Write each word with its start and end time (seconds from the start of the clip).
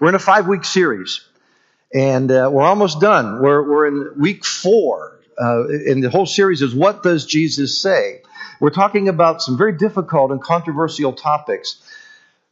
We're 0.00 0.08
in 0.08 0.14
a 0.14 0.18
five 0.18 0.48
week 0.48 0.64
series, 0.64 1.20
and 1.92 2.32
uh, 2.32 2.48
we're 2.50 2.62
almost 2.62 3.02
done. 3.02 3.42
We're, 3.42 3.62
we're 3.62 3.86
in 3.86 4.18
week 4.18 4.46
four, 4.46 5.20
uh, 5.38 5.68
and 5.68 6.02
the 6.02 6.08
whole 6.08 6.24
series 6.24 6.62
is 6.62 6.74
What 6.74 7.02
Does 7.02 7.26
Jesus 7.26 7.78
Say? 7.78 8.22
We're 8.60 8.70
talking 8.70 9.10
about 9.10 9.42
some 9.42 9.58
very 9.58 9.76
difficult 9.76 10.30
and 10.30 10.42
controversial 10.42 11.12
topics 11.12 11.82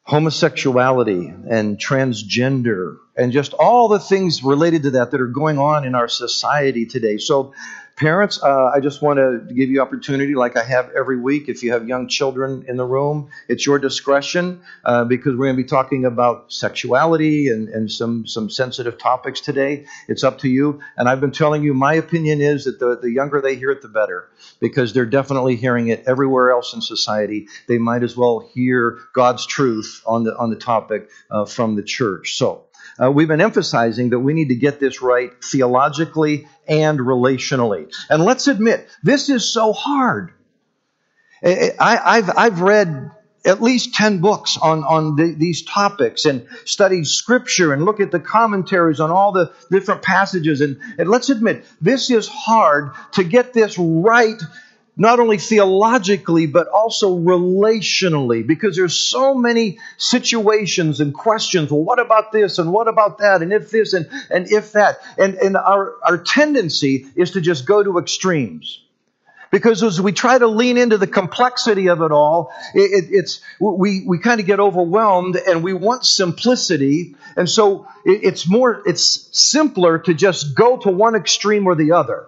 homosexuality 0.03 1.29
and 1.51 1.79
transgender 1.79 2.97
and 3.17 3.33
just 3.33 3.53
all 3.55 3.89
the 3.89 3.99
things 3.99 4.43
related 4.43 4.83
to 4.83 4.91
that 4.91 5.11
that 5.11 5.21
are 5.21 5.27
going 5.27 5.59
on 5.59 5.87
in 5.87 5.95
our 5.95 6.09
society 6.09 6.85
today. 6.85 7.17
So, 7.17 7.55
Parents, 7.99 8.41
uh, 8.41 8.71
I 8.73 8.79
just 8.79 9.03
want 9.03 9.17
to 9.17 9.41
give 9.53 9.71
you 9.71 9.83
opportunity, 9.83 10.37
like 10.37 10.57
I 10.57 10.63
have 10.63 10.93
every 10.97 11.19
week. 11.19 11.49
If 11.49 11.65
you 11.65 11.73
have 11.73 11.89
young 11.89 12.07
children 12.07 12.65
in 12.69 12.77
the 12.77 12.85
room, 12.85 13.29
it's 13.49 13.67
your 13.67 13.81
discretion 13.81 14.61
uh, 14.85 15.05
because 15.05 15.33
we're 15.33 15.47
going 15.47 15.57
to 15.57 15.63
be 15.65 15.69
talking 15.69 16.05
about 16.05 16.53
sexuality 16.53 17.49
and, 17.49 17.69
and 17.69 17.91
some, 17.91 18.25
some 18.25 18.51
sensitive 18.51 18.99
topics 18.99 19.41
today. 19.41 19.87
It's 20.07 20.23
up 20.23 20.39
to 20.39 20.49
you. 20.49 20.81
And 20.97 21.09
I've 21.09 21.21
been 21.21 21.33
telling 21.33 21.65
you, 21.65 21.75
my 21.75 21.95
opinion 21.95 22.41
is 22.41 22.67
that 22.67 22.79
the, 22.79 23.01
the 23.03 23.11
younger 23.11 23.41
they 23.41 23.57
hear 23.57 23.73
it, 23.73 23.83
the 23.83 23.89
better 23.89 24.29
because 24.61 24.93
they're 24.93 25.05
definitely 25.05 25.57
hearing 25.57 25.89
it 25.89 26.05
everywhere 26.07 26.53
else 26.53 26.75
in 26.75 26.81
society. 26.81 27.49
They 27.67 27.79
might 27.79 28.05
as 28.05 28.17
well 28.17 28.49
hear 28.55 29.01
God's 29.13 29.45
truth 29.45 30.03
on 30.07 30.23
the, 30.23 30.37
on 30.37 30.51
the 30.51 30.57
topic 30.57 31.09
uh, 31.33 31.47
from 31.47 31.75
the 31.75 31.83
church. 31.83 32.37
So, 32.37 32.68
uh, 33.03 33.11
we've 33.11 33.29
been 33.29 33.41
emphasizing 33.41 34.11
that 34.11 34.19
we 34.19 34.33
need 34.35 34.49
to 34.49 34.57
get 34.57 34.81
this 34.81 35.03
right 35.03 35.31
theologically 35.43 36.49
and 36.67 36.99
relationally. 36.99 37.93
And 38.11 38.25
let's 38.25 38.49
admit, 38.49 38.89
this 39.03 39.29
is 39.29 39.49
so 39.49 39.73
hard. 39.73 40.33
I, 41.43 42.17
have 42.17 42.31
I've 42.37 42.61
read 42.61 43.13
at 43.45 43.63
least 43.63 43.95
10 43.95 44.21
books 44.21 44.59
on, 44.61 44.83
on 44.85 45.17
the, 45.17 45.35
these 45.39 45.63
topics 45.63 46.25
and 46.25 46.47
studied 46.65 47.07
scripture 47.07 47.73
and 47.73 47.85
look 47.85 48.01
at 48.01 48.11
the 48.11 48.21
commentaries 48.21 49.01
on 49.01 49.11
all 49.11 49.33
the 49.33 49.53
different 49.71 50.03
passages. 50.03 50.61
And, 50.61 50.81
and 50.99 51.09
let's 51.09 51.31
admit, 51.31 51.65
this 51.81 52.11
is 52.11 52.29
hard 52.29 52.91
to 53.13 53.25
get 53.25 53.53
this 53.53 53.79
right 53.79 54.43
not 54.99 55.21
only 55.21 55.39
theologically, 55.39 56.47
but 56.47 56.67
also 56.67 57.17
relationally, 57.17 58.45
because 58.45 58.77
there's 58.77 58.97
so 58.97 59.33
many 59.33 59.79
situations 59.97 60.99
and 60.99 61.15
questions. 61.15 61.71
Well, 61.71 61.85
what 61.85 62.01
about 62.01 62.33
this? 62.33 62.59
And 62.59 62.73
what 62.73 62.89
about 62.89 63.19
that? 63.19 63.41
And 63.41 63.53
if 63.53 63.71
this 63.71 63.93
and, 63.93 64.11
and 64.29 64.51
if 64.51 64.73
that. 64.73 64.99
And, 65.17 65.37
and 65.37 65.57
our, 65.57 65.95
our 66.05 66.19
tendency 66.19 67.07
is 67.15 67.31
to 67.31 67.41
just 67.41 67.65
go 67.65 67.83
to 67.83 67.99
extremes. 67.99 68.83
Because 69.51 69.83
as 69.83 70.01
we 70.01 70.13
try 70.13 70.37
to 70.37 70.47
lean 70.47 70.77
into 70.77 70.99
the 70.99 71.07
complexity 71.07 71.89
of 71.89 72.03
it 72.03 72.13
all, 72.13 72.53
it, 72.75 73.05
it, 73.05 73.09
it's, 73.11 73.41
we, 73.61 74.05
we 74.07 74.19
kind 74.19 74.41
of 74.41 74.47
get 74.47 74.61
overwhelmed 74.61 75.37
and 75.37 75.63
we 75.63 75.73
want 75.73 76.05
simplicity. 76.05 77.15
And 77.37 77.49
so 77.49 77.87
it, 78.05 78.25
it's 78.25 78.49
more, 78.49 78.83
it's 78.85 79.31
simpler 79.33 80.01
to 80.01 80.13
just 80.13 80.55
go 80.55 80.77
to 80.79 80.91
one 80.91 81.15
extreme 81.15 81.67
or 81.67 81.77
the 81.77 81.93
other. 81.93 82.27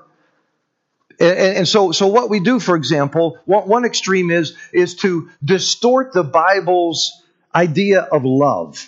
And, 1.21 1.59
and, 1.59 1.69
so, 1.69 1.93
so 1.93 2.07
what 2.07 2.31
we 2.31 2.41
do, 2.41 2.59
for 2.59 2.77
example, 2.77 3.39
one, 3.45 3.69
one 3.69 3.85
extreme 3.85 4.31
is, 4.31 4.57
is 4.73 4.95
to 4.97 5.29
distort 5.45 6.15
the 6.15 6.25
Bible's 6.25 7.23
idea 7.55 8.01
of 8.01 8.25
love. 8.25 8.87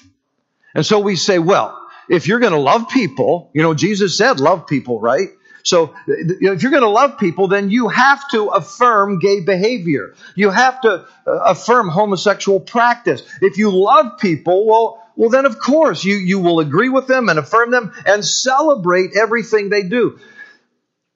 And 0.74 0.84
so 0.84 1.00
we 1.00 1.16
say, 1.16 1.39
well, 1.39 1.78
if 2.08 2.27
you're 2.27 2.41
going 2.41 2.52
to 2.52 2.58
love 2.58 2.89
people, 2.89 3.50
you 3.52 3.62
know, 3.62 3.74
Jesus 3.74 4.16
said 4.16 4.41
love 4.41 4.66
people, 4.66 4.98
right? 4.98 5.28
So 5.62 5.94
if 6.06 6.62
you're 6.62 6.70
going 6.70 6.83
to 6.83 6.89
love 6.89 7.19
people, 7.19 7.48
then 7.48 7.70
you 7.70 7.89
have 7.89 8.28
to 8.30 8.46
affirm 8.48 9.19
gay 9.19 9.41
behavior. 9.41 10.14
You 10.34 10.50
have 10.50 10.80
to 10.80 11.06
uh, 11.27 11.30
affirm 11.44 11.89
homosexual 11.89 12.58
practice. 12.61 13.22
If 13.41 13.58
you 13.58 13.70
love 13.70 14.19
people, 14.19 14.67
well, 14.67 15.06
well, 15.14 15.28
then 15.28 15.44
of 15.44 15.58
course 15.58 16.05
you, 16.05 16.17
you 16.17 16.41
will 16.41 16.61
agree 16.61 16.89
with 16.89 17.06
them 17.06 17.28
and 17.28 17.39
affirm 17.39 17.70
them 17.70 17.92
and 18.06 18.24
celebrate 18.24 19.17
everything 19.17 19.69
they 19.69 19.83
do. 19.83 20.19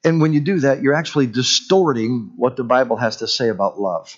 And 0.07 0.21
when 0.21 0.33
you 0.33 0.41
do 0.41 0.61
that, 0.61 0.83
you're 0.83 0.95
actually 0.95 1.27
distorting 1.27 2.31
what 2.37 2.55
the 2.55 2.63
Bible 2.63 2.97
has 2.97 3.17
to 3.17 3.27
say 3.27 3.49
about 3.49 3.81
love. 3.81 4.17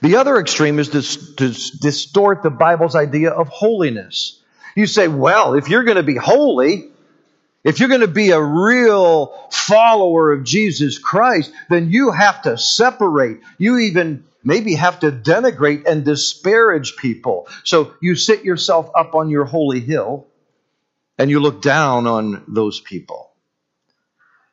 The 0.00 0.16
other 0.16 0.38
extreme 0.38 0.78
is 0.78 0.88
to, 0.88 1.02
to 1.02 1.78
distort 1.78 2.42
the 2.42 2.48
Bible's 2.48 2.96
idea 2.96 3.32
of 3.32 3.48
holiness. 3.48 4.42
You 4.74 4.86
say, 4.86 5.08
well, 5.08 5.52
if 5.52 5.68
you're 5.68 5.84
going 5.84 5.98
to 5.98 6.02
be 6.02 6.16
holy, 6.16 6.88
if 7.64 7.80
you're 7.80 7.90
going 7.90 8.00
to 8.00 8.08
be 8.08 8.30
a 8.30 8.40
real 8.40 9.26
follower 9.50 10.32
of 10.32 10.42
Jesus 10.44 10.98
Christ, 10.98 11.52
then 11.68 11.90
you 11.90 12.10
have 12.10 12.40
to 12.42 12.56
separate. 12.56 13.40
You 13.58 13.76
even 13.80 14.24
maybe 14.42 14.74
have 14.76 15.00
to 15.00 15.12
denigrate 15.12 15.84
and 15.84 16.02
disparage 16.02 16.96
people. 16.96 17.46
So 17.64 17.92
you 18.00 18.14
sit 18.14 18.42
yourself 18.42 18.90
up 18.94 19.14
on 19.14 19.28
your 19.28 19.44
holy 19.44 19.80
hill 19.80 20.28
and 21.18 21.28
you 21.28 21.40
look 21.40 21.60
down 21.60 22.06
on 22.06 22.42
those 22.48 22.80
people. 22.80 23.32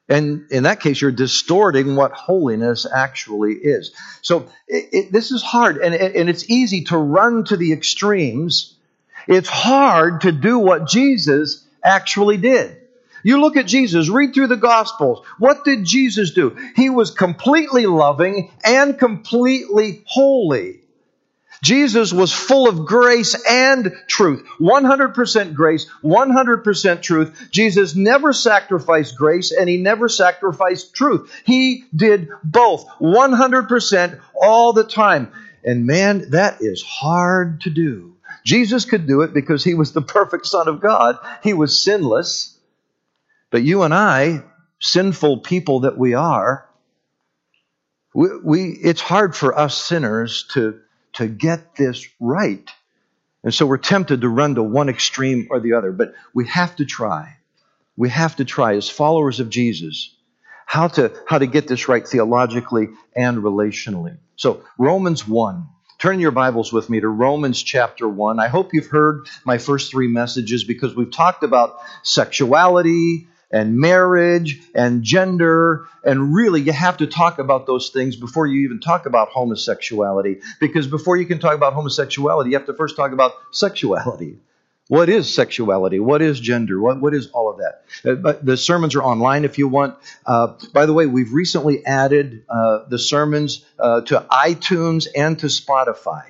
And 0.09 0.51
in 0.51 0.63
that 0.63 0.81
case, 0.81 0.99
you're 0.99 1.11
distorting 1.11 1.95
what 1.95 2.11
holiness 2.11 2.85
actually 2.85 3.53
is. 3.53 3.91
So 4.21 4.49
it, 4.67 4.89
it, 4.91 5.11
this 5.11 5.31
is 5.31 5.41
hard, 5.41 5.77
and, 5.77 5.95
and 5.95 6.29
it's 6.29 6.49
easy 6.49 6.83
to 6.85 6.97
run 6.97 7.45
to 7.45 7.57
the 7.57 7.71
extremes. 7.71 8.75
It's 9.27 9.49
hard 9.49 10.21
to 10.21 10.31
do 10.31 10.59
what 10.59 10.87
Jesus 10.87 11.65
actually 11.81 12.37
did. 12.37 12.77
You 13.23 13.39
look 13.39 13.55
at 13.55 13.65
Jesus, 13.65 14.09
read 14.09 14.33
through 14.33 14.47
the 14.47 14.57
Gospels. 14.57 15.25
What 15.39 15.63
did 15.63 15.85
Jesus 15.85 16.31
do? 16.31 16.57
He 16.75 16.89
was 16.89 17.11
completely 17.11 17.85
loving 17.85 18.51
and 18.65 18.99
completely 18.99 20.03
holy. 20.05 20.81
Jesus 21.63 22.11
was 22.11 22.33
full 22.33 22.67
of 22.67 22.85
grace 22.85 23.41
and 23.49 23.95
truth. 24.07 24.45
100% 24.59 25.53
grace, 25.53 25.89
100% 26.03 27.01
truth. 27.01 27.47
Jesus 27.51 27.95
never 27.95 28.33
sacrificed 28.33 29.17
grace 29.17 29.53
and 29.53 29.69
he 29.69 29.77
never 29.77 30.09
sacrificed 30.09 30.93
truth. 30.93 31.33
He 31.45 31.85
did 31.95 32.27
both 32.43 32.85
100% 32.99 34.19
all 34.35 34.73
the 34.73 34.83
time. 34.83 35.31
And 35.63 35.87
man, 35.87 36.31
that 36.31 36.57
is 36.59 36.83
hard 36.83 37.61
to 37.61 37.69
do. 37.69 38.17
Jesus 38.43 38.83
could 38.83 39.07
do 39.07 39.21
it 39.21 39.33
because 39.33 39.63
he 39.63 39.73
was 39.73 39.93
the 39.93 40.01
perfect 40.01 40.45
Son 40.45 40.67
of 40.67 40.81
God. 40.81 41.17
He 41.43 41.53
was 41.53 41.81
sinless. 41.81 42.57
But 43.51 43.63
you 43.63 43.83
and 43.83 43.93
I, 43.93 44.43
sinful 44.81 45.37
people 45.39 45.81
that 45.81 45.97
we 45.97 46.13
are, 46.13 46.67
we, 48.13 48.27
we 48.43 48.63
it's 48.69 48.99
hard 48.99 49.33
for 49.33 49.57
us 49.57 49.81
sinners 49.81 50.45
to 50.51 50.81
to 51.13 51.27
get 51.27 51.75
this 51.75 52.07
right. 52.19 52.69
And 53.43 53.53
so 53.53 53.65
we're 53.65 53.77
tempted 53.77 54.21
to 54.21 54.29
run 54.29 54.55
to 54.55 54.63
one 54.63 54.89
extreme 54.89 55.47
or 55.49 55.59
the 55.59 55.73
other, 55.73 55.91
but 55.91 56.13
we 56.33 56.47
have 56.47 56.75
to 56.77 56.85
try. 56.85 57.37
We 57.95 58.09
have 58.09 58.37
to 58.37 58.45
try 58.45 58.75
as 58.75 58.89
followers 58.89 59.39
of 59.39 59.49
Jesus 59.49 60.15
how 60.65 60.87
to, 60.87 61.13
how 61.27 61.37
to 61.37 61.45
get 61.45 61.67
this 61.67 61.87
right 61.87 62.07
theologically 62.07 62.89
and 63.15 63.37
relationally. 63.37 64.17
So, 64.35 64.63
Romans 64.77 65.27
1. 65.27 65.67
Turn 65.99 66.19
your 66.19 66.31
Bibles 66.31 66.73
with 66.73 66.89
me 66.89 66.99
to 66.99 67.07
Romans 67.07 67.61
chapter 67.61 68.09
1. 68.09 68.39
I 68.39 68.47
hope 68.47 68.73
you've 68.73 68.87
heard 68.87 69.27
my 69.45 69.57
first 69.57 69.91
three 69.91 70.07
messages 70.07 70.63
because 70.63 70.95
we've 70.95 71.11
talked 71.11 71.43
about 71.43 71.77
sexuality, 72.01 73.27
and 73.53 73.77
marriage 73.77 74.59
and 74.75 75.03
gender. 75.03 75.87
And 76.03 76.33
really, 76.33 76.59
you 76.59 76.73
have 76.73 76.97
to 76.97 77.07
talk 77.07 77.39
about 77.39 77.67
those 77.67 77.89
things 77.89 78.17
before 78.17 78.47
you 78.47 78.65
even 78.65 78.81
talk 78.81 79.05
about 79.05 79.29
homosexuality. 79.29 80.41
Because 80.59 80.87
before 80.87 81.15
you 81.15 81.25
can 81.25 81.39
talk 81.39 81.53
about 81.53 81.73
homosexuality, 81.73 82.49
you 82.49 82.57
have 82.57 82.65
to 82.65 82.73
first 82.73 82.97
talk 82.97 83.13
about 83.13 83.31
sexuality. 83.51 84.39
What 84.89 85.07
is 85.07 85.33
sexuality? 85.33 85.99
What 86.01 86.21
is 86.21 86.39
gender? 86.39 86.79
What, 86.81 86.99
what 86.99 87.13
is 87.13 87.27
all 87.27 87.49
of 87.49 87.59
that? 87.59 87.83
Uh, 88.03 88.15
but 88.15 88.45
the 88.45 88.57
sermons 88.57 88.95
are 88.95 89.03
online 89.03 89.45
if 89.45 89.57
you 89.57 89.69
want. 89.69 89.95
Uh, 90.25 90.55
by 90.73 90.85
the 90.85 90.93
way, 90.93 91.05
we've 91.05 91.31
recently 91.31 91.85
added 91.85 92.43
uh, 92.49 92.79
the 92.89 92.99
sermons 92.99 93.63
uh, 93.79 94.01
to 94.01 94.25
iTunes 94.29 95.07
and 95.15 95.39
to 95.39 95.45
Spotify. 95.45 96.23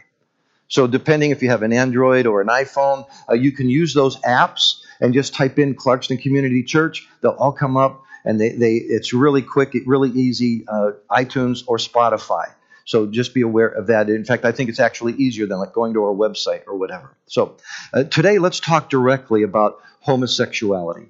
So, 0.68 0.88
depending 0.88 1.32
if 1.32 1.42
you 1.42 1.50
have 1.50 1.64
an 1.64 1.74
Android 1.74 2.28
or 2.28 2.42
an 2.42 2.48
iPhone, 2.48 3.08
uh, 3.30 3.34
you 3.34 3.52
can 3.52 3.70
use 3.70 3.94
those 3.94 4.18
apps 4.22 4.83
and 5.04 5.14
just 5.14 5.36
type 5.36 5.60
in 5.60 5.76
Clarkston 5.76 6.20
Community 6.20 6.64
Church. 6.64 7.08
They'll 7.22 7.32
all 7.32 7.52
come 7.52 7.76
up, 7.78 8.04
and 8.24 8.40
they, 8.40 8.50
they 8.50 8.76
it's 8.76 9.14
really 9.14 9.42
quick, 9.42 9.76
really 9.86 10.10
easy. 10.10 10.66
Uh, 10.68 10.92
iTunes 11.12 11.64
or 11.68 11.78
Spotify. 11.78 12.52
So 12.86 13.06
just 13.06 13.34
be 13.34 13.42
aware 13.42 13.68
of 13.68 13.88
that. 13.88 14.10
In 14.10 14.26
fact, 14.26 14.46
I 14.46 14.52
think 14.52 14.70
it's 14.70 14.80
actually 14.80 15.14
easier 15.14 15.46
than 15.46 15.60
like 15.60 15.74
going 15.74 15.94
to 15.94 16.04
our 16.04 16.14
website 16.14 16.64
or 16.68 16.78
whatever. 16.78 17.16
So 17.28 17.58
uh, 17.94 18.06
today, 18.06 18.40
let's 18.40 18.60
talk 18.60 18.90
directly 18.90 19.44
about 19.44 19.82
homosexuality. 20.00 21.10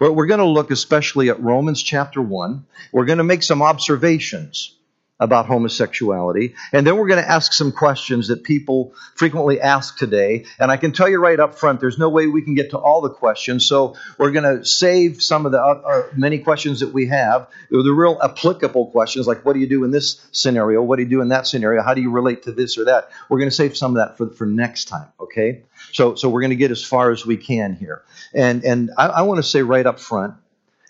We're 0.00 0.26
going 0.26 0.40
to 0.40 0.46
look 0.46 0.70
especially 0.70 1.28
at 1.28 1.40
Romans 1.40 1.82
chapter 1.82 2.20
1. 2.20 2.66
We're 2.92 3.04
going 3.04 3.18
to 3.18 3.24
make 3.24 3.42
some 3.42 3.62
observations. 3.62 4.74
About 5.20 5.46
homosexuality. 5.46 6.54
And 6.72 6.84
then 6.84 6.96
we're 6.96 7.06
going 7.06 7.22
to 7.22 7.28
ask 7.28 7.52
some 7.52 7.70
questions 7.70 8.28
that 8.28 8.42
people 8.42 8.94
frequently 9.14 9.60
ask 9.60 9.96
today. 9.96 10.44
And 10.58 10.72
I 10.72 10.76
can 10.76 10.92
tell 10.92 11.08
you 11.08 11.18
right 11.18 11.38
up 11.38 11.54
front, 11.54 11.80
there's 11.80 11.98
no 11.98 12.08
way 12.08 12.26
we 12.26 12.42
can 12.42 12.54
get 12.54 12.70
to 12.70 12.78
all 12.78 13.00
the 13.00 13.10
questions. 13.10 13.64
So 13.66 13.94
we're 14.18 14.32
going 14.32 14.58
to 14.58 14.64
save 14.64 15.22
some 15.22 15.46
of 15.46 15.52
the 15.52 15.60
uh, 15.60 16.08
many 16.16 16.38
questions 16.38 16.80
that 16.80 16.92
we 16.92 17.06
have. 17.06 17.48
The 17.70 17.92
real 17.92 18.18
applicable 18.22 18.90
questions, 18.90 19.28
like 19.28 19.44
what 19.44 19.52
do 19.52 19.60
you 19.60 19.68
do 19.68 19.84
in 19.84 19.92
this 19.92 20.26
scenario? 20.32 20.82
What 20.82 20.96
do 20.96 21.04
you 21.04 21.08
do 21.08 21.20
in 21.20 21.28
that 21.28 21.46
scenario? 21.46 21.82
How 21.82 21.94
do 21.94 22.00
you 22.00 22.10
relate 22.10 22.42
to 22.44 22.52
this 22.52 22.76
or 22.76 22.86
that? 22.86 23.10
We're 23.28 23.38
going 23.38 23.50
to 23.50 23.56
save 23.56 23.76
some 23.76 23.92
of 23.92 23.96
that 23.98 24.18
for, 24.18 24.30
for 24.30 24.46
next 24.46 24.86
time, 24.86 25.08
okay? 25.20 25.62
So, 25.92 26.16
so 26.16 26.28
we're 26.28 26.40
going 26.40 26.50
to 26.50 26.56
get 26.56 26.72
as 26.72 26.84
far 26.84 27.12
as 27.12 27.24
we 27.24 27.36
can 27.36 27.76
here. 27.76 28.02
And, 28.34 28.64
and 28.64 28.90
I, 28.98 29.06
I 29.06 29.22
want 29.22 29.38
to 29.38 29.48
say 29.48 29.62
right 29.62 29.86
up 29.86 30.00
front, 30.00 30.34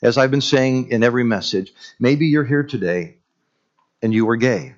as 0.03 0.17
I've 0.17 0.31
been 0.31 0.41
saying 0.41 0.91
in 0.91 1.03
every 1.03 1.25
message, 1.25 1.73
maybe 1.99 2.27
you're 2.27 2.45
here 2.45 2.63
today 2.63 3.17
and 4.05 4.13
you 4.13 4.27
were 4.27 4.37
gay. 4.37 4.75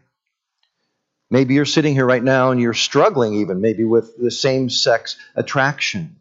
Maybe 1.30 1.54
you're 1.54 1.64
sitting 1.64 1.94
here 1.94 2.06
right 2.06 2.22
now 2.22 2.52
and 2.52 2.60
you're 2.60 2.72
struggling 2.72 3.34
even 3.34 3.60
maybe 3.60 3.82
with 3.82 4.16
the 4.16 4.30
same 4.30 4.70
sex 4.70 5.16
attraction. 5.34 6.14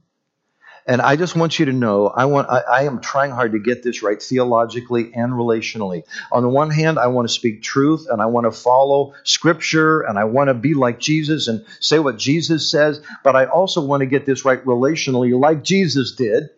And 0.87 1.01
I 1.01 1.15
just 1.15 1.35
want 1.35 1.59
you 1.59 1.65
to 1.65 1.71
know, 1.71 2.07
I 2.07 2.25
want, 2.25 2.49
I, 2.49 2.61
I, 2.61 2.83
am 2.83 3.01
trying 3.01 3.29
hard 3.29 3.51
to 3.51 3.59
get 3.59 3.83
this 3.83 4.01
right 4.01 4.21
theologically 4.21 5.13
and 5.13 5.33
relationally. 5.33 6.03
On 6.31 6.41
the 6.41 6.49
one 6.49 6.71
hand, 6.71 6.97
I 6.97 7.07
want 7.07 7.27
to 7.27 7.33
speak 7.33 7.61
truth 7.61 8.07
and 8.09 8.21
I 8.21 8.25
want 8.25 8.45
to 8.45 8.51
follow 8.51 9.13
Scripture 9.23 10.01
and 10.01 10.17
I 10.17 10.23
want 10.23 10.47
to 10.47 10.55
be 10.55 10.73
like 10.73 10.99
Jesus 10.99 11.47
and 11.47 11.63
say 11.79 11.99
what 11.99 12.17
Jesus 12.17 12.69
says, 12.69 13.01
but 13.23 13.35
I 13.35 13.45
also 13.45 13.85
want 13.85 14.01
to 14.01 14.07
get 14.07 14.25
this 14.25 14.45
right 14.45 14.63
relationally, 14.65 15.39
like 15.39 15.63
Jesus 15.63 16.13
did. 16.13 16.49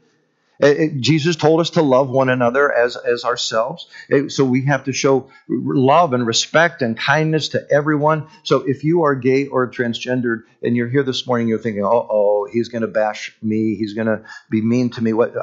Uh, 0.62 0.74
Jesus 1.00 1.36
told 1.36 1.62
us 1.62 1.71
to 1.71 1.81
love 1.81 2.09
one 2.09 2.30
another 2.30 2.71
as, 2.71 2.95
as 2.95 3.24
ourselves. 3.24 3.88
Uh, 4.12 4.27
so 4.30 4.44
we 4.44 4.65
have 4.65 4.86
to 4.86 4.94
show 4.94 5.30
love 5.48 6.13
and 6.13 6.25
respect 6.25 6.81
and 6.81 6.98
kindness 6.98 7.50
to 7.50 7.65
everyone. 7.69 8.27
So 8.44 8.68
if 8.68 8.83
you 8.83 9.04
are 9.04 9.15
gay 9.15 9.48
or 9.48 9.69
transgendered 9.69 10.44
and 10.63 10.75
you're 10.75 10.89
here 10.89 11.04
this 11.04 11.27
morning, 11.27 11.48
you're 11.48 11.59
thinking, 11.59 11.83
oh, 11.83 12.07
oh, 12.09 12.48
he's 12.51 12.69
going 12.69 12.81
to 12.81 12.88
bash 12.88 13.36
me. 13.42 13.75
He's 13.75 13.94
going 13.94 14.07
to 14.07 14.24
be 14.50 14.62
mean 14.62 14.89
to 14.92 15.04
me. 15.04 15.13
What? 15.13 15.33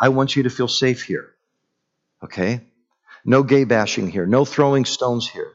I 0.00 0.08
want 0.08 0.34
you 0.34 0.42
to 0.44 0.50
feel 0.50 0.68
safe 0.68 1.02
here. 1.02 1.32
Okay? 2.22 2.62
No 3.24 3.42
gay 3.42 3.64
bashing 3.64 4.10
here. 4.10 4.26
No 4.26 4.44
throwing 4.44 4.84
stones 4.84 5.28
here. 5.28 5.52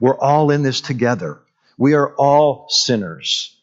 We're 0.00 0.18
all 0.18 0.50
in 0.50 0.62
this 0.62 0.80
together. 0.80 1.40
We 1.78 1.94
are 1.94 2.14
all 2.14 2.66
sinners. 2.70 3.54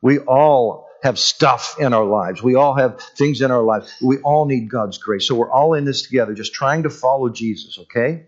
We 0.00 0.18
all 0.18 0.87
have 1.02 1.18
stuff 1.18 1.76
in 1.78 1.92
our 1.92 2.04
lives. 2.04 2.42
We 2.42 2.56
all 2.56 2.74
have 2.74 3.00
things 3.00 3.40
in 3.40 3.50
our 3.50 3.62
lives. 3.62 3.94
We 4.02 4.18
all 4.18 4.46
need 4.46 4.68
God's 4.68 4.98
grace. 4.98 5.26
So 5.26 5.34
we're 5.34 5.50
all 5.50 5.74
in 5.74 5.84
this 5.84 6.02
together, 6.02 6.34
just 6.34 6.54
trying 6.54 6.82
to 6.82 6.90
follow 6.90 7.28
Jesus, 7.28 7.78
okay? 7.80 8.24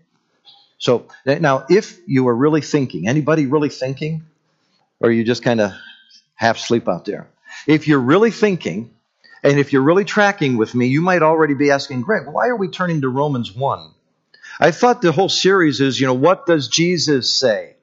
So 0.77 1.07
now, 1.25 1.65
if 1.69 1.99
you 2.07 2.27
are 2.27 2.35
really 2.35 2.61
thinking, 2.61 3.07
anybody 3.07 3.45
really 3.45 3.69
thinking? 3.69 4.23
Or 4.99 5.09
are 5.09 5.11
you 5.11 5.23
just 5.23 5.43
kind 5.43 5.61
of 5.61 5.73
half 6.35 6.57
sleep 6.57 6.87
out 6.87 7.05
there? 7.05 7.27
If 7.67 7.87
you're 7.87 7.99
really 7.99 8.31
thinking, 8.31 8.91
and 9.43 9.59
if 9.59 9.73
you're 9.73 9.81
really 9.81 10.05
tracking 10.05 10.57
with 10.57 10.73
me, 10.73 10.87
you 10.87 11.01
might 11.01 11.21
already 11.21 11.55
be 11.55 11.71
asking, 11.71 12.01
Greg, 12.01 12.23
why 12.27 12.47
are 12.47 12.55
we 12.55 12.69
turning 12.69 13.01
to 13.01 13.09
Romans 13.09 13.53
1? 13.53 13.91
I 14.59 14.71
thought 14.71 15.01
the 15.01 15.11
whole 15.11 15.29
series 15.29 15.81
is, 15.81 15.99
you 15.99 16.07
know, 16.07 16.13
what 16.13 16.45
does 16.45 16.67
Jesus 16.67 17.33
say? 17.33 17.75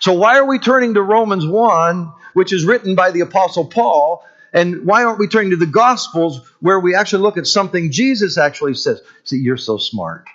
So 0.00 0.12
why 0.12 0.38
are 0.38 0.46
we 0.46 0.58
turning 0.58 0.94
to 0.94 1.02
Romans 1.02 1.46
1, 1.46 2.12
which 2.34 2.52
is 2.52 2.64
written 2.64 2.94
by 2.94 3.10
the 3.12 3.20
Apostle 3.20 3.66
Paul, 3.66 4.24
and 4.54 4.86
why 4.86 5.02
aren't 5.02 5.18
we 5.18 5.26
turning 5.26 5.50
to 5.50 5.56
the 5.56 5.66
Gospels 5.66 6.40
where 6.60 6.78
we 6.78 6.94
actually 6.94 7.22
look 7.22 7.36
at 7.36 7.46
something 7.46 7.90
Jesus 7.90 8.38
actually 8.38 8.74
says? 8.74 9.02
See, 9.24 9.38
you're 9.38 9.56
so 9.56 9.78
smart. 9.78 10.28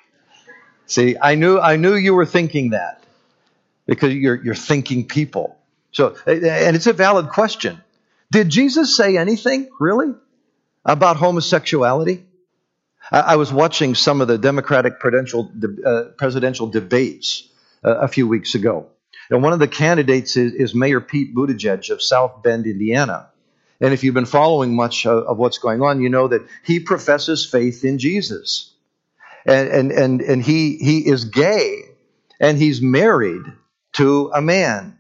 See, 0.88 1.16
I 1.20 1.36
knew 1.36 1.58
I 1.58 1.78
knew 1.78 1.96
you 1.96 2.14
were 2.14 2.26
thinking 2.26 2.72
that 2.72 3.02
because 3.88 4.14
you're 4.14 4.44
you're 4.44 4.56
thinking 4.56 5.08
people. 5.08 5.58
So, 5.92 6.16
and 6.28 6.76
it's 6.76 6.88
a 6.88 6.94
valid 6.94 7.30
question. 7.30 7.82
Did 8.32 8.50
Jesus 8.50 8.96
say 8.96 9.18
anything 9.18 9.70
really 9.80 10.14
about 10.86 11.16
homosexuality? 11.16 12.26
I, 13.12 13.20
I 13.20 13.36
was 13.38 13.54
watching 13.54 13.96
some 13.96 14.20
of 14.20 14.28
the 14.28 14.38
Democratic 14.38 15.00
presidential 15.00 15.50
uh, 15.86 16.04
presidential 16.18 16.68
debates 16.68 17.48
uh, 17.86 18.00
a 18.00 18.08
few 18.10 18.28
weeks 18.28 18.54
ago, 18.54 18.88
and 19.30 19.42
one 19.42 19.54
of 19.54 19.60
the 19.60 19.68
candidates 19.68 20.36
is, 20.36 20.54
is 20.54 20.76
Mayor 20.76 21.00
Pete 21.00 21.34
Buttigieg 21.34 21.90
of 21.90 22.02
South 22.02 22.44
Bend, 22.44 22.66
Indiana. 22.66 23.30
And 23.82 23.94
if 23.94 24.04
you've 24.04 24.14
been 24.14 24.26
following 24.26 24.76
much 24.76 25.06
of, 25.06 25.24
of 25.24 25.38
what's 25.38 25.58
going 25.58 25.82
on, 25.82 26.02
you 26.02 26.10
know 26.10 26.28
that 26.28 26.46
he 26.64 26.80
professes 26.80 27.46
faith 27.46 27.86
in 27.86 27.98
Jesus. 27.98 28.74
And, 29.46 29.70
and, 29.70 29.92
and, 29.92 30.22
and 30.22 30.44
he, 30.44 30.78
he 30.78 31.08
is 31.08 31.26
gay 31.26 31.84
and 32.40 32.58
he's 32.58 32.82
married 32.82 33.44
to 33.94 34.32
a 34.34 34.42
man. 34.42 34.98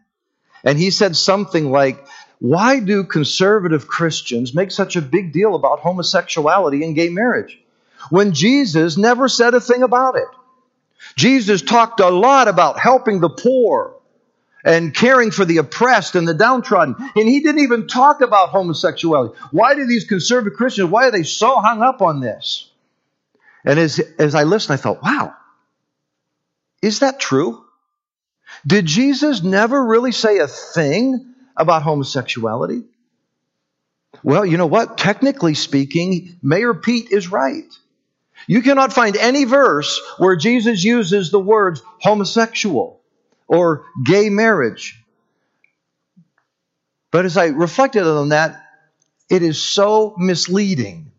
And 0.63 0.77
he 0.77 0.91
said 0.91 1.15
something 1.15 1.71
like, 1.71 2.05
Why 2.39 2.79
do 2.79 3.03
conservative 3.03 3.87
Christians 3.87 4.53
make 4.53 4.71
such 4.71 4.95
a 4.95 5.01
big 5.01 5.33
deal 5.33 5.55
about 5.55 5.79
homosexuality 5.79 6.83
and 6.83 6.95
gay 6.95 7.09
marriage 7.09 7.59
when 8.09 8.33
Jesus 8.33 8.97
never 8.97 9.27
said 9.27 9.53
a 9.53 9.61
thing 9.61 9.83
about 9.83 10.15
it? 10.15 10.27
Jesus 11.15 11.61
talked 11.61 11.99
a 11.99 12.09
lot 12.09 12.47
about 12.47 12.79
helping 12.79 13.19
the 13.19 13.29
poor 13.29 13.98
and 14.63 14.93
caring 14.93 15.31
for 15.31 15.45
the 15.45 15.57
oppressed 15.57 16.15
and 16.15 16.27
the 16.27 16.33
downtrodden. 16.33 16.95
And 17.15 17.27
he 17.27 17.39
didn't 17.39 17.61
even 17.61 17.87
talk 17.87 18.21
about 18.21 18.49
homosexuality. 18.49 19.37
Why 19.51 19.75
do 19.75 19.85
these 19.85 20.05
conservative 20.05 20.57
Christians, 20.57 20.89
why 20.89 21.07
are 21.07 21.11
they 21.11 21.23
so 21.23 21.59
hung 21.59 21.81
up 21.81 22.01
on 22.01 22.19
this? 22.19 22.69
And 23.65 23.79
as, 23.79 23.99
as 24.17 24.35
I 24.35 24.43
listened, 24.43 24.73
I 24.73 24.81
thought, 24.81 25.03
wow, 25.03 25.33
is 26.81 26.99
that 26.99 27.19
true? 27.19 27.63
Did 28.65 28.85
Jesus 28.85 29.43
never 29.43 29.85
really 29.85 30.11
say 30.11 30.39
a 30.39 30.47
thing 30.47 31.33
about 31.55 31.83
homosexuality? 31.83 32.83
Well, 34.23 34.45
you 34.45 34.57
know 34.57 34.65
what? 34.65 34.97
Technically 34.97 35.53
speaking, 35.53 36.37
Mayor 36.41 36.73
Pete 36.73 37.11
is 37.11 37.31
right. 37.31 37.71
You 38.47 38.61
cannot 38.61 38.93
find 38.93 39.15
any 39.15 39.43
verse 39.43 40.01
where 40.17 40.35
Jesus 40.35 40.83
uses 40.83 41.31
the 41.31 41.39
words 41.39 41.81
homosexual 41.99 42.98
or 43.49 43.83
gay 44.05 44.29
marriage. 44.29 45.03
But 47.11 47.25
as 47.25 47.35
I 47.35 47.47
reflected 47.47 48.03
on 48.03 48.29
that, 48.29 48.63
it 49.29 49.41
is 49.41 49.61
so 49.61 50.15
misleading. 50.17 51.11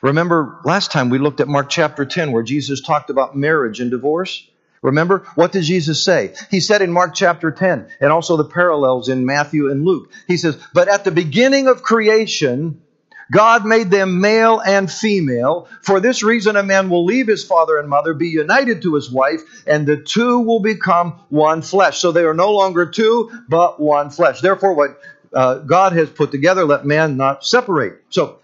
Remember 0.00 0.60
last 0.64 0.92
time 0.92 1.10
we 1.10 1.18
looked 1.18 1.40
at 1.40 1.48
Mark 1.48 1.68
chapter 1.68 2.04
10 2.06 2.32
where 2.32 2.42
Jesus 2.42 2.80
talked 2.80 3.10
about 3.10 3.36
marriage 3.36 3.80
and 3.80 3.90
divorce? 3.90 4.48
Remember, 4.82 5.26
what 5.34 5.50
did 5.50 5.62
Jesus 5.62 6.04
say? 6.04 6.34
He 6.50 6.60
said 6.60 6.82
in 6.82 6.92
Mark 6.92 7.14
chapter 7.14 7.50
10, 7.50 7.88
and 8.00 8.12
also 8.12 8.36
the 8.36 8.44
parallels 8.44 9.08
in 9.08 9.24
Matthew 9.24 9.70
and 9.70 9.82
Luke. 9.82 10.12
He 10.28 10.36
says, 10.36 10.58
But 10.74 10.88
at 10.88 11.04
the 11.04 11.10
beginning 11.10 11.68
of 11.68 11.82
creation, 11.82 12.82
God 13.30 13.64
made 13.64 13.90
them 13.90 14.20
male 14.20 14.60
and 14.60 14.90
female. 14.90 15.68
For 15.82 16.00
this 16.00 16.22
reason, 16.22 16.56
a 16.56 16.62
man 16.62 16.90
will 16.90 17.04
leave 17.04 17.26
his 17.26 17.44
father 17.44 17.78
and 17.78 17.88
mother, 17.88 18.14
be 18.14 18.28
united 18.28 18.82
to 18.82 18.94
his 18.94 19.10
wife, 19.10 19.40
and 19.66 19.86
the 19.86 19.96
two 19.96 20.40
will 20.40 20.60
become 20.60 21.20
one 21.28 21.62
flesh. 21.62 21.98
So 21.98 22.12
they 22.12 22.24
are 22.24 22.34
no 22.34 22.52
longer 22.52 22.86
two, 22.86 23.30
but 23.48 23.80
one 23.80 24.10
flesh. 24.10 24.40
Therefore, 24.40 24.74
what 24.74 25.00
uh, 25.32 25.56
God 25.56 25.92
has 25.94 26.10
put 26.10 26.30
together, 26.30 26.64
let 26.64 26.84
man 26.84 27.16
not 27.16 27.44
separate. 27.44 28.02
So, 28.10 28.38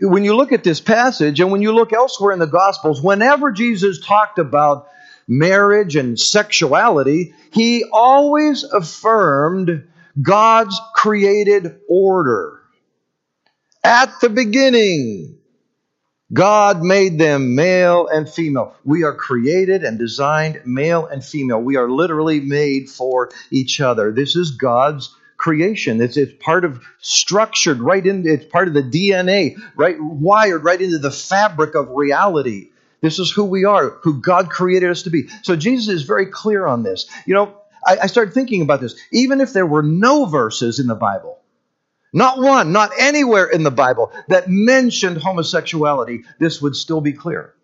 when 0.00 0.22
you 0.22 0.36
look 0.36 0.52
at 0.52 0.62
this 0.62 0.80
passage 0.80 1.40
and 1.40 1.50
when 1.50 1.60
you 1.60 1.72
look 1.72 1.92
elsewhere 1.92 2.32
in 2.32 2.38
the 2.38 2.46
Gospels, 2.46 3.02
whenever 3.02 3.50
Jesus 3.50 3.98
talked 3.98 4.38
about 4.38 4.86
marriage 5.26 5.96
and 5.96 6.18
sexuality, 6.18 7.34
he 7.52 7.84
always 7.92 8.62
affirmed 8.62 9.88
God's 10.20 10.78
created 10.94 11.80
order. 11.88 12.61
At 13.84 14.20
the 14.20 14.28
beginning, 14.28 15.38
God 16.32 16.82
made 16.82 17.18
them 17.18 17.54
male 17.54 18.06
and 18.06 18.28
female. 18.28 18.74
We 18.84 19.02
are 19.02 19.14
created 19.14 19.84
and 19.84 19.98
designed 19.98 20.62
male 20.64 21.06
and 21.06 21.24
female. 21.24 21.60
We 21.60 21.76
are 21.76 21.90
literally 21.90 22.40
made 22.40 22.88
for 22.88 23.30
each 23.50 23.80
other. 23.80 24.12
This 24.12 24.36
is 24.36 24.52
God's 24.52 25.14
creation. 25.36 26.00
It's, 26.00 26.16
it's 26.16 26.32
part 26.40 26.64
of 26.64 26.82
structured 27.00 27.80
right 27.80 28.06
in, 28.06 28.26
it's 28.26 28.44
part 28.44 28.68
of 28.68 28.74
the 28.74 28.82
DNA, 28.82 29.56
right, 29.74 30.00
wired 30.00 30.62
right 30.62 30.80
into 30.80 30.98
the 30.98 31.10
fabric 31.10 31.74
of 31.74 31.90
reality. 31.90 32.70
This 33.00 33.18
is 33.18 33.32
who 33.32 33.44
we 33.44 33.64
are, 33.64 33.90
who 34.02 34.20
God 34.20 34.48
created 34.48 34.90
us 34.90 35.02
to 35.02 35.10
be. 35.10 35.28
So 35.42 35.56
Jesus 35.56 35.88
is 35.88 36.04
very 36.04 36.26
clear 36.26 36.64
on 36.66 36.84
this. 36.84 37.10
You 37.26 37.34
know, 37.34 37.56
I, 37.84 37.98
I 38.02 38.06
started 38.06 38.32
thinking 38.32 38.62
about 38.62 38.80
this. 38.80 38.94
Even 39.10 39.40
if 39.40 39.52
there 39.52 39.66
were 39.66 39.82
no 39.82 40.26
verses 40.26 40.78
in 40.78 40.86
the 40.86 40.94
Bible, 40.94 41.41
not 42.12 42.38
one, 42.38 42.72
not 42.72 42.90
anywhere 42.98 43.46
in 43.46 43.62
the 43.62 43.70
Bible 43.70 44.12
that 44.28 44.48
mentioned 44.48 45.18
homosexuality, 45.18 46.24
this 46.38 46.60
would 46.60 46.76
still 46.76 47.00
be 47.00 47.12
clear. 47.12 47.54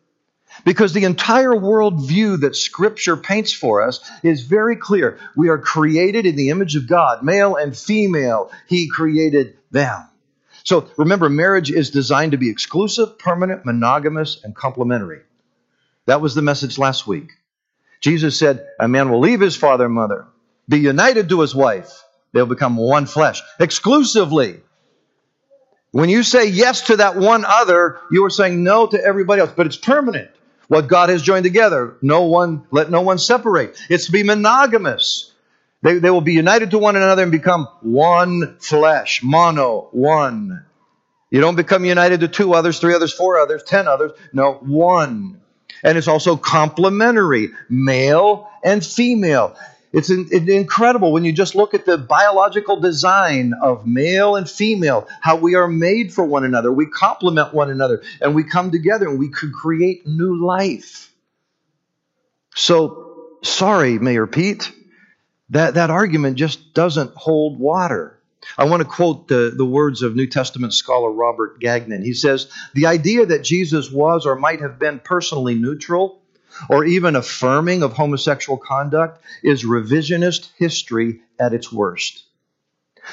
Because 0.64 0.92
the 0.92 1.04
entire 1.04 1.50
worldview 1.50 2.40
that 2.40 2.56
Scripture 2.56 3.16
paints 3.16 3.52
for 3.52 3.82
us 3.82 4.08
is 4.22 4.42
very 4.42 4.76
clear. 4.76 5.18
We 5.36 5.50
are 5.50 5.58
created 5.58 6.26
in 6.26 6.36
the 6.36 6.50
image 6.50 6.74
of 6.74 6.88
God, 6.88 7.22
male 7.22 7.56
and 7.56 7.76
female. 7.76 8.50
He 8.66 8.88
created 8.88 9.58
them. 9.70 10.08
So 10.64 10.88
remember, 10.96 11.28
marriage 11.28 11.70
is 11.70 11.90
designed 11.90 12.32
to 12.32 12.38
be 12.38 12.50
exclusive, 12.50 13.18
permanent, 13.18 13.64
monogamous, 13.64 14.42
and 14.42 14.54
complementary. 14.54 15.20
That 16.06 16.20
was 16.20 16.34
the 16.34 16.42
message 16.42 16.78
last 16.78 17.06
week. 17.06 17.32
Jesus 18.00 18.38
said, 18.38 18.66
A 18.80 18.88
man 18.88 19.10
will 19.10 19.20
leave 19.20 19.40
his 19.40 19.56
father 19.56 19.86
and 19.86 19.94
mother, 19.94 20.26
be 20.68 20.78
united 20.78 21.28
to 21.28 21.40
his 21.40 21.54
wife. 21.54 22.02
They'll 22.32 22.46
become 22.46 22.76
one 22.76 23.06
flesh 23.06 23.42
exclusively. 23.58 24.60
When 25.90 26.10
you 26.10 26.22
say 26.22 26.48
yes 26.48 26.82
to 26.88 26.96
that 26.96 27.16
one 27.16 27.44
other, 27.46 27.98
you 28.10 28.24
are 28.24 28.30
saying 28.30 28.62
no 28.62 28.86
to 28.86 29.02
everybody 29.02 29.40
else, 29.40 29.52
but 29.56 29.66
it's 29.66 29.76
permanent. 29.76 30.30
What 30.68 30.86
God 30.86 31.08
has 31.08 31.22
joined 31.22 31.44
together, 31.44 31.96
no 32.02 32.24
one 32.24 32.66
let 32.70 32.90
no 32.90 33.00
one 33.00 33.18
separate. 33.18 33.78
It's 33.88 34.06
to 34.06 34.12
be 34.12 34.22
monogamous. 34.22 35.32
They, 35.82 35.98
they 35.98 36.10
will 36.10 36.20
be 36.20 36.34
united 36.34 36.72
to 36.72 36.78
one 36.78 36.96
another 36.96 37.22
and 37.22 37.32
become 37.32 37.68
one 37.80 38.56
flesh, 38.58 39.22
mono, 39.22 39.88
one. 39.92 40.64
You 41.30 41.40
don't 41.40 41.56
become 41.56 41.84
united 41.84 42.20
to 42.20 42.28
two 42.28 42.52
others, 42.54 42.80
three 42.80 42.94
others, 42.94 43.12
four 43.12 43.38
others, 43.38 43.62
ten 43.62 43.86
others. 43.86 44.12
No, 44.32 44.54
one. 44.54 45.40
And 45.82 45.96
it's 45.96 46.08
also 46.08 46.36
complementary, 46.36 47.50
male 47.68 48.50
and 48.62 48.84
female. 48.84 49.56
It's 49.92 50.10
incredible 50.10 51.12
when 51.12 51.24
you 51.24 51.32
just 51.32 51.54
look 51.54 51.72
at 51.72 51.86
the 51.86 51.96
biological 51.96 52.78
design 52.78 53.54
of 53.54 53.86
male 53.86 54.36
and 54.36 54.48
female, 54.48 55.08
how 55.22 55.36
we 55.36 55.54
are 55.54 55.68
made 55.68 56.12
for 56.12 56.24
one 56.24 56.44
another. 56.44 56.70
We 56.70 56.86
complement 56.86 57.54
one 57.54 57.70
another 57.70 58.02
and 58.20 58.34
we 58.34 58.44
come 58.44 58.70
together 58.70 59.08
and 59.08 59.18
we 59.18 59.30
could 59.30 59.52
create 59.52 60.06
new 60.06 60.44
life. 60.44 61.10
So, 62.54 63.28
sorry, 63.42 63.98
Mayor 63.98 64.26
Pete, 64.26 64.70
that, 65.50 65.74
that 65.74 65.90
argument 65.90 66.36
just 66.36 66.74
doesn't 66.74 67.14
hold 67.14 67.58
water. 67.58 68.18
I 68.58 68.64
want 68.64 68.82
to 68.82 68.88
quote 68.88 69.28
the, 69.28 69.52
the 69.56 69.64
words 69.64 70.02
of 70.02 70.14
New 70.14 70.26
Testament 70.26 70.74
scholar 70.74 71.10
Robert 71.10 71.60
Gagnon. 71.60 72.02
He 72.04 72.14
says, 72.14 72.50
The 72.74 72.86
idea 72.86 73.26
that 73.26 73.42
Jesus 73.42 73.90
was 73.90 74.26
or 74.26 74.36
might 74.36 74.60
have 74.60 74.78
been 74.78 75.00
personally 75.00 75.54
neutral 75.54 76.17
or 76.68 76.84
even 76.84 77.16
affirming 77.16 77.82
of 77.82 77.92
homosexual 77.92 78.58
conduct 78.58 79.20
is 79.42 79.64
revisionist 79.64 80.50
history 80.56 81.20
at 81.38 81.54
its 81.54 81.72
worst. 81.72 82.24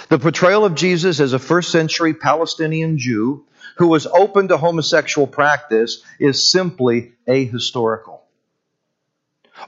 The 0.10 0.20
portrayal 0.20 0.66
of 0.66 0.76
Jesus 0.76 1.20
as 1.20 1.34
a 1.34 1.40
first 1.40 1.72
century 1.72 2.14
Palestinian 2.14 2.98
Jew 2.98 3.46
who 3.78 3.88
was 3.88 4.08
open 4.08 4.48
to 4.48 4.58
homosexual 4.58 5.28
practice 5.28 6.04
is 6.20 6.50
simply 6.50 7.14
ahistorical. 7.28 8.20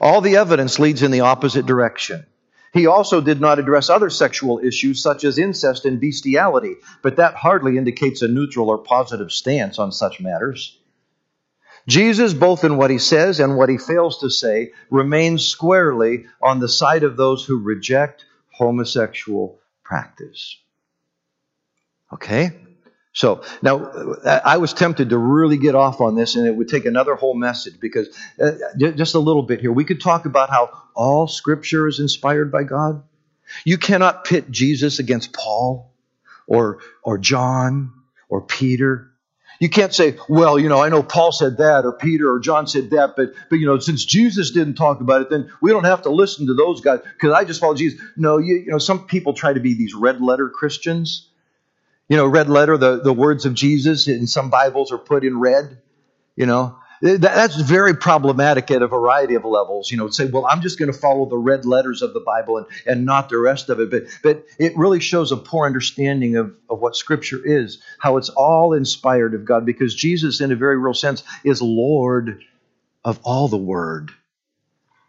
All 0.00 0.20
the 0.20 0.36
evidence 0.36 0.78
leads 0.78 1.02
in 1.02 1.10
the 1.10 1.20
opposite 1.20 1.66
direction. 1.66 2.26
He 2.72 2.86
also 2.86 3.20
did 3.20 3.40
not 3.40 3.58
address 3.58 3.88
other 3.88 4.10
sexual 4.10 4.60
issues 4.62 5.02
such 5.02 5.24
as 5.24 5.38
incest 5.38 5.86
and 5.86 6.00
bestiality, 6.00 6.76
but 7.02 7.16
that 7.16 7.34
hardly 7.34 7.78
indicates 7.78 8.20
a 8.20 8.28
neutral 8.28 8.68
or 8.68 8.78
positive 8.78 9.32
stance 9.32 9.78
on 9.78 9.90
such 9.90 10.20
matters. 10.20 10.77
Jesus, 11.88 12.34
both 12.34 12.64
in 12.64 12.76
what 12.76 12.90
he 12.90 12.98
says 12.98 13.40
and 13.40 13.56
what 13.56 13.70
he 13.70 13.78
fails 13.78 14.18
to 14.20 14.28
say, 14.28 14.72
remains 14.90 15.46
squarely 15.46 16.26
on 16.40 16.60
the 16.60 16.68
side 16.68 17.02
of 17.02 17.16
those 17.16 17.44
who 17.44 17.58
reject 17.58 18.26
homosexual 18.52 19.58
practice. 19.82 20.58
Okay? 22.12 22.52
So 23.14 23.42
now 23.62 23.90
I 24.24 24.58
was 24.58 24.74
tempted 24.74 25.10
to 25.10 25.18
really 25.18 25.56
get 25.56 25.74
off 25.74 26.02
on 26.02 26.14
this, 26.14 26.36
and 26.36 26.46
it 26.46 26.54
would 26.54 26.68
take 26.68 26.84
another 26.84 27.14
whole 27.14 27.34
message 27.34 27.80
because 27.80 28.08
uh, 28.40 28.52
just 28.76 29.14
a 29.14 29.18
little 29.18 29.42
bit 29.42 29.60
here. 29.60 29.72
We 29.72 29.84
could 29.84 30.00
talk 30.00 30.26
about 30.26 30.50
how 30.50 30.70
all 30.94 31.26
Scripture 31.26 31.88
is 31.88 32.00
inspired 32.00 32.52
by 32.52 32.64
God. 32.64 33.02
You 33.64 33.78
cannot 33.78 34.24
pit 34.24 34.50
Jesus 34.50 34.98
against 34.98 35.32
Paul 35.32 35.90
or 36.46 36.80
or 37.02 37.16
John 37.18 37.92
or 38.28 38.42
Peter 38.42 39.10
you 39.60 39.68
can't 39.68 39.92
say, 39.92 40.16
well, 40.28 40.58
you 40.58 40.68
know, 40.68 40.82
I 40.82 40.88
know 40.88 41.02
Paul 41.02 41.32
said 41.32 41.56
that 41.58 41.84
or 41.84 41.92
Peter 41.92 42.30
or 42.32 42.38
John 42.38 42.66
said 42.66 42.90
that, 42.90 43.14
but 43.16 43.32
but 43.50 43.56
you 43.56 43.66
know, 43.66 43.78
since 43.78 44.04
Jesus 44.04 44.52
didn't 44.52 44.74
talk 44.74 45.00
about 45.00 45.22
it, 45.22 45.30
then 45.30 45.50
we 45.60 45.70
don't 45.72 45.84
have 45.84 46.02
to 46.02 46.10
listen 46.10 46.46
to 46.46 46.54
those 46.54 46.80
guys 46.80 47.00
because 47.02 47.32
I 47.32 47.44
just 47.44 47.60
follow 47.60 47.74
Jesus. 47.74 48.00
No, 48.16 48.38
you, 48.38 48.56
you 48.56 48.70
know, 48.70 48.78
some 48.78 49.06
people 49.06 49.34
try 49.34 49.52
to 49.52 49.60
be 49.60 49.74
these 49.74 49.94
red 49.94 50.20
letter 50.20 50.48
Christians. 50.48 51.28
You 52.08 52.16
know, 52.16 52.26
red 52.26 52.48
letter, 52.48 52.78
the, 52.78 53.00
the 53.00 53.12
words 53.12 53.44
of 53.44 53.52
Jesus 53.52 54.08
in 54.08 54.26
some 54.26 54.48
Bibles 54.48 54.92
are 54.92 54.98
put 54.98 55.24
in 55.24 55.38
red, 55.38 55.78
you 56.36 56.46
know. 56.46 56.77
That's 57.00 57.56
very 57.60 57.94
problematic 57.94 58.70
at 58.70 58.82
a 58.82 58.88
variety 58.88 59.34
of 59.34 59.44
levels. 59.44 59.90
You 59.90 59.98
know, 59.98 60.08
say, 60.08 60.26
well, 60.26 60.46
I'm 60.46 60.60
just 60.60 60.78
going 60.78 60.92
to 60.92 60.98
follow 60.98 61.26
the 61.26 61.36
red 61.36 61.64
letters 61.64 62.02
of 62.02 62.12
the 62.12 62.20
Bible 62.20 62.58
and, 62.58 62.66
and 62.86 63.04
not 63.04 63.28
the 63.28 63.38
rest 63.38 63.68
of 63.68 63.80
it. 63.80 63.90
But, 63.90 64.04
but 64.22 64.44
it 64.58 64.76
really 64.76 65.00
shows 65.00 65.32
a 65.32 65.36
poor 65.36 65.66
understanding 65.66 66.36
of, 66.36 66.54
of 66.68 66.80
what 66.80 66.96
Scripture 66.96 67.40
is, 67.44 67.80
how 67.98 68.16
it's 68.16 68.28
all 68.30 68.72
inspired 68.72 69.34
of 69.34 69.44
God, 69.44 69.64
because 69.64 69.94
Jesus, 69.94 70.40
in 70.40 70.52
a 70.52 70.56
very 70.56 70.78
real 70.78 70.94
sense, 70.94 71.22
is 71.44 71.62
Lord 71.62 72.42
of 73.04 73.20
all 73.22 73.48
the 73.48 73.56
Word. 73.56 74.10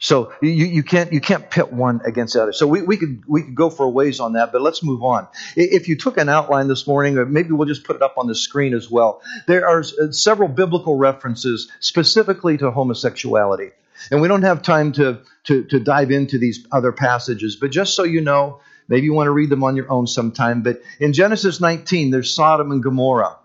So 0.01 0.31
you, 0.41 0.49
you 0.49 0.81
can't 0.81 1.11
you 1.11 1.19
can't 1.19 1.49
pit 1.49 1.73
one 1.73 1.99
against 2.05 2.33
the 2.33 2.41
other. 2.41 2.53
So 2.53 2.65
we, 2.65 2.81
we 2.81 2.95
could 2.95 3.23
we 3.27 3.43
could 3.43 3.55
go 3.55 3.69
for 3.69 3.85
a 3.85 3.89
ways 3.89 4.21
on 4.21 4.33
that, 4.33 4.53
but 4.53 4.61
let's 4.61 4.81
move 4.81 5.03
on. 5.03 5.27
If 5.57 5.89
you 5.89 5.97
took 5.97 6.17
an 6.17 6.29
outline 6.29 6.69
this 6.69 6.87
morning, 6.87 7.17
or 7.17 7.25
maybe 7.25 7.51
we'll 7.51 7.67
just 7.67 7.83
put 7.83 7.97
it 7.97 8.01
up 8.01 8.17
on 8.17 8.25
the 8.25 8.35
screen 8.35 8.73
as 8.73 8.89
well. 8.89 9.21
There 9.45 9.67
are 9.67 9.81
uh, 9.81 10.11
several 10.11 10.47
biblical 10.47 10.95
references 10.95 11.69
specifically 11.81 12.57
to 12.59 12.71
homosexuality, 12.71 13.71
and 14.09 14.21
we 14.21 14.29
don't 14.29 14.43
have 14.43 14.61
time 14.61 14.93
to 14.93 15.19
to, 15.45 15.65
to 15.65 15.79
dive 15.81 16.11
into 16.11 16.37
these 16.37 16.65
other 16.71 16.93
passages. 16.93 17.57
But 17.57 17.71
just 17.71 17.93
so 17.93 18.03
you 18.03 18.21
know, 18.21 18.61
maybe 18.87 19.03
you 19.03 19.13
want 19.13 19.27
to 19.27 19.31
read 19.31 19.49
them 19.49 19.65
on 19.65 19.75
your 19.75 19.91
own 19.91 20.07
sometime. 20.07 20.61
But 20.63 20.81
in 21.01 21.11
Genesis 21.11 21.59
19, 21.59 22.11
there's 22.11 22.33
Sodom 22.33 22.71
and 22.71 22.81
Gomorrah. 22.81 23.35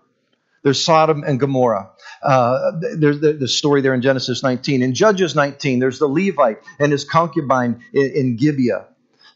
There's 0.63 0.81
Sodom 0.81 1.23
and 1.23 1.37
Gomorrah. 1.37 1.91
Uh, 2.25 2.71
there's 2.97 3.19
the, 3.19 3.33
the, 3.33 3.47
story 3.47 3.81
there 3.81 3.93
in 3.93 4.01
Genesis 4.01 4.41
19. 4.41 4.81
In 4.81 4.95
Judges 4.95 5.35
19, 5.35 5.77
there's 5.77 5.99
the 5.99 6.07
Levite 6.07 6.57
and 6.79 6.91
his 6.91 7.05
concubine 7.05 7.83
in, 7.93 8.11
in 8.15 8.35
Gibeah. 8.35 8.87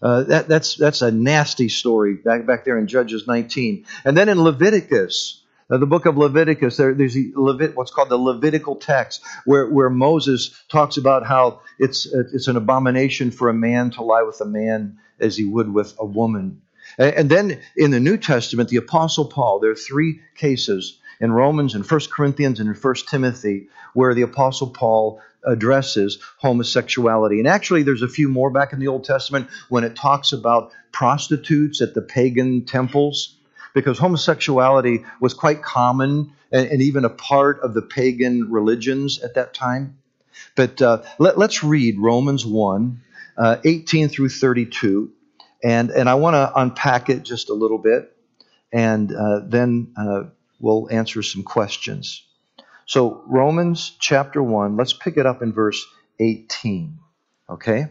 Uh, 0.02 0.24
that, 0.24 0.48
that's, 0.48 0.76
that's 0.76 1.04
a 1.04 1.12
nasty 1.12 1.70
story 1.70 2.16
back, 2.16 2.48
back 2.48 2.66
there 2.66 2.80
in 2.80 2.88
Judges 2.88 3.28
19. 3.28 3.86
And 4.06 4.18
then 4.18 4.28
in 4.28 4.42
Leviticus, 4.42 5.44
uh, 5.70 5.78
the 5.78 5.86
book 5.86 6.08
of 6.08 6.18
Leviticus, 6.18 6.78
there, 6.78 6.96
there's 6.96 7.14
the 7.14 7.32
Levit, 7.36 7.76
what's 7.76 7.92
called 7.92 8.10
the 8.10 8.18
Levitical 8.18 8.76
text, 8.76 9.22
where, 9.46 9.70
where 9.70 9.92
Moses 9.92 10.50
talks 10.68 10.98
about 10.98 11.28
how 11.28 11.62
it's, 11.78 12.08
it's 12.08 12.48
an 12.48 12.58
abomination 12.58 13.30
for 13.30 13.50
a 13.50 13.54
man 13.54 13.92
to 13.92 14.02
lie 14.02 14.24
with 14.24 14.42
a 14.42 14.46
man 14.46 14.98
as 15.20 15.38
he 15.38 15.46
would 15.46 15.72
with 15.72 15.94
a 16.00 16.06
woman. 16.06 16.64
And 16.98 17.30
then 17.30 17.62
in 17.78 17.92
the 17.92 18.00
New 18.00 18.18
Testament, 18.18 18.70
the 18.70 18.78
Apostle 18.78 19.26
Paul, 19.26 19.60
there 19.60 19.70
are 19.70 19.76
three 19.76 20.22
cases 20.36 20.99
in 21.20 21.32
Romans 21.32 21.76
and 21.76 21.90
1 21.90 22.00
Corinthians 22.12 22.60
and 22.60 22.70
in 22.70 22.76
1 22.76 22.96
Timothy 23.10 23.68
where 23.94 24.14
the 24.14 24.22
Apostle 24.22 24.70
Paul 24.70 25.22
addresses 25.44 26.20
homosexuality. 26.38 27.40
And 27.40 27.48
actually, 27.48 27.84
there's 27.84 28.02
a 28.02 28.08
few 28.08 28.30
more 28.30 28.50
back 28.50 28.74
in 28.74 28.80
the 28.80 28.88
Old 28.88 29.04
Testament 29.04 29.48
when 29.70 29.84
it 29.84 29.96
talks 29.96 30.32
about 30.32 30.72
prostitutes 30.92 31.82
at 31.82 31.94
the 31.94 32.02
pagan 32.02 32.66
temples, 32.66 33.36
because 33.74 33.98
homosexuality 33.98 35.06
was 35.22 35.34
quite 35.34 35.62
common 35.62 36.34
and, 36.52 36.68
and 36.68 36.82
even 36.82 37.06
a 37.06 37.10
part 37.10 37.60
of 37.62 37.74
the 37.74 37.82
pagan 37.82 38.52
religions 38.52 39.20
at 39.20 39.36
that 39.36 39.54
time. 39.54 39.98
But 40.56 40.82
uh, 40.82 41.04
let, 41.20 41.38
us 41.38 41.64
read 41.64 42.00
Romans 42.00 42.46
1 42.46 43.02
uh, 43.38 43.58
18 43.64 44.10
through 44.10 44.30
32. 44.30 45.12
And, 45.64 45.90
and 45.90 46.10
I 46.10 46.16
want 46.16 46.36
to 46.36 46.52
unpack 46.56 47.10
it 47.10 47.24
just 47.24 47.50
a 47.50 47.54
little 47.54 47.78
bit 47.78 48.16
and 48.72 49.14
uh, 49.14 49.42
then 49.46 49.94
uh, 49.98 50.24
we'll 50.60 50.88
answer 50.92 51.22
some 51.22 51.44
questions. 51.44 52.24
So, 52.86 53.24
Romans 53.28 53.96
chapter 54.00 54.42
1, 54.42 54.76
let's 54.76 54.94
pick 54.94 55.18
it 55.18 55.26
up 55.26 55.42
in 55.42 55.54
verse 55.54 55.86
18. 56.20 56.98
Okay? 57.50 57.88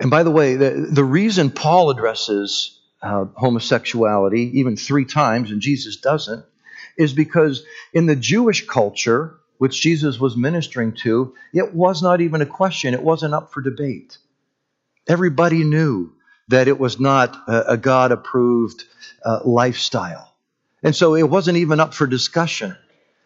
And 0.00 0.10
by 0.10 0.22
the 0.22 0.30
way, 0.30 0.56
the, 0.56 0.70
the 0.90 1.04
reason 1.04 1.50
Paul 1.50 1.90
addresses 1.90 2.78
uh, 3.02 3.26
homosexuality 3.36 4.58
even 4.58 4.76
three 4.76 5.04
times 5.04 5.50
and 5.50 5.60
Jesus 5.60 5.96
doesn't 5.96 6.44
is 6.96 7.12
because 7.12 7.64
in 7.92 8.06
the 8.06 8.16
Jewish 8.16 8.66
culture, 8.66 9.38
which 9.58 9.80
Jesus 9.80 10.18
was 10.18 10.36
ministering 10.36 10.94
to, 11.02 11.34
it 11.52 11.74
was 11.74 12.02
not 12.02 12.20
even 12.20 12.42
a 12.42 12.46
question. 12.46 12.94
It 12.94 13.02
wasn't 13.02 13.34
up 13.34 13.52
for 13.52 13.60
debate. 13.60 14.18
Everybody 15.08 15.64
knew 15.64 16.12
that 16.48 16.68
it 16.68 16.78
was 16.78 16.98
not 16.98 17.36
a, 17.46 17.76
God 17.76 18.10
approved 18.12 18.84
uh, 19.24 19.40
lifestyle. 19.44 20.34
And 20.82 20.94
so 20.94 21.14
it 21.14 21.28
wasn't 21.28 21.58
even 21.58 21.80
up 21.80 21.94
for 21.94 22.06
discussion. 22.06 22.76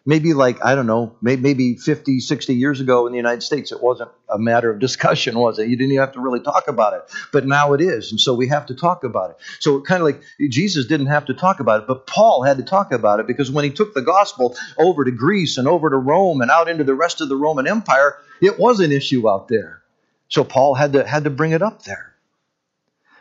Maybe 0.04 0.34
like, 0.34 0.64
I 0.64 0.74
don't 0.74 0.88
know, 0.88 1.14
maybe 1.22 1.76
50, 1.76 2.18
60 2.18 2.54
years 2.56 2.80
ago 2.80 3.06
in 3.06 3.12
the 3.12 3.18
United 3.18 3.44
States, 3.44 3.70
it 3.70 3.80
wasn't 3.80 4.10
a 4.28 4.36
matter 4.36 4.68
of 4.68 4.80
discussion, 4.86 5.38
was 5.38 5.60
it? 5.60 5.68
You 5.68 5.76
didn't 5.76 5.92
even 5.92 6.04
have 6.04 6.14
to 6.14 6.20
really 6.20 6.40
talk 6.40 6.66
about 6.66 6.94
it. 6.94 7.02
But 7.32 7.46
now 7.46 7.72
it 7.74 7.80
is. 7.80 8.10
And 8.10 8.20
so 8.20 8.34
we 8.34 8.48
have 8.48 8.66
to 8.66 8.74
talk 8.74 9.04
about 9.04 9.30
it. 9.30 9.36
So 9.60 9.80
kind 9.80 10.00
of 10.00 10.06
like 10.06 10.22
Jesus 10.50 10.86
didn't 10.86 11.06
have 11.06 11.26
to 11.26 11.34
talk 11.34 11.60
about 11.60 11.82
it, 11.82 11.86
but 11.86 12.08
Paul 12.08 12.42
had 12.42 12.56
to 12.56 12.64
talk 12.64 12.90
about 12.90 13.20
it 13.20 13.28
because 13.28 13.50
when 13.52 13.64
he 13.64 13.70
took 13.70 13.94
the 13.94 14.02
gospel 14.02 14.56
over 14.76 15.04
to 15.04 15.12
Greece 15.12 15.56
and 15.56 15.68
over 15.68 15.88
to 15.88 15.96
Rome 15.96 16.40
and 16.40 16.50
out 16.50 16.68
into 16.68 16.82
the 16.82 16.94
rest 16.96 17.20
of 17.20 17.28
the 17.28 17.36
Roman 17.36 17.68
Empire, 17.68 18.16
it 18.40 18.58
was 18.58 18.80
an 18.80 18.90
issue 18.90 19.28
out 19.28 19.46
there. 19.46 19.82
So 20.28 20.42
Paul 20.42 20.74
had 20.74 20.94
to, 20.94 21.06
had 21.06 21.24
to 21.24 21.30
bring 21.30 21.52
it 21.52 21.62
up 21.62 21.84
there. 21.84 22.11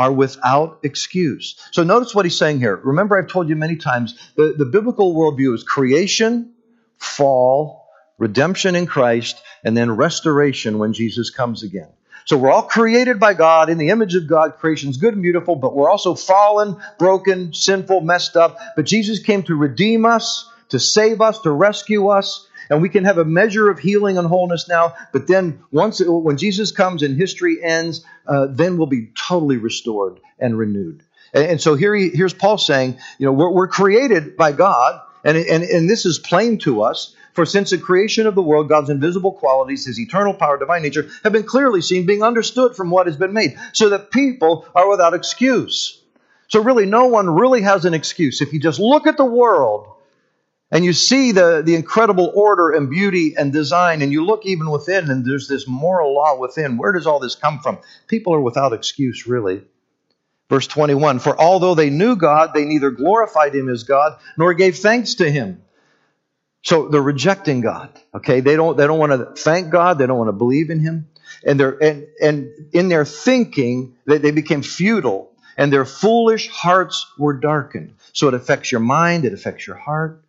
are 0.00 0.10
without 0.10 0.78
excuse. 0.82 1.60
So 1.72 1.82
notice 1.82 2.14
what 2.14 2.24
he's 2.24 2.38
saying 2.38 2.58
here. 2.58 2.74
Remember, 2.74 3.18
I've 3.18 3.28
told 3.28 3.50
you 3.50 3.56
many 3.56 3.76
times 3.76 4.18
the, 4.34 4.54
the 4.56 4.64
biblical 4.64 5.14
worldview 5.14 5.54
is 5.54 5.62
creation, 5.62 6.54
fall, 6.96 7.86
redemption 8.16 8.76
in 8.76 8.86
Christ, 8.86 9.42
and 9.62 9.76
then 9.76 9.90
restoration 9.90 10.78
when 10.78 10.94
Jesus 10.94 11.28
comes 11.28 11.62
again. 11.62 11.88
So 12.24 12.38
we're 12.38 12.50
all 12.50 12.62
created 12.62 13.20
by 13.20 13.34
God 13.34 13.68
in 13.68 13.76
the 13.76 13.90
image 13.90 14.14
of 14.14 14.26
God. 14.26 14.56
Creation's 14.58 14.96
good 14.96 15.12
and 15.12 15.22
beautiful, 15.22 15.54
but 15.54 15.76
we're 15.76 15.90
also 15.90 16.14
fallen, 16.14 16.80
broken, 16.98 17.52
sinful, 17.52 18.00
messed 18.00 18.36
up. 18.36 18.56
But 18.76 18.86
Jesus 18.86 19.18
came 19.18 19.42
to 19.42 19.54
redeem 19.54 20.06
us, 20.06 20.48
to 20.70 20.80
save 20.80 21.20
us, 21.20 21.40
to 21.40 21.50
rescue 21.50 22.08
us, 22.08 22.46
and 22.70 22.80
we 22.80 22.88
can 22.88 23.04
have 23.04 23.18
a 23.18 23.24
measure 23.24 23.68
of 23.68 23.78
healing 23.78 24.16
and 24.16 24.26
wholeness 24.26 24.68
now. 24.68 24.94
But 25.12 25.26
then 25.26 25.62
once 25.72 26.00
when 26.04 26.38
Jesus 26.38 26.70
comes 26.70 27.02
and 27.02 27.16
history 27.16 27.62
ends, 27.62 28.04
uh, 28.26 28.46
then 28.48 28.78
we'll 28.78 28.86
be 28.86 29.10
totally 29.28 29.58
restored 29.58 30.20
and 30.38 30.56
renewed. 30.56 31.02
And, 31.34 31.44
and 31.44 31.60
so 31.60 31.74
here 31.74 31.94
he, 31.94 32.08
here's 32.08 32.32
Paul 32.32 32.58
saying, 32.58 32.98
you 33.18 33.26
know, 33.26 33.32
we're, 33.32 33.50
we're 33.50 33.68
created 33.68 34.36
by 34.36 34.52
God, 34.52 35.00
and, 35.24 35.36
and 35.36 35.64
and 35.64 35.90
this 35.90 36.06
is 36.06 36.18
plain 36.18 36.58
to 36.58 36.82
us. 36.82 37.14
For 37.32 37.46
since 37.46 37.70
the 37.70 37.78
creation 37.78 38.26
of 38.26 38.34
the 38.34 38.42
world, 38.42 38.68
God's 38.68 38.90
invisible 38.90 39.32
qualities, 39.32 39.86
his 39.86 40.00
eternal 40.00 40.34
power, 40.34 40.58
divine 40.58 40.82
nature, 40.82 41.08
have 41.22 41.32
been 41.32 41.44
clearly 41.44 41.80
seen, 41.80 42.04
being 42.04 42.24
understood 42.24 42.74
from 42.74 42.90
what 42.90 43.06
has 43.06 43.16
been 43.16 43.32
made, 43.32 43.56
so 43.72 43.90
that 43.90 44.10
people 44.10 44.66
are 44.74 44.90
without 44.90 45.14
excuse. 45.14 46.02
So, 46.48 46.60
really, 46.60 46.86
no 46.86 47.06
one 47.06 47.30
really 47.30 47.62
has 47.62 47.84
an 47.84 47.94
excuse. 47.94 48.40
If 48.40 48.52
you 48.52 48.58
just 48.58 48.80
look 48.80 49.06
at 49.06 49.16
the 49.16 49.24
world 49.24 49.86
and 50.70 50.84
you 50.84 50.92
see 50.92 51.32
the, 51.32 51.62
the 51.64 51.74
incredible 51.74 52.30
order 52.34 52.70
and 52.70 52.90
beauty 52.90 53.34
and 53.36 53.52
design, 53.52 54.02
and 54.02 54.12
you 54.12 54.24
look 54.24 54.46
even 54.46 54.70
within, 54.70 55.10
and 55.10 55.24
there's 55.24 55.48
this 55.48 55.66
moral 55.66 56.14
law 56.14 56.38
within, 56.38 56.76
where 56.76 56.92
does 56.92 57.06
all 57.06 57.18
this 57.18 57.34
come 57.34 57.58
from? 57.58 57.78
People 58.06 58.34
are 58.34 58.40
without 58.40 58.72
excuse, 58.72 59.26
really. 59.26 59.62
Verse 60.48 60.66
21 60.66 61.20
For 61.20 61.38
although 61.40 61.74
they 61.74 61.90
knew 61.90 62.16
God, 62.16 62.52
they 62.54 62.64
neither 62.64 62.90
glorified 62.90 63.54
him 63.54 63.68
as 63.68 63.84
God 63.84 64.18
nor 64.36 64.54
gave 64.54 64.78
thanks 64.78 65.14
to 65.16 65.30
him. 65.30 65.62
So 66.62 66.88
they're 66.88 67.00
rejecting 67.00 67.60
God. 67.60 67.98
Okay, 68.14 68.40
they 68.40 68.56
don't 68.56 68.76
they 68.76 68.86
don't 68.86 68.98
want 68.98 69.12
to 69.12 69.42
thank 69.42 69.70
God. 69.70 69.98
They 69.98 70.06
don't 70.06 70.18
want 70.18 70.28
to 70.28 70.32
believe 70.32 70.70
in 70.70 70.80
Him, 70.80 71.08
and 71.44 71.58
they're 71.58 71.82
and 71.82 72.06
and 72.20 72.50
in 72.72 72.88
their 72.88 73.04
thinking 73.04 73.96
they, 74.04 74.18
they 74.18 74.30
became 74.30 74.62
futile, 74.62 75.32
and 75.56 75.72
their 75.72 75.86
foolish 75.86 76.48
hearts 76.48 77.06
were 77.16 77.32
darkened. 77.32 77.94
So 78.12 78.28
it 78.28 78.34
affects 78.34 78.70
your 78.70 78.80
mind. 78.80 79.24
It 79.24 79.32
affects 79.32 79.66
your 79.66 79.76
heart. 79.76 80.22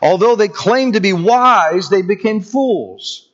Although 0.00 0.36
they 0.36 0.48
claimed 0.48 0.94
to 0.94 1.00
be 1.00 1.12
wise, 1.12 1.88
they 1.88 2.02
became 2.02 2.40
fools. 2.40 3.28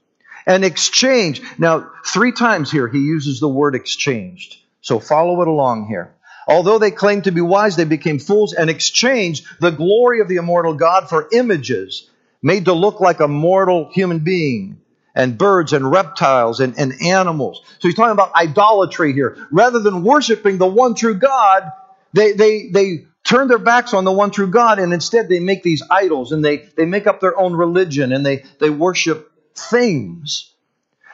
And 0.47 0.64
exchange. 0.64 1.43
Now, 1.59 1.90
three 2.07 2.33
times 2.33 2.71
here 2.71 2.88
he 2.88 3.00
uses 3.00 3.38
the 3.38 3.49
word 3.49 3.75
exchanged. 3.75 4.57
So 4.81 4.99
follow 4.99 5.43
it 5.43 5.49
along 5.49 5.88
here. 5.88 6.14
Although 6.47 6.78
they 6.78 6.90
claimed 6.90 7.25
to 7.25 7.33
be 7.33 7.43
wise, 7.43 7.76
they 7.76 7.85
became 7.85 8.19
fools 8.19 8.55
and 8.55 8.71
exchanged 8.71 9.45
the 9.61 9.71
glory 9.71 10.21
of 10.21 10.28
the 10.28 10.37
immortal 10.37 10.73
God 10.73 11.11
for 11.11 11.28
images 11.31 12.09
made 12.43 12.64
to 12.67 12.73
look 12.73 13.00
like 13.00 13.21
a 13.21 13.28
mortal 13.28 13.90
human 13.93 14.21
being, 14.21 14.81
and 15.14 15.37
birds 15.37 15.73
and 15.73 15.90
reptiles 15.90 16.61
and, 16.61 16.78
and 16.78 16.95
animals. 17.02 17.62
So 17.81 17.88
he's 17.88 17.97
talking 17.97 18.12
about 18.12 18.35
idolatry 18.35 19.12
here. 19.12 19.37
Rather 19.50 19.81
than 19.81 20.05
worshiping 20.05 20.59
the 20.59 20.67
one 20.67 20.95
true 20.95 21.14
God, 21.14 21.73
they, 22.12 22.33
they, 22.33 22.69
they 22.69 23.07
turn 23.29 23.47
their 23.47 23.59
backs 23.59 23.93
on 23.93 24.05
the 24.05 24.13
one 24.13 24.31
true 24.31 24.47
God 24.47 24.79
and 24.79 24.93
instead 24.93 25.29
they 25.29 25.39
make 25.39 25.63
these 25.63 25.83
idols 25.91 26.33
and 26.33 26.43
they, 26.43 26.69
they 26.77 26.87
make 26.87 27.07
up 27.07 27.21
their 27.21 27.39
own 27.39 27.53
religion 27.53 28.13
and 28.13 28.25
they, 28.25 28.45
they 28.59 28.71
worship 28.71 29.31
things. 29.55 30.51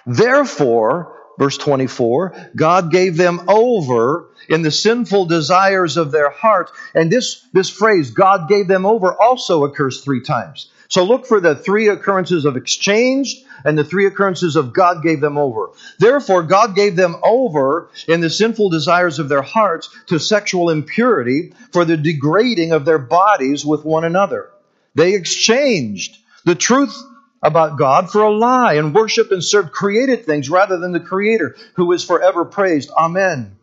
Therefore, 0.07 1.17
verse 1.39 1.59
24, 1.59 2.51
God 2.55 2.93
gave 2.93 3.17
them 3.17 3.49
over 3.49 4.29
in 4.49 4.63
the 4.63 4.71
sinful 4.71 5.27
desires 5.27 5.97
of 5.97 6.13
their 6.13 6.31
heart. 6.31 6.71
And 6.95 7.11
this, 7.11 7.45
this 7.53 7.69
phrase, 7.69 8.13
God 8.13 8.49
gave 8.49 8.69
them 8.69 8.87
over, 8.87 9.13
also 9.13 9.65
occurs 9.65 10.03
three 10.03 10.23
times. 10.23 10.71
So 10.89 11.05
look 11.05 11.27
for 11.27 11.41
the 11.41 11.55
three 11.55 11.89
occurrences 11.89 12.45
of 12.45 12.57
exchange 12.57 13.43
and 13.65 13.77
the 13.77 13.85
three 13.85 14.07
occurrences 14.07 14.57
of 14.57 14.73
God 14.73 15.03
gave 15.03 15.21
them 15.21 15.39
over. 15.39 15.71
Therefore, 15.99 16.43
God 16.43 16.75
gave 16.75 16.97
them 16.97 17.17
over 17.23 17.89
in 18.07 18.21
the 18.21 18.31
sinful 18.31 18.71
desires 18.71 19.19
of 19.19 19.29
their 19.29 19.43
hearts 19.43 19.89
to 20.07 20.19
sexual 20.19 20.71
impurity 20.71 21.53
for 21.73 21.85
the 21.85 21.97
degrading 21.97 22.73
of 22.73 22.85
their 22.85 22.99
bodies 22.99 23.65
with 23.65 23.85
one 23.85 24.05
another. 24.05 24.51
They 24.95 25.15
exchanged 25.15 26.19
the 26.45 26.55
truth 26.55 26.97
about 27.43 27.79
God 27.79 28.11
for 28.11 28.23
a 28.23 28.31
lie 28.31 28.75
and 28.75 28.95
worshiped 28.95 29.33
and 29.33 29.45
served 29.45 29.73
created 29.73 30.25
things 30.25 30.49
rather 30.49 30.79
than 30.79 30.93
the 30.93 31.01
Creator 31.01 31.57
who 31.75 31.93
is 31.93 32.05
forever 32.05 32.45
praised. 32.45 32.91
Amen. 32.91 33.57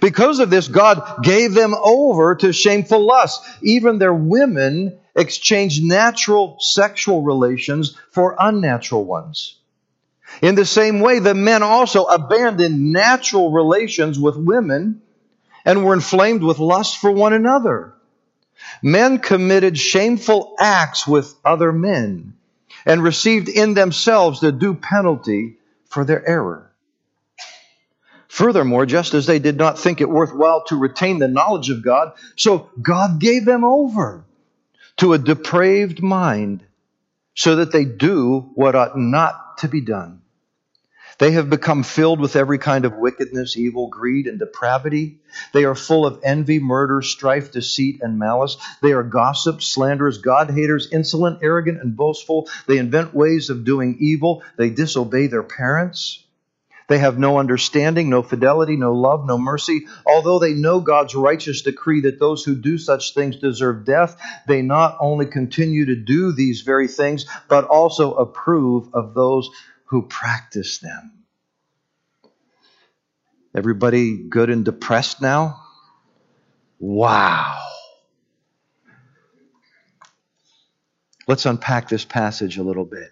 Because 0.00 0.38
of 0.38 0.50
this, 0.50 0.68
God 0.68 1.22
gave 1.22 1.54
them 1.54 1.74
over 1.74 2.36
to 2.36 2.52
shameful 2.52 3.04
lust. 3.04 3.44
Even 3.62 3.98
their 3.98 4.14
women 4.14 4.98
exchanged 5.14 5.82
natural 5.84 6.56
sexual 6.60 7.22
relations 7.22 7.96
for 8.10 8.36
unnatural 8.38 9.04
ones. 9.04 9.58
In 10.40 10.54
the 10.54 10.64
same 10.64 11.00
way, 11.00 11.18
the 11.18 11.34
men 11.34 11.62
also 11.62 12.04
abandoned 12.04 12.92
natural 12.92 13.50
relations 13.52 14.18
with 14.18 14.36
women 14.36 15.02
and 15.64 15.84
were 15.84 15.94
inflamed 15.94 16.42
with 16.42 16.58
lust 16.58 16.96
for 16.98 17.10
one 17.10 17.32
another. 17.32 17.94
Men 18.82 19.18
committed 19.18 19.76
shameful 19.76 20.54
acts 20.58 21.06
with 21.06 21.34
other 21.44 21.72
men 21.72 22.34
and 22.86 23.02
received 23.02 23.48
in 23.48 23.74
themselves 23.74 24.40
the 24.40 24.52
due 24.52 24.74
penalty 24.74 25.58
for 25.88 26.04
their 26.04 26.26
error. 26.26 26.70
Furthermore, 28.28 28.86
just 28.86 29.12
as 29.12 29.26
they 29.26 29.38
did 29.38 29.58
not 29.58 29.78
think 29.78 30.00
it 30.00 30.08
worthwhile 30.08 30.64
to 30.68 30.76
retain 30.76 31.18
the 31.18 31.28
knowledge 31.28 31.68
of 31.68 31.84
God, 31.84 32.12
so 32.34 32.70
God 32.80 33.20
gave 33.20 33.44
them 33.44 33.62
over 33.62 34.24
to 34.98 35.12
a 35.12 35.18
depraved 35.18 36.02
mind 36.02 36.64
so 37.34 37.56
that 37.56 37.72
they 37.72 37.84
do 37.84 38.50
what 38.54 38.74
ought 38.74 38.96
not 38.96 39.58
to 39.58 39.68
be 39.68 39.80
done. 39.80 40.22
They 41.18 41.32
have 41.32 41.50
become 41.50 41.82
filled 41.82 42.20
with 42.20 42.36
every 42.36 42.58
kind 42.58 42.84
of 42.84 42.96
wickedness, 42.96 43.56
evil, 43.56 43.88
greed, 43.88 44.26
and 44.26 44.38
depravity. 44.38 45.20
They 45.52 45.64
are 45.64 45.74
full 45.74 46.04
of 46.04 46.20
envy, 46.24 46.58
murder, 46.58 47.00
strife, 47.02 47.52
deceit, 47.52 48.00
and 48.02 48.18
malice. 48.18 48.56
They 48.80 48.92
are 48.92 49.02
gossips, 49.02 49.66
slanderers, 49.66 50.18
God 50.18 50.50
haters, 50.50 50.88
insolent, 50.90 51.38
arrogant, 51.42 51.80
and 51.80 51.96
boastful. 51.96 52.48
They 52.66 52.78
invent 52.78 53.14
ways 53.14 53.50
of 53.50 53.64
doing 53.64 53.98
evil. 54.00 54.42
They 54.56 54.70
disobey 54.70 55.28
their 55.28 55.42
parents. 55.44 56.21
They 56.92 56.98
have 56.98 57.18
no 57.18 57.38
understanding, 57.38 58.10
no 58.10 58.22
fidelity, 58.22 58.76
no 58.76 58.92
love, 58.92 59.24
no 59.26 59.38
mercy. 59.38 59.86
Although 60.04 60.38
they 60.38 60.52
know 60.52 60.78
God's 60.80 61.14
righteous 61.14 61.62
decree 61.62 62.02
that 62.02 62.18
those 62.18 62.44
who 62.44 62.54
do 62.54 62.76
such 62.76 63.14
things 63.14 63.36
deserve 63.36 63.86
death, 63.86 64.20
they 64.46 64.60
not 64.60 64.98
only 65.00 65.24
continue 65.24 65.86
to 65.86 65.96
do 65.96 66.32
these 66.32 66.60
very 66.60 66.88
things, 66.88 67.24
but 67.48 67.64
also 67.64 68.12
approve 68.12 68.90
of 68.92 69.14
those 69.14 69.48
who 69.86 70.02
practice 70.02 70.80
them. 70.80 71.24
Everybody 73.54 74.28
good 74.28 74.50
and 74.50 74.62
depressed 74.62 75.22
now? 75.22 75.62
Wow. 76.78 77.58
Let's 81.26 81.46
unpack 81.46 81.88
this 81.88 82.04
passage 82.04 82.58
a 82.58 82.62
little 82.62 82.84
bit. 82.84 83.08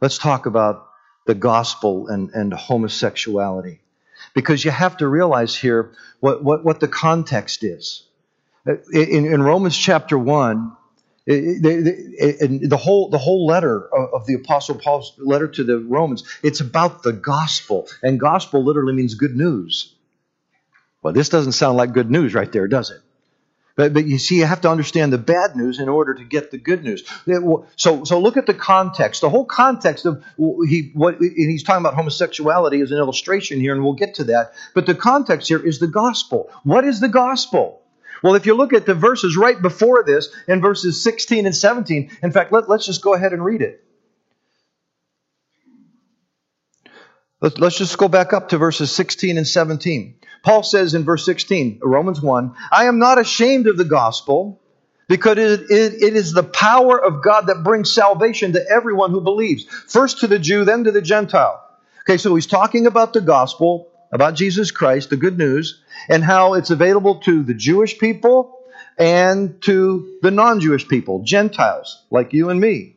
Let's 0.00 0.18
talk 0.18 0.46
about 0.46 0.88
the 1.26 1.34
gospel 1.34 2.08
and, 2.08 2.30
and 2.30 2.52
homosexuality. 2.52 3.80
Because 4.34 4.64
you 4.64 4.70
have 4.70 4.96
to 4.98 5.08
realize 5.08 5.56
here 5.56 5.92
what, 6.20 6.42
what, 6.42 6.64
what 6.64 6.80
the 6.80 6.88
context 6.88 7.62
is. 7.64 8.06
In, 8.66 9.26
in 9.26 9.42
Romans 9.42 9.76
chapter 9.76 10.18
1, 10.18 10.76
it, 11.26 12.68
the 12.68 12.76
whole 12.76 13.08
the 13.08 13.18
whole 13.18 13.46
letter 13.46 13.88
of 13.94 14.26
the 14.26 14.34
apostle 14.34 14.74
paul's 14.74 15.14
letter 15.16 15.48
to 15.48 15.64
the 15.64 15.78
romans 15.78 16.22
it's 16.42 16.60
about 16.60 17.02
the 17.02 17.14
gospel 17.14 17.88
and 18.02 18.20
gospel 18.20 18.62
literally 18.62 18.92
means 18.92 19.14
good 19.14 19.34
news 19.34 19.94
well 21.02 21.14
this 21.14 21.30
doesn't 21.30 21.52
sound 21.52 21.78
like 21.78 21.92
good 21.92 22.10
news 22.10 22.34
right 22.34 22.52
there 22.52 22.68
does 22.68 22.90
it 22.90 23.00
but, 23.76 23.92
but 23.92 24.06
you 24.06 24.18
see, 24.18 24.38
you 24.38 24.44
have 24.44 24.60
to 24.60 24.70
understand 24.70 25.12
the 25.12 25.18
bad 25.18 25.56
news 25.56 25.80
in 25.80 25.88
order 25.88 26.14
to 26.14 26.24
get 26.24 26.50
the 26.50 26.58
good 26.58 26.84
news. 26.84 27.04
So, 27.76 28.04
so 28.04 28.20
look 28.20 28.36
at 28.36 28.46
the 28.46 28.54
context. 28.54 29.20
The 29.20 29.30
whole 29.30 29.44
context 29.44 30.06
of 30.06 30.24
he 30.36 30.92
what 30.94 31.16
he's 31.20 31.64
talking 31.64 31.84
about 31.84 31.94
homosexuality 31.94 32.80
is 32.80 32.92
an 32.92 32.98
illustration 32.98 33.58
here, 33.58 33.74
and 33.74 33.82
we'll 33.82 33.94
get 33.94 34.14
to 34.14 34.24
that. 34.24 34.52
But 34.74 34.86
the 34.86 34.94
context 34.94 35.48
here 35.48 35.64
is 35.64 35.80
the 35.80 35.88
gospel. 35.88 36.50
What 36.62 36.84
is 36.84 37.00
the 37.00 37.08
gospel? 37.08 37.82
Well, 38.22 38.36
if 38.36 38.46
you 38.46 38.54
look 38.54 38.72
at 38.72 38.86
the 38.86 38.94
verses 38.94 39.36
right 39.36 39.60
before 39.60 40.04
this, 40.04 40.28
in 40.48 40.60
verses 40.62 41.02
16 41.02 41.44
and 41.44 41.54
17, 41.54 42.10
in 42.22 42.32
fact, 42.32 42.52
let, 42.52 42.70
let's 42.70 42.86
just 42.86 43.02
go 43.02 43.12
ahead 43.12 43.32
and 43.32 43.44
read 43.44 43.60
it. 43.60 43.84
Let's, 46.86 46.92
let's 47.40 47.78
just 47.78 47.98
go 47.98 48.08
back 48.08 48.32
up 48.32 48.50
to 48.50 48.58
verses 48.58 48.90
16 48.92 49.36
and 49.36 49.46
17. 49.46 50.16
Paul 50.42 50.62
says 50.62 50.94
in 50.94 51.04
verse 51.04 51.24
16, 51.24 51.80
Romans 51.82 52.20
1, 52.20 52.54
I 52.70 52.84
am 52.84 52.98
not 52.98 53.18
ashamed 53.18 53.66
of 53.66 53.76
the 53.76 53.84
gospel 53.84 54.60
because 55.08 55.38
it, 55.38 55.70
it, 55.70 56.02
it 56.02 56.16
is 56.16 56.32
the 56.32 56.42
power 56.42 57.02
of 57.02 57.22
God 57.22 57.46
that 57.46 57.64
brings 57.64 57.92
salvation 57.92 58.52
to 58.52 58.64
everyone 58.70 59.10
who 59.10 59.20
believes. 59.20 59.64
First 59.64 60.20
to 60.20 60.26
the 60.26 60.38
Jew, 60.38 60.64
then 60.64 60.84
to 60.84 60.92
the 60.92 61.02
Gentile. 61.02 61.62
Okay, 62.02 62.18
so 62.18 62.34
he's 62.34 62.46
talking 62.46 62.86
about 62.86 63.12
the 63.12 63.20
gospel, 63.20 63.90
about 64.12 64.34
Jesus 64.34 64.70
Christ, 64.70 65.10
the 65.10 65.16
good 65.16 65.38
news, 65.38 65.82
and 66.08 66.22
how 66.22 66.54
it's 66.54 66.70
available 66.70 67.20
to 67.20 67.42
the 67.42 67.54
Jewish 67.54 67.98
people 67.98 68.58
and 68.98 69.60
to 69.62 70.18
the 70.22 70.30
non 70.30 70.60
Jewish 70.60 70.86
people, 70.86 71.22
Gentiles, 71.22 72.04
like 72.10 72.32
you 72.32 72.50
and 72.50 72.60
me. 72.60 72.96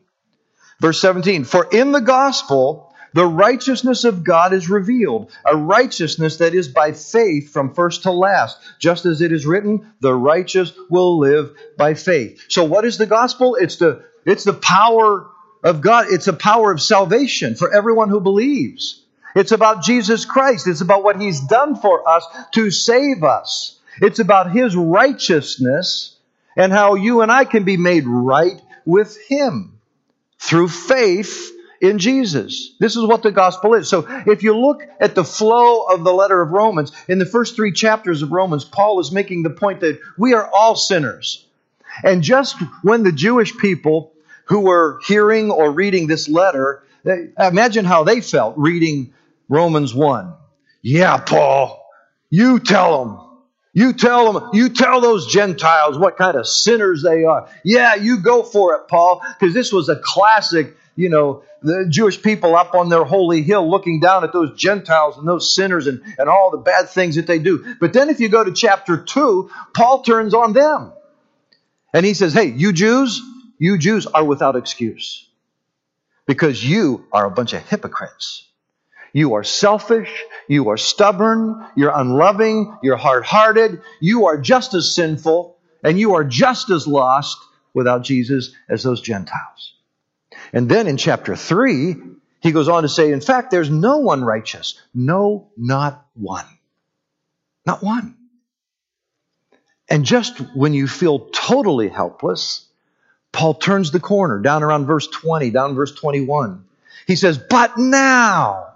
Verse 0.80 1.00
17 1.00 1.44
For 1.44 1.66
in 1.72 1.92
the 1.92 2.00
gospel, 2.00 2.87
the 3.18 3.26
righteousness 3.26 4.04
of 4.04 4.22
God 4.22 4.52
is 4.52 4.70
revealed, 4.70 5.32
a 5.44 5.56
righteousness 5.56 6.36
that 6.36 6.54
is 6.54 6.68
by 6.68 6.92
faith 6.92 7.50
from 7.50 7.74
first 7.74 8.04
to 8.04 8.12
last. 8.12 8.60
Just 8.78 9.06
as 9.06 9.20
it 9.20 9.32
is 9.32 9.44
written, 9.44 9.92
the 9.98 10.14
righteous 10.14 10.72
will 10.88 11.18
live 11.18 11.50
by 11.76 11.94
faith. 11.94 12.44
So 12.46 12.62
what 12.62 12.84
is 12.84 12.96
the 12.96 13.06
gospel? 13.06 13.56
It's 13.56 13.74
the 13.74 14.04
it's 14.24 14.44
the 14.44 14.52
power 14.52 15.26
of 15.64 15.80
God. 15.80 16.06
It's 16.10 16.26
the 16.26 16.32
power 16.32 16.70
of 16.70 16.80
salvation 16.80 17.56
for 17.56 17.74
everyone 17.74 18.08
who 18.08 18.20
believes. 18.20 19.02
It's 19.34 19.50
about 19.50 19.82
Jesus 19.82 20.24
Christ. 20.24 20.68
It's 20.68 20.80
about 20.80 21.02
what 21.02 21.20
he's 21.20 21.40
done 21.40 21.74
for 21.74 22.08
us 22.08 22.24
to 22.52 22.70
save 22.70 23.24
us. 23.24 23.80
It's 24.00 24.20
about 24.20 24.52
his 24.52 24.76
righteousness 24.76 26.16
and 26.56 26.72
how 26.72 26.94
you 26.94 27.22
and 27.22 27.32
I 27.32 27.46
can 27.46 27.64
be 27.64 27.78
made 27.78 28.06
right 28.06 28.62
with 28.86 29.18
him 29.26 29.80
through 30.38 30.68
faith 30.68 31.57
in 31.80 31.98
Jesus. 31.98 32.74
This 32.78 32.96
is 32.96 33.04
what 33.04 33.22
the 33.22 33.32
gospel 33.32 33.74
is. 33.74 33.88
So 33.88 34.06
if 34.26 34.42
you 34.42 34.56
look 34.56 34.82
at 35.00 35.14
the 35.14 35.24
flow 35.24 35.86
of 35.86 36.04
the 36.04 36.12
letter 36.12 36.40
of 36.40 36.50
Romans, 36.50 36.92
in 37.08 37.18
the 37.18 37.26
first 37.26 37.56
three 37.56 37.72
chapters 37.72 38.22
of 38.22 38.32
Romans, 38.32 38.64
Paul 38.64 39.00
is 39.00 39.12
making 39.12 39.42
the 39.42 39.50
point 39.50 39.80
that 39.80 40.00
we 40.16 40.34
are 40.34 40.48
all 40.52 40.76
sinners. 40.76 41.46
And 42.02 42.22
just 42.22 42.56
when 42.82 43.02
the 43.02 43.12
Jewish 43.12 43.56
people 43.56 44.12
who 44.44 44.60
were 44.60 45.00
hearing 45.06 45.50
or 45.50 45.70
reading 45.70 46.06
this 46.06 46.28
letter, 46.28 46.82
imagine 47.38 47.84
how 47.84 48.04
they 48.04 48.20
felt 48.20 48.54
reading 48.56 49.12
Romans 49.48 49.94
1. 49.94 50.34
Yeah, 50.82 51.18
Paul, 51.18 51.84
you 52.30 52.60
tell 52.60 53.04
them. 53.04 53.24
You 53.74 53.92
tell 53.92 54.32
them, 54.32 54.50
you 54.54 54.70
tell 54.70 55.00
those 55.00 55.32
Gentiles 55.32 55.98
what 55.98 56.16
kind 56.16 56.36
of 56.36 56.48
sinners 56.48 57.02
they 57.02 57.24
are. 57.24 57.48
Yeah, 57.62 57.94
you 57.94 58.18
go 58.18 58.42
for 58.42 58.74
it, 58.74 58.88
Paul, 58.88 59.22
because 59.38 59.54
this 59.54 59.72
was 59.72 59.88
a 59.88 59.94
classic, 60.02 60.76
you 60.98 61.08
know, 61.08 61.44
the 61.62 61.86
Jewish 61.88 62.20
people 62.20 62.56
up 62.56 62.74
on 62.74 62.88
their 62.88 63.04
holy 63.04 63.42
hill 63.42 63.70
looking 63.70 64.00
down 64.00 64.24
at 64.24 64.32
those 64.32 64.58
Gentiles 64.58 65.16
and 65.16 65.28
those 65.28 65.54
sinners 65.54 65.86
and, 65.86 66.02
and 66.18 66.28
all 66.28 66.50
the 66.50 66.58
bad 66.58 66.88
things 66.88 67.14
that 67.14 67.28
they 67.28 67.38
do. 67.38 67.76
But 67.78 67.92
then 67.92 68.10
if 68.10 68.18
you 68.18 68.28
go 68.28 68.42
to 68.42 68.52
chapter 68.52 68.96
2, 68.96 69.48
Paul 69.74 70.02
turns 70.02 70.34
on 70.34 70.54
them. 70.54 70.92
And 71.94 72.04
he 72.04 72.14
says, 72.14 72.34
Hey, 72.34 72.46
you 72.46 72.72
Jews, 72.72 73.22
you 73.60 73.78
Jews 73.78 74.08
are 74.08 74.24
without 74.24 74.56
excuse 74.56 75.24
because 76.26 76.64
you 76.64 77.06
are 77.12 77.26
a 77.26 77.30
bunch 77.30 77.52
of 77.52 77.62
hypocrites. 77.68 78.48
You 79.12 79.34
are 79.34 79.44
selfish, 79.44 80.10
you 80.48 80.70
are 80.70 80.76
stubborn, 80.76 81.64
you're 81.76 81.96
unloving, 81.96 82.76
you're 82.82 82.96
hard 82.96 83.24
hearted, 83.24 83.82
you 84.00 84.26
are 84.26 84.36
just 84.36 84.74
as 84.74 84.92
sinful, 84.92 85.58
and 85.84 85.96
you 85.96 86.16
are 86.16 86.24
just 86.24 86.70
as 86.70 86.88
lost 86.88 87.38
without 87.72 88.02
Jesus 88.02 88.52
as 88.68 88.82
those 88.82 89.00
Gentiles. 89.00 89.77
And 90.52 90.68
then 90.68 90.86
in 90.86 90.96
chapter 90.96 91.36
3, 91.36 91.96
he 92.40 92.52
goes 92.52 92.68
on 92.68 92.82
to 92.82 92.88
say, 92.88 93.12
in 93.12 93.20
fact, 93.20 93.50
there's 93.50 93.70
no 93.70 93.98
one 93.98 94.24
righteous. 94.24 94.80
No, 94.94 95.50
not 95.56 96.06
one. 96.14 96.46
Not 97.66 97.82
one. 97.82 98.16
And 99.88 100.04
just 100.04 100.38
when 100.54 100.74
you 100.74 100.86
feel 100.86 101.18
totally 101.32 101.88
helpless, 101.88 102.66
Paul 103.32 103.54
turns 103.54 103.90
the 103.90 104.00
corner 104.00 104.40
down 104.40 104.62
around 104.62 104.86
verse 104.86 105.06
20, 105.06 105.50
down 105.50 105.74
verse 105.74 105.92
21. 105.94 106.64
He 107.06 107.16
says, 107.16 107.38
But 107.38 107.78
now, 107.78 108.74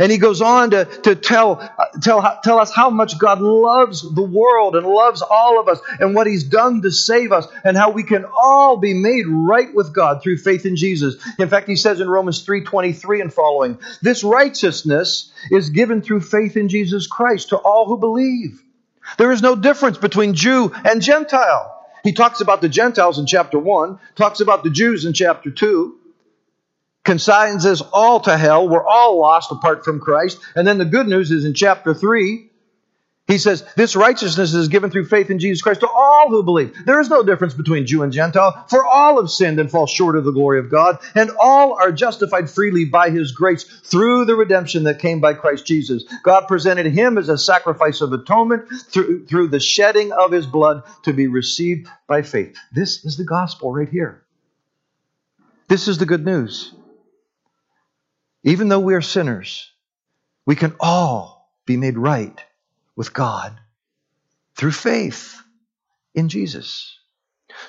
and 0.00 0.10
he 0.10 0.16
goes 0.16 0.40
on 0.40 0.70
to, 0.70 0.86
to 1.02 1.14
tell, 1.14 1.56
tell, 2.00 2.40
tell 2.42 2.58
us 2.58 2.74
how 2.74 2.88
much 2.88 3.18
God 3.18 3.40
loves 3.40 4.02
the 4.02 4.22
world 4.22 4.74
and 4.74 4.86
loves 4.86 5.20
all 5.20 5.60
of 5.60 5.68
us 5.68 5.78
and 6.00 6.14
what 6.14 6.26
he's 6.26 6.44
done 6.44 6.80
to 6.82 6.90
save 6.90 7.32
us 7.32 7.46
and 7.64 7.76
how 7.76 7.90
we 7.90 8.02
can 8.02 8.24
all 8.24 8.78
be 8.78 8.94
made 8.94 9.26
right 9.26 9.72
with 9.74 9.92
God 9.92 10.22
through 10.22 10.38
faith 10.38 10.64
in 10.64 10.74
Jesus. 10.74 11.16
In 11.38 11.50
fact, 11.50 11.68
he 11.68 11.76
says 11.76 12.00
in 12.00 12.08
Romans 12.08 12.46
3:23 12.46 13.20
and 13.20 13.32
following, 13.32 13.78
this 14.00 14.24
righteousness 14.24 15.30
is 15.50 15.68
given 15.68 16.00
through 16.00 16.22
faith 16.22 16.56
in 16.56 16.70
Jesus 16.70 17.06
Christ 17.06 17.50
to 17.50 17.58
all 17.58 17.86
who 17.86 17.98
believe. 17.98 18.62
There 19.18 19.32
is 19.32 19.42
no 19.42 19.54
difference 19.54 19.98
between 19.98 20.34
Jew 20.34 20.72
and 20.84 21.02
Gentile. 21.02 21.76
He 22.04 22.12
talks 22.12 22.40
about 22.40 22.62
the 22.62 22.68
Gentiles 22.70 23.18
in 23.18 23.26
chapter 23.26 23.58
1, 23.58 23.98
talks 24.16 24.40
about 24.40 24.64
the 24.64 24.70
Jews 24.70 25.04
in 25.04 25.12
chapter 25.12 25.50
2, 25.50 25.99
consigns 27.04 27.66
us 27.66 27.80
all 27.80 28.20
to 28.20 28.36
hell. 28.36 28.68
We're 28.68 28.86
all 28.86 29.18
lost 29.18 29.50
apart 29.50 29.84
from 29.84 30.00
Christ. 30.00 30.40
And 30.54 30.66
then 30.66 30.78
the 30.78 30.84
good 30.84 31.08
news 31.08 31.30
is 31.30 31.44
in 31.44 31.54
chapter 31.54 31.94
3, 31.94 32.50
he 33.30 33.38
says, 33.38 33.64
This 33.76 33.94
righteousness 33.94 34.54
is 34.54 34.66
given 34.66 34.90
through 34.90 35.04
faith 35.04 35.30
in 35.30 35.38
Jesus 35.38 35.62
Christ 35.62 35.80
to 35.80 35.88
all 35.88 36.28
who 36.28 36.42
believe. 36.42 36.74
There 36.84 36.98
is 36.98 37.08
no 37.08 37.22
difference 37.22 37.54
between 37.54 37.86
Jew 37.86 38.02
and 38.02 38.12
Gentile, 38.12 38.64
for 38.68 38.84
all 38.84 39.20
have 39.20 39.30
sinned 39.30 39.60
and 39.60 39.70
fall 39.70 39.86
short 39.86 40.16
of 40.16 40.24
the 40.24 40.32
glory 40.32 40.58
of 40.58 40.68
God, 40.68 40.98
and 41.14 41.30
all 41.38 41.74
are 41.74 41.92
justified 41.92 42.50
freely 42.50 42.86
by 42.86 43.10
his 43.10 43.30
grace 43.30 43.62
through 43.62 44.24
the 44.24 44.34
redemption 44.34 44.82
that 44.84 44.98
came 44.98 45.20
by 45.20 45.34
Christ 45.34 45.64
Jesus. 45.64 46.04
God 46.24 46.48
presented 46.48 46.86
him 46.86 47.18
as 47.18 47.28
a 47.28 47.38
sacrifice 47.38 48.00
of 48.00 48.12
atonement 48.12 48.68
through, 48.88 49.26
through 49.26 49.48
the 49.48 49.60
shedding 49.60 50.10
of 50.10 50.32
his 50.32 50.46
blood 50.46 50.82
to 51.04 51.12
be 51.12 51.28
received 51.28 51.86
by 52.08 52.22
faith. 52.22 52.56
This 52.72 53.04
is 53.04 53.16
the 53.16 53.24
gospel 53.24 53.72
right 53.72 53.88
here. 53.88 54.24
This 55.68 55.86
is 55.86 55.98
the 55.98 56.06
good 56.06 56.24
news. 56.24 56.74
Even 58.42 58.68
though 58.68 58.80
we 58.80 58.94
are 58.94 59.02
sinners, 59.02 59.70
we 60.46 60.56
can 60.56 60.74
all 60.80 61.50
be 61.66 61.76
made 61.76 61.98
right 61.98 62.42
with 62.96 63.12
God 63.12 63.58
through 64.56 64.72
faith 64.72 65.40
in 66.14 66.28
Jesus. 66.28 66.98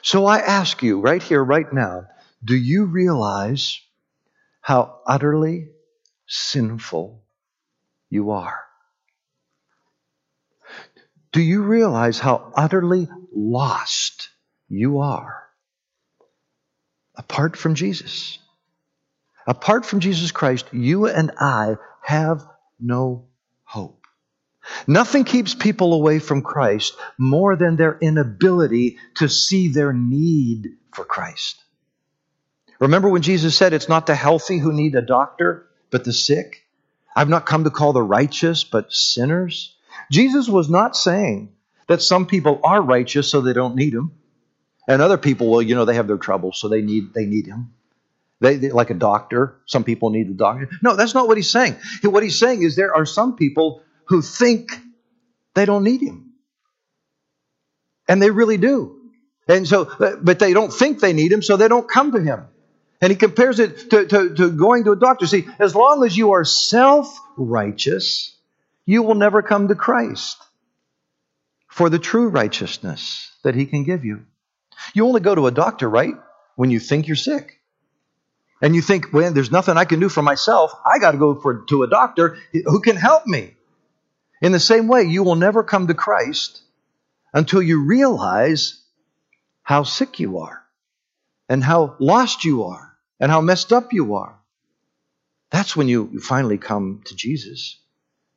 So 0.02 0.26
I 0.26 0.40
ask 0.40 0.82
you 0.82 1.00
right 1.00 1.22
here, 1.22 1.44
right 1.44 1.72
now, 1.72 2.06
do 2.44 2.56
you 2.56 2.86
realize 2.86 3.80
how 4.62 5.00
utterly 5.06 5.70
sinful 6.28 7.24
you 8.10 8.32
are? 8.32 8.60
Do 11.32 11.42
you 11.42 11.64
realize 11.64 12.20
how 12.20 12.52
utterly 12.56 13.08
lost 13.34 14.30
you 14.68 15.00
are 15.00 15.44
apart 17.16 17.56
from 17.56 17.76
Jesus? 17.76 18.40
Apart 19.48 19.86
from 19.86 20.00
Jesus 20.00 20.32
Christ, 20.32 20.66
you 20.72 21.08
and 21.08 21.32
I 21.40 21.76
have 22.04 22.46
no 22.80 23.28
hope. 23.64 24.06
Nothing 24.88 25.24
keeps 25.24 25.56
people 25.56 25.94
away 25.94 26.20
from 26.20 26.42
Christ 26.42 26.96
more 27.18 27.56
than 27.56 27.76
their 27.76 27.98
inability 28.00 28.98
to 29.16 29.28
see 29.28 29.70
their 29.70 29.92
need 29.94 30.70
for 30.94 31.04
Christ. 31.04 31.64
Remember 32.80 33.10
when 33.10 33.22
Jesus 33.22 33.56
said, 33.56 33.74
It's 33.74 33.90
not 33.90 34.06
the 34.06 34.16
healthy 34.16 34.58
who 34.58 34.74
need 34.74 34.96
a 34.96 35.02
doctor, 35.02 35.68
but 35.90 36.04
the 36.04 36.14
sick? 36.14 36.64
I've 37.16 37.30
not 37.30 37.46
come 37.46 37.64
to 37.64 37.70
call 37.70 37.94
the 37.94 38.02
righteous, 38.02 38.64
but 38.64 38.94
sinners. 38.94 39.76
Jesus 40.12 40.48
was 40.48 40.70
not 40.70 40.96
saying 40.96 41.54
that 41.88 42.02
some 42.02 42.26
people 42.26 42.60
are 42.64 42.82
righteous 42.82 43.30
so 43.30 43.42
they 43.42 43.54
don't 43.54 43.76
need 43.76 43.94
him. 43.94 44.12
And 44.88 45.02
other 45.02 45.18
people, 45.18 45.50
well, 45.50 45.62
you 45.62 45.76
know, 45.76 45.86
they 45.86 45.96
have 45.96 46.08
their 46.08 46.18
troubles, 46.18 46.60
so 46.60 46.68
they 46.68 46.82
need 46.82 47.14
they 47.14 47.26
need 47.26 47.46
him. 47.46 47.74
They, 48.42 48.58
they, 48.58 48.72
like 48.72 48.90
a 48.90 48.96
doctor. 48.96 49.62
Some 49.68 49.84
people 49.84 50.10
need 50.10 50.28
a 50.28 50.34
doctor. 50.34 50.68
No, 50.82 50.96
that's 50.96 51.14
not 51.14 51.28
what 51.28 51.38
he's 51.38 51.52
saying. 51.52 51.76
What 52.04 52.24
he's 52.24 52.38
saying 52.38 52.64
is 52.64 52.76
there 52.76 52.94
are 52.94 53.06
some 53.06 53.36
people 53.36 53.84
who 54.06 54.22
think 54.22 54.72
they 55.54 55.66
don't 55.66 55.84
need 55.84 56.02
him. 56.02 56.34
And 58.08 58.22
they 58.22 58.32
really 58.32 58.58
do. 58.58 59.00
And 59.48 59.68
so, 59.68 59.90
but 60.22 60.40
they 60.40 60.54
don't 60.54 60.74
think 60.74 61.00
they 61.00 61.14
need 61.14 61.32
him, 61.32 61.42
so 61.42 61.56
they 61.56 61.68
don't 61.68 61.88
come 61.88 62.14
to 62.14 62.20
him. 62.20 62.48
And 63.00 63.12
he 63.12 63.16
compares 63.16 63.60
it 63.60 63.90
to, 63.92 64.06
to, 64.08 64.36
to 64.36 64.52
going 64.52 64.84
to 64.86 64.92
a 64.92 64.96
doctor. 64.96 65.28
See, 65.28 65.48
as 65.60 65.76
long 65.76 66.04
as 66.04 66.18
you 66.18 66.32
are 66.32 66.44
self 66.44 67.16
righteous, 67.38 68.36
you 68.86 69.04
will 69.04 69.16
never 69.16 69.42
come 69.42 69.68
to 69.68 69.76
Christ 69.76 70.38
for 71.68 71.90
the 71.90 72.00
true 72.00 72.30
righteousness 72.30 73.32
that 73.44 73.56
he 73.56 73.66
can 73.66 73.84
give 73.84 74.04
you. 74.04 74.26
You 74.94 75.06
only 75.06 75.22
go 75.22 75.36
to 75.36 75.48
a 75.48 75.52
doctor, 75.52 75.90
right? 75.90 76.16
When 76.56 76.72
you 76.72 76.80
think 76.80 77.08
you're 77.08 77.16
sick. 77.16 77.61
And 78.62 78.76
you 78.76 78.82
think, 78.82 79.12
well, 79.12 79.34
there's 79.34 79.52
nothing 79.52 79.76
I 79.76 79.86
can 79.86 80.00
do 80.00 80.08
for 80.08 80.22
myself. 80.22 80.72
I 80.86 81.00
got 81.00 81.12
to 81.12 81.18
go 81.18 81.36
for, 81.36 81.66
to 81.70 81.84
a 81.84 81.88
doctor 81.88 82.38
who 82.52 82.80
can 82.82 82.96
help 82.96 83.26
me. 83.26 83.56
In 84.42 84.52
the 84.52 84.60
same 84.60 84.88
way, 84.88 85.04
you 85.04 85.24
will 85.24 85.36
never 85.36 85.64
come 85.64 85.88
to 85.88 85.94
Christ 85.94 86.62
until 87.34 87.62
you 87.62 87.86
realize 87.86 88.82
how 89.64 89.84
sick 89.84 90.20
you 90.20 90.40
are 90.40 90.62
and 91.50 91.64
how 91.64 91.96
lost 92.00 92.44
you 92.46 92.64
are 92.64 92.96
and 93.20 93.32
how 93.32 93.42
messed 93.42 93.74
up 93.74 93.94
you 93.94 94.16
are. 94.16 94.38
That's 95.50 95.76
when 95.76 95.88
you 95.88 96.20
finally 96.20 96.58
come 96.58 97.02
to 97.06 97.16
Jesus. 97.16 97.80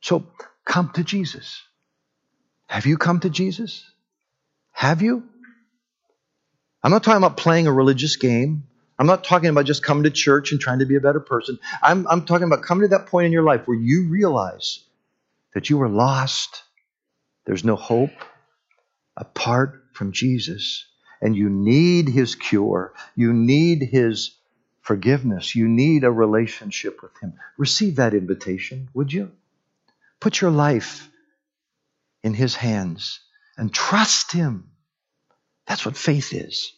So 0.01 0.25
come 0.65 0.91
to 0.95 1.03
Jesus. 1.03 1.61
Have 2.67 2.85
you 2.85 2.97
come 2.97 3.19
to 3.21 3.29
Jesus? 3.29 3.83
Have 4.71 5.01
you? 5.01 5.23
I'm 6.83 6.91
not 6.91 7.03
talking 7.03 7.23
about 7.23 7.37
playing 7.37 7.67
a 7.67 7.71
religious 7.73 8.15
game. 8.17 8.67
I'm 8.97 9.07
not 9.07 9.23
talking 9.23 9.49
about 9.49 9.65
just 9.65 9.83
coming 9.83 10.03
to 10.03 10.09
church 10.09 10.51
and 10.51 10.61
trying 10.61 10.79
to 10.79 10.85
be 10.85 10.95
a 10.95 11.01
better 11.01 11.19
person. 11.19 11.59
I'm, 11.81 12.07
I'm 12.07 12.25
talking 12.25 12.47
about 12.47 12.63
coming 12.63 12.83
to 12.83 12.97
that 12.97 13.07
point 13.07 13.25
in 13.25 13.31
your 13.31 13.43
life 13.43 13.67
where 13.67 13.77
you 13.77 14.07
realize 14.07 14.83
that 15.53 15.69
you 15.69 15.81
are 15.81 15.89
lost. 15.89 16.63
There's 17.45 17.63
no 17.63 17.75
hope 17.75 18.11
apart 19.17 19.83
from 19.93 20.11
Jesus. 20.13 20.85
And 21.21 21.35
you 21.35 21.49
need 21.49 22.07
his 22.07 22.35
cure. 22.35 22.93
You 23.15 23.33
need 23.33 23.81
his 23.81 24.35
forgiveness. 24.81 25.55
You 25.55 25.67
need 25.67 26.03
a 26.03 26.11
relationship 26.11 27.01
with 27.01 27.17
him. 27.21 27.33
Receive 27.57 27.97
that 27.97 28.13
invitation, 28.13 28.89
would 28.93 29.11
you? 29.11 29.31
Put 30.19 30.39
your 30.39 30.51
life 30.51 31.09
in 32.23 32.33
his 32.33 32.55
hands 32.55 33.19
and 33.57 33.73
trust 33.73 34.31
him. 34.31 34.69
That's 35.67 35.85
what 35.85 35.97
faith 35.97 36.33
is 36.33 36.71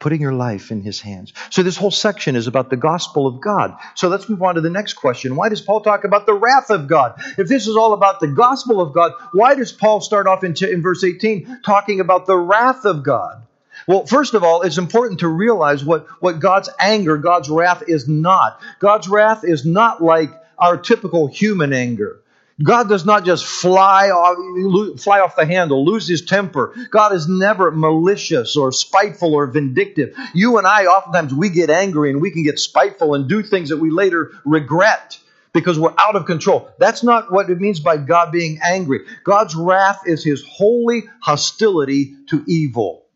putting 0.00 0.20
your 0.20 0.32
life 0.32 0.72
in 0.72 0.80
his 0.80 1.00
hands. 1.00 1.32
So 1.50 1.62
this 1.62 1.76
whole 1.76 1.90
section 1.90 2.34
is 2.34 2.46
about 2.46 2.70
the 2.70 2.76
gospel 2.76 3.26
of 3.26 3.40
God. 3.40 3.76
So 3.94 4.08
let's 4.08 4.28
move 4.28 4.42
on 4.42 4.56
to 4.56 4.60
the 4.60 4.70
next 4.70 4.94
question. 4.94 5.36
Why 5.36 5.50
does 5.50 5.60
Paul 5.60 5.82
talk 5.82 6.04
about 6.04 6.26
the 6.26 6.34
wrath 6.34 6.70
of 6.70 6.88
God? 6.88 7.14
If 7.38 7.46
this 7.46 7.68
is 7.68 7.76
all 7.76 7.92
about 7.92 8.18
the 8.18 8.28
gospel 8.28 8.80
of 8.80 8.92
God, 8.94 9.12
why 9.32 9.54
does 9.54 9.70
Paul 9.70 10.00
start 10.00 10.26
off 10.26 10.42
in, 10.42 10.54
in 10.62 10.82
verse 10.82 11.04
18 11.04 11.60
talking 11.64 12.00
about 12.00 12.26
the 12.26 12.36
wrath 12.36 12.86
of 12.86 13.04
God? 13.04 13.42
Well, 13.86 14.06
first 14.06 14.34
of 14.34 14.42
all, 14.42 14.62
it's 14.62 14.78
important 14.78 15.20
to 15.20 15.28
realize 15.28 15.84
what, 15.84 16.06
what 16.20 16.40
God's 16.40 16.70
anger, 16.78 17.16
God's 17.18 17.50
wrath 17.50 17.84
is 17.86 18.08
not. 18.08 18.60
God's 18.78 19.08
wrath 19.08 19.44
is 19.44 19.64
not 19.64 20.02
like 20.02 20.30
our 20.58 20.76
typical 20.76 21.26
human 21.26 21.72
anger. 21.72 22.20
God 22.62 22.88
does 22.88 23.06
not 23.06 23.24
just 23.24 23.46
fly 23.46 24.10
off, 24.10 25.00
fly 25.00 25.20
off 25.20 25.36
the 25.36 25.46
handle, 25.46 25.84
lose 25.84 26.06
his 26.06 26.22
temper. 26.22 26.74
God 26.90 27.12
is 27.12 27.28
never 27.28 27.70
malicious 27.70 28.56
or 28.56 28.72
spiteful 28.72 29.34
or 29.34 29.46
vindictive. 29.46 30.14
You 30.34 30.58
and 30.58 30.66
I, 30.66 30.84
oftentimes, 30.84 31.32
we 31.34 31.48
get 31.48 31.70
angry 31.70 32.10
and 32.10 32.20
we 32.20 32.30
can 32.30 32.42
get 32.42 32.58
spiteful 32.58 33.14
and 33.14 33.28
do 33.28 33.42
things 33.42 33.70
that 33.70 33.78
we 33.78 33.90
later 33.90 34.32
regret 34.44 35.18
because 35.52 35.78
we're 35.78 35.94
out 35.98 36.16
of 36.16 36.26
control. 36.26 36.70
That's 36.78 37.02
not 37.02 37.32
what 37.32 37.50
it 37.50 37.60
means 37.60 37.80
by 37.80 37.96
God 37.96 38.30
being 38.30 38.60
angry. 38.62 39.00
God's 39.24 39.54
wrath 39.54 40.02
is 40.06 40.22
his 40.22 40.44
holy 40.46 41.04
hostility 41.20 42.14
to 42.28 42.44
evil, 42.46 43.06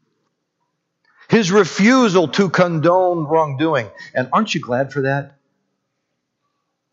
his 1.29 1.53
refusal 1.53 2.29
to 2.29 2.49
condone 2.49 3.25
wrongdoing. 3.25 3.89
And 4.15 4.29
aren't 4.33 4.55
you 4.55 4.61
glad 4.61 4.93
for 4.93 5.03
that? 5.03 5.37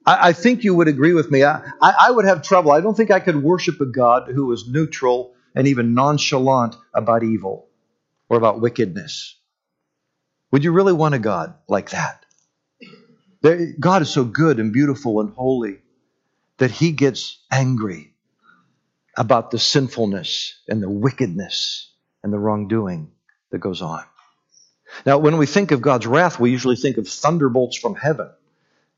I, 0.05 0.29
I 0.29 0.33
think 0.33 0.63
you 0.63 0.75
would 0.75 0.87
agree 0.87 1.13
with 1.13 1.31
me. 1.31 1.43
I, 1.43 1.61
I 1.81 2.11
would 2.11 2.25
have 2.25 2.41
trouble. 2.41 2.71
I 2.71 2.81
don't 2.81 2.95
think 2.95 3.11
I 3.11 3.19
could 3.19 3.41
worship 3.41 3.79
a 3.81 3.85
God 3.85 4.29
who 4.33 4.47
was 4.47 4.67
neutral 4.67 5.33
and 5.55 5.67
even 5.67 5.93
nonchalant 5.93 6.75
about 6.93 7.23
evil 7.23 7.67
or 8.29 8.37
about 8.37 8.61
wickedness. 8.61 9.37
Would 10.51 10.63
you 10.63 10.71
really 10.71 10.93
want 10.93 11.15
a 11.15 11.19
God 11.19 11.53
like 11.67 11.91
that? 11.91 12.25
God 13.79 14.01
is 14.01 14.09
so 14.09 14.23
good 14.23 14.59
and 14.59 14.71
beautiful 14.71 15.19
and 15.19 15.33
holy 15.33 15.79
that 16.57 16.71
he 16.71 16.91
gets 16.91 17.39
angry 17.51 18.13
about 19.17 19.51
the 19.51 19.59
sinfulness 19.59 20.59
and 20.67 20.81
the 20.81 20.89
wickedness 20.89 21.91
and 22.23 22.31
the 22.31 22.39
wrongdoing 22.39 23.11
that 23.51 23.59
goes 23.59 23.81
on. 23.81 24.03
Now, 25.05 25.17
when 25.17 25.37
we 25.37 25.45
think 25.45 25.71
of 25.71 25.81
God's 25.81 26.05
wrath, 26.05 26.39
we 26.39 26.51
usually 26.51 26.75
think 26.75 26.97
of 26.97 27.07
thunderbolts 27.07 27.77
from 27.77 27.95
heaven. 27.95 28.29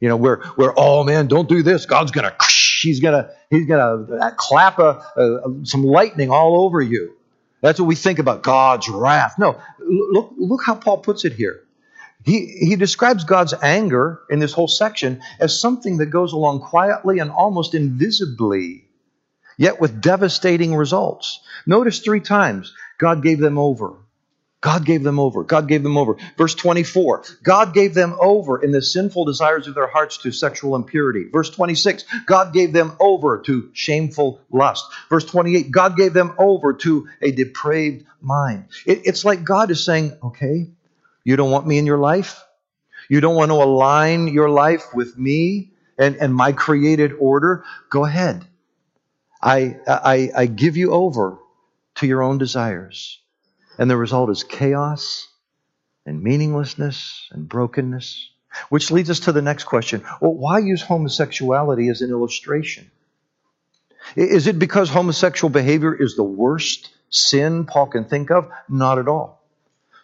You 0.04 0.10
know, 0.10 0.18
where, 0.18 0.42
oh 0.76 1.06
man, 1.06 1.28
don't 1.28 1.48
do 1.48 1.63
this. 1.63 1.86
God's 1.86 2.12
to, 2.12 2.36
he's 2.82 3.00
to, 3.00 3.34
he's 3.50 3.68
to 3.68 4.34
clap 4.36 4.78
a, 4.78 5.02
a, 5.16 5.66
some 5.66 5.86
lightning 5.86 6.30
all 6.30 6.66
over 6.66 6.82
you. 6.82 7.16
That's 7.62 7.80
what 7.80 7.86
we 7.86 7.96
think 7.96 8.20
about 8.20 8.44
God's 8.44 8.89
wrath. 8.89 9.36
No, 9.39 9.62
look, 9.80 10.34
look 10.36 10.62
how 10.62 10.76
Paul 10.76 10.98
puts 10.98 11.24
it 11.24 11.32
here. 11.32 11.62
He, 12.26 12.48
he 12.48 12.76
describes 12.76 13.24
God's 13.24 13.54
anger 13.54 14.20
in 14.30 14.39
this 14.39 14.52
whole 14.52 14.68
section 14.68 15.22
as 15.39 15.58
something 15.58 16.00
that 16.00 16.08
goes 16.08 16.34
along 16.34 16.60
quietly 16.60 17.20
and 17.20 17.32
almost 17.32 17.74
invisibly, 17.74 18.84
yet 19.58 19.80
with 19.80 20.02
devastating 20.02 20.76
results. 20.76 21.39
Notice 21.66 22.00
three 22.00 22.20
times 22.20 22.74
God 22.98 23.24
gave 23.24 23.39
them 23.39 23.58
over. 23.58 23.94
God 24.63 24.86
gave 24.86 25.04
them 25.04 25.19
over. 25.19 25.43
God 25.43 25.67
gave 25.67 25.84
them 25.84 25.97
over. 25.97 26.15
Verse 26.38 26.56
24, 26.56 27.26
God 27.43 27.73
gave 27.73 27.93
them 27.93 28.15
over 28.17 28.63
in 28.63 28.71
the 28.71 28.82
sinful 28.82 29.26
desires 29.26 29.67
of 29.67 29.76
their 29.76 29.88
hearts 29.88 30.19
to 30.19 30.32
sexual 30.32 30.78
impurity. 30.78 31.26
Verse 31.30 31.49
26, 31.49 32.06
God 32.26 32.54
gave 32.54 32.71
them 32.71 32.93
over 32.97 33.39
to 33.39 33.69
shameful 33.73 34.39
lust. 34.49 34.86
Verse 35.10 35.26
28, 35.26 35.69
God 35.69 35.97
gave 35.97 36.13
them 36.13 36.34
over 36.38 36.71
to 36.76 37.10
a 37.21 37.32
depraved 37.32 38.06
mind. 38.21 38.67
It, 38.86 39.02
it's 39.04 39.26
like 39.26 39.43
God 39.43 39.69
is 39.69 39.84
saying, 39.84 40.17
okay, 40.23 40.69
you 41.26 41.36
don't 41.36 41.52
want 41.52 41.67
me 41.67 41.78
in 41.78 41.86
your 41.86 41.97
life? 41.97 42.41
You 43.10 43.19
don't 43.19 43.36
want 43.36 43.52
to 43.52 43.56
align 43.56 44.30
your 44.30 44.49
life 44.49 44.86
with 44.93 45.17
me 45.17 45.73
and, 45.97 46.15
and 46.15 46.34
my 46.34 46.54
created 46.54 47.12
order? 47.19 47.65
Go 47.89 48.06
ahead. 48.06 48.47
I, 49.41 49.76
I, 49.86 50.32
I 50.34 50.45
give 50.45 50.78
you 50.78 50.93
over 50.93 51.38
to 51.95 52.08
your 52.08 52.23
own 52.23 52.38
desires. 52.38 53.19
And 53.78 53.90
the 53.90 53.98
result 53.98 54.30
is 54.30 54.44
chaos 54.44 55.28
and 56.06 56.22
meaninglessness 56.22 57.28
and 57.32 57.48
brokenness. 57.48 58.30
Which 58.70 58.92
leads 58.92 59.10
us 59.10 59.22
to 59.22 59.32
the 59.32 59.42
next 59.42 59.64
question. 59.64 60.04
Well, 60.22 60.34
why 60.34 60.60
use 60.60 60.82
homosexuality 60.82 61.90
as 61.90 62.02
an 62.02 62.12
illustration? 62.12 62.92
Is 64.16 64.48
it 64.48 64.60
because 64.60 64.90
homosexual 64.90 65.50
behavior 65.50 65.94
is 65.94 66.16
the 66.16 66.24
worst 66.24 66.90
sin 67.10 67.66
Paul 67.66 67.88
can 67.88 68.06
think 68.06 68.30
of? 68.30 68.52
Not 68.70 69.00
at 69.00 69.08
all. 69.08 69.42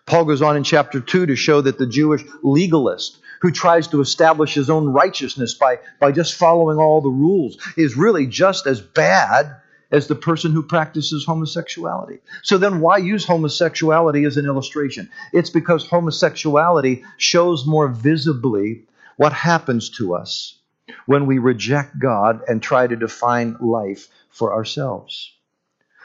Paul 0.06 0.26
goes 0.26 0.42
on 0.42 0.58
in 0.58 0.64
chapter 0.64 1.00
2 1.00 1.28
to 1.28 1.36
show 1.36 1.62
that 1.62 1.78
the 1.78 1.86
Jewish 1.86 2.24
legalist 2.42 3.20
who 3.42 3.52
tries 3.52 3.88
to 3.90 4.02
establish 4.02 4.54
his 4.54 4.70
own 4.70 4.90
righteousness 4.90 5.54
by, 5.54 5.80
by 6.00 6.12
just 6.12 6.34
following 6.34 6.78
all 6.78 7.02
the 7.02 7.10
rules 7.10 7.58
is 7.78 7.96
really 7.96 8.26
just 8.26 8.66
as 8.66 8.82
bad 8.82 9.56
as 9.91 10.08
the 10.08 10.15
person 10.15 10.52
who 10.52 10.63
practices 10.63 11.25
homosexuality. 11.25 12.19
So 12.43 12.58
then, 12.58 12.80
why 12.80 12.97
use 12.97 13.25
homosexuality 13.25 14.25
as 14.25 14.38
an 14.38 14.45
illustration? 14.45 15.10
It's 15.34 15.49
because 15.49 15.88
homosexuality 15.88 17.04
shows 17.17 17.65
more 17.65 17.88
visibly 17.88 18.84
what 19.17 19.34
happens 19.34 19.89
to 19.97 20.15
us 20.15 20.56
when 21.06 21.25
we 21.25 21.38
reject 21.38 21.99
God 21.99 22.41
and 22.47 22.62
try 22.62 22.88
to 22.88 22.95
define 22.95 23.58
life 23.60 24.08
for 24.30 24.54
ourselves. 24.54 25.34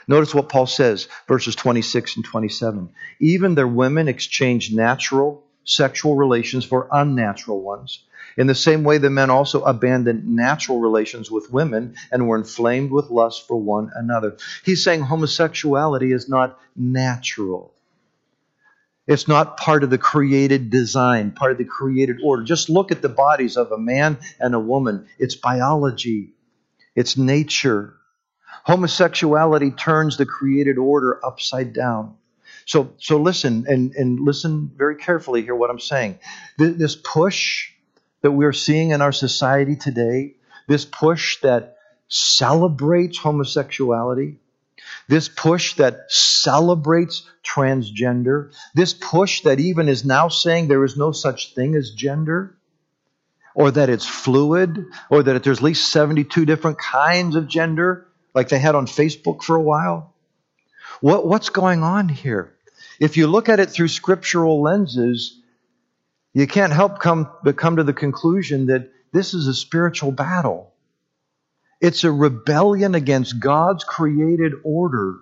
Notice 0.07 0.35
what 0.35 0.49
Paul 0.49 0.67
says, 0.67 1.09
verses 1.27 1.55
26 1.55 2.17
and 2.17 2.25
27. 2.25 2.91
Even 3.21 3.55
their 3.55 3.69
women 3.69 4.09
exchanged 4.09 4.75
natural 4.75 5.45
sexual 5.65 6.15
relations 6.15 6.65
for 6.65 6.89
unnatural 6.93 7.61
ones 7.63 8.05
in 8.37 8.47
the 8.47 8.55
same 8.55 8.85
way, 8.85 8.99
the 8.99 9.11
men 9.11 9.31
also 9.31 9.63
abandoned 9.63 10.27
natural 10.27 10.81
relations 10.81 11.31
with 11.31 11.53
women 11.53 11.95
and 12.11 12.29
were 12.29 12.37
inflamed 12.37 12.91
with 12.91 13.11
lust 13.11 13.47
for 13.47 13.57
one 13.57 13.91
another. 13.95 14.37
He's 14.65 14.83
saying 14.83 15.03
homosexuality 15.03 16.13
is 16.13 16.29
not 16.29 16.59
natural. 16.75 17.73
It's 19.07 19.29
not 19.29 19.59
part 19.59 19.85
of 19.85 19.91
the 19.91 19.99
created 19.99 20.71
design, 20.71 21.33
part 21.33 21.53
of 21.53 21.59
the 21.59 21.65
created 21.65 22.17
order. 22.25 22.43
Just 22.43 22.71
look 22.71 22.91
at 22.91 23.03
the 23.03 23.09
bodies 23.09 23.57
of 23.57 23.71
a 23.71 23.79
man 23.79 24.19
and 24.41 24.55
a 24.55 24.59
woman. 24.61 25.07
It's 25.19 25.35
biology, 25.35 26.31
it's 26.95 27.17
nature. 27.17 27.95
Homosexuality 28.65 29.73
turns 29.73 30.17
the 30.17 30.25
created 30.25 30.79
order 30.79 31.25
upside 31.25 31.75
down. 31.75 32.17
So, 32.65 32.95
so 32.97 33.19
listen 33.19 33.67
and, 33.69 33.93
and 33.95 34.19
listen 34.21 34.71
very 34.75 34.97
carefully 34.97 35.43
here 35.43 35.55
what 35.55 35.69
I'm 35.69 35.81
saying. 35.81 36.19
This 36.57 36.97
push 36.97 37.74
that 38.25 38.33
we're 38.33 38.55
seeing 38.55 38.89
in 38.89 39.03
our 39.03 39.13
society 39.13 39.77
today, 39.77 40.33
this 40.67 40.87
push 40.87 41.43
that 41.43 41.77
celebrates 42.09 43.19
homosexuality, 43.19 44.37
this 45.09 45.29
push 45.29 45.75
that 45.75 46.07
celebrates 46.09 47.29
transgender, 47.45 48.51
this 48.75 48.95
push 48.95 49.43
that 49.43 49.61
even 49.61 49.91
is 49.91 50.07
now 50.07 50.29
saying 50.29 50.69
there 50.69 50.87
is 50.87 50.97
no 50.97 51.13
such 51.13 51.55
thing 51.55 51.75
as 51.75 51.91
gender, 51.91 52.57
or 53.55 53.71
that 53.71 53.91
it's 53.91 54.07
fluid, 54.07 54.87
or 55.11 55.23
that 55.23 55.45
there's 55.45 55.59
at 55.59 55.65
least 55.65 55.93
72 55.93 56.47
different 56.47 56.79
kinds 56.79 57.37
of 57.37 57.47
gender, 57.47 58.07
like 58.35 58.49
they 58.49 58.59
had 58.59 58.75
on 58.75 58.87
Facebook 58.87 59.43
for 59.43 59.55
a 59.55 59.61
while. 59.61 60.15
What, 61.03 61.27
what's 61.27 61.51
going 61.51 61.83
on 61.83 62.09
here? 62.09 62.55
If 62.99 63.19
you 63.19 63.27
look 63.27 63.51
at 63.51 63.61
it 63.61 63.69
through 63.69 63.89
scriptural 63.89 64.63
lenses, 64.63 65.43
you 66.35 66.47
can't 66.47 66.73
help 66.73 66.99
come, 66.99 67.31
but 67.43 67.57
come 67.57 67.77
to 67.77 67.85
the 67.85 67.93
conclusion 67.93 68.67
that 68.67 68.91
this 69.13 69.33
is 69.33 69.47
a 69.47 69.55
spiritual 69.55 70.11
battle. 70.13 70.73
It's 71.81 72.05
a 72.05 72.11
rebellion 72.11 72.95
against 72.95 73.39
God's 73.39 73.85
created 73.85 74.53
order, 74.65 75.19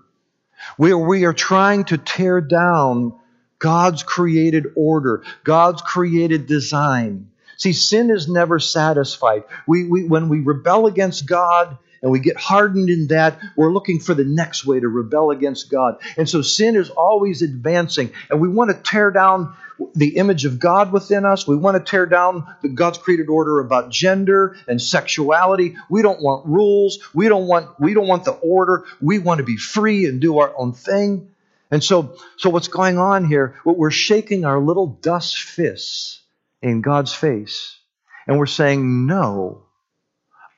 where 0.77 0.99
we 0.99 1.25
are 1.25 1.35
trying 1.35 1.85
to 1.85 1.99
tear 1.99 2.41
down 2.41 3.19
God's 3.59 4.03
created 4.03 4.67
order, 4.75 5.23
God's 5.45 5.83
created 5.83 6.47
design. 6.47 7.31
See, 7.59 7.73
sin 7.73 8.11
is 8.11 8.29
never 8.29 8.59
satisfied. 8.59 9.45
We, 9.69 9.85
we, 9.85 10.05
when 10.05 10.29
we 10.29 10.41
rebel 10.41 10.87
against 10.87 11.27
God 11.27 11.79
and 12.03 12.11
we 12.11 12.19
get 12.19 12.37
hardened 12.37 12.91
in 12.91 13.07
that, 13.09 13.39
we're 13.55 13.73
looking 13.73 14.01
for 14.01 14.15
the 14.15 14.25
next 14.25 14.67
way 14.67 14.81
to 14.81 14.89
rebel 14.89 15.31
against 15.31 15.71
God. 15.71 15.99
And 16.17 16.29
so 16.29 16.43
sin 16.43 16.75
is 16.75 16.91
always 16.91 17.43
advancing. 17.43 18.11
And 18.31 18.41
we 18.41 18.49
want 18.49 18.71
to 18.71 18.91
tear 18.91 19.13
down 19.13 19.55
the 19.95 20.17
image 20.17 20.45
of 20.45 20.59
God 20.59 20.93
within 20.93 21.25
us. 21.25 21.47
We 21.47 21.57
want 21.57 21.77
to 21.77 21.91
tear 21.91 22.07
down 22.07 22.47
the 22.63 22.69
God's 22.69 22.99
created 22.99 23.29
order 23.29 23.61
about 23.61 23.91
gender 23.91 24.57
and 24.69 24.81
sexuality. 24.81 25.77
We 25.89 26.03
don't 26.03 26.23
want 26.23 26.47
rules. 26.47 26.99
We 27.15 27.29
don't 27.29 27.47
want 27.47 27.81
we 27.81 27.95
don't 27.95 28.09
want 28.09 28.25
the 28.25 28.33
order. 28.33 28.85
We 29.01 29.19
want 29.19 29.39
to 29.39 29.45
be 29.45 29.57
free 29.57 30.07
and 30.07 30.21
do 30.21 30.39
our 30.39 30.53
own 30.57 30.73
thing. 30.73 31.31
And 31.71 31.83
so 31.83 32.17
so 32.37 32.51
what's 32.51 32.69
going 32.69 32.99
on 32.99 33.25
here? 33.25 33.57
We're 33.65 33.91
shaking 33.91 34.45
our 34.45 34.61
little 34.61 34.87
dust 34.87 35.41
fists 35.41 36.21
in 36.61 36.81
God's 36.81 37.15
face 37.15 37.79
and 38.27 38.39
we're 38.39 38.47
saying, 38.47 39.07
"No. 39.07 39.63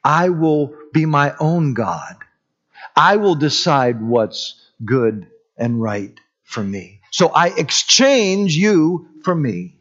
I 0.06 0.28
will 0.28 0.74
be 0.92 1.06
my 1.06 1.34
own 1.40 1.72
God. 1.72 2.16
I 2.94 3.16
will 3.16 3.36
decide 3.36 4.02
what's 4.02 4.60
good 4.84 5.28
and 5.56 5.80
right 5.80 6.18
for 6.42 6.62
me." 6.62 7.00
So 7.14 7.28
I 7.28 7.50
exchange 7.50 8.56
you 8.56 9.06
for 9.22 9.32
me. 9.32 9.76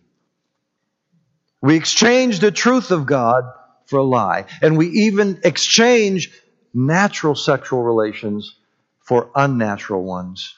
We 1.63 1.75
exchange 1.75 2.37
the 2.37 2.51
truth 2.51 2.91
of 2.91 3.07
God 3.07 3.45
for 3.87 3.97
a 3.97 4.03
lie. 4.03 4.45
And 4.61 4.77
we 4.77 4.89
even 5.07 5.39
exchange 5.43 6.29
natural 6.75 7.33
sexual 7.33 7.81
relations 7.81 8.55
for 8.99 9.31
unnatural 9.33 10.03
ones. 10.03 10.53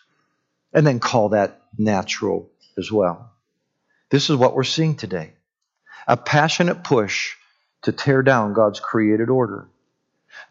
And 0.73 0.85
then 0.85 0.99
call 0.99 1.29
that 1.29 1.61
natural 1.77 2.49
as 2.77 2.91
well. 2.91 3.31
This 4.09 4.29
is 4.29 4.35
what 4.35 4.53
we're 4.53 4.65
seeing 4.65 4.95
today 4.95 5.31
a 6.09 6.17
passionate 6.17 6.83
push 6.83 7.35
to 7.83 7.93
tear 7.93 8.21
down 8.21 8.51
God's 8.51 8.81
created 8.81 9.29
order. 9.29 9.69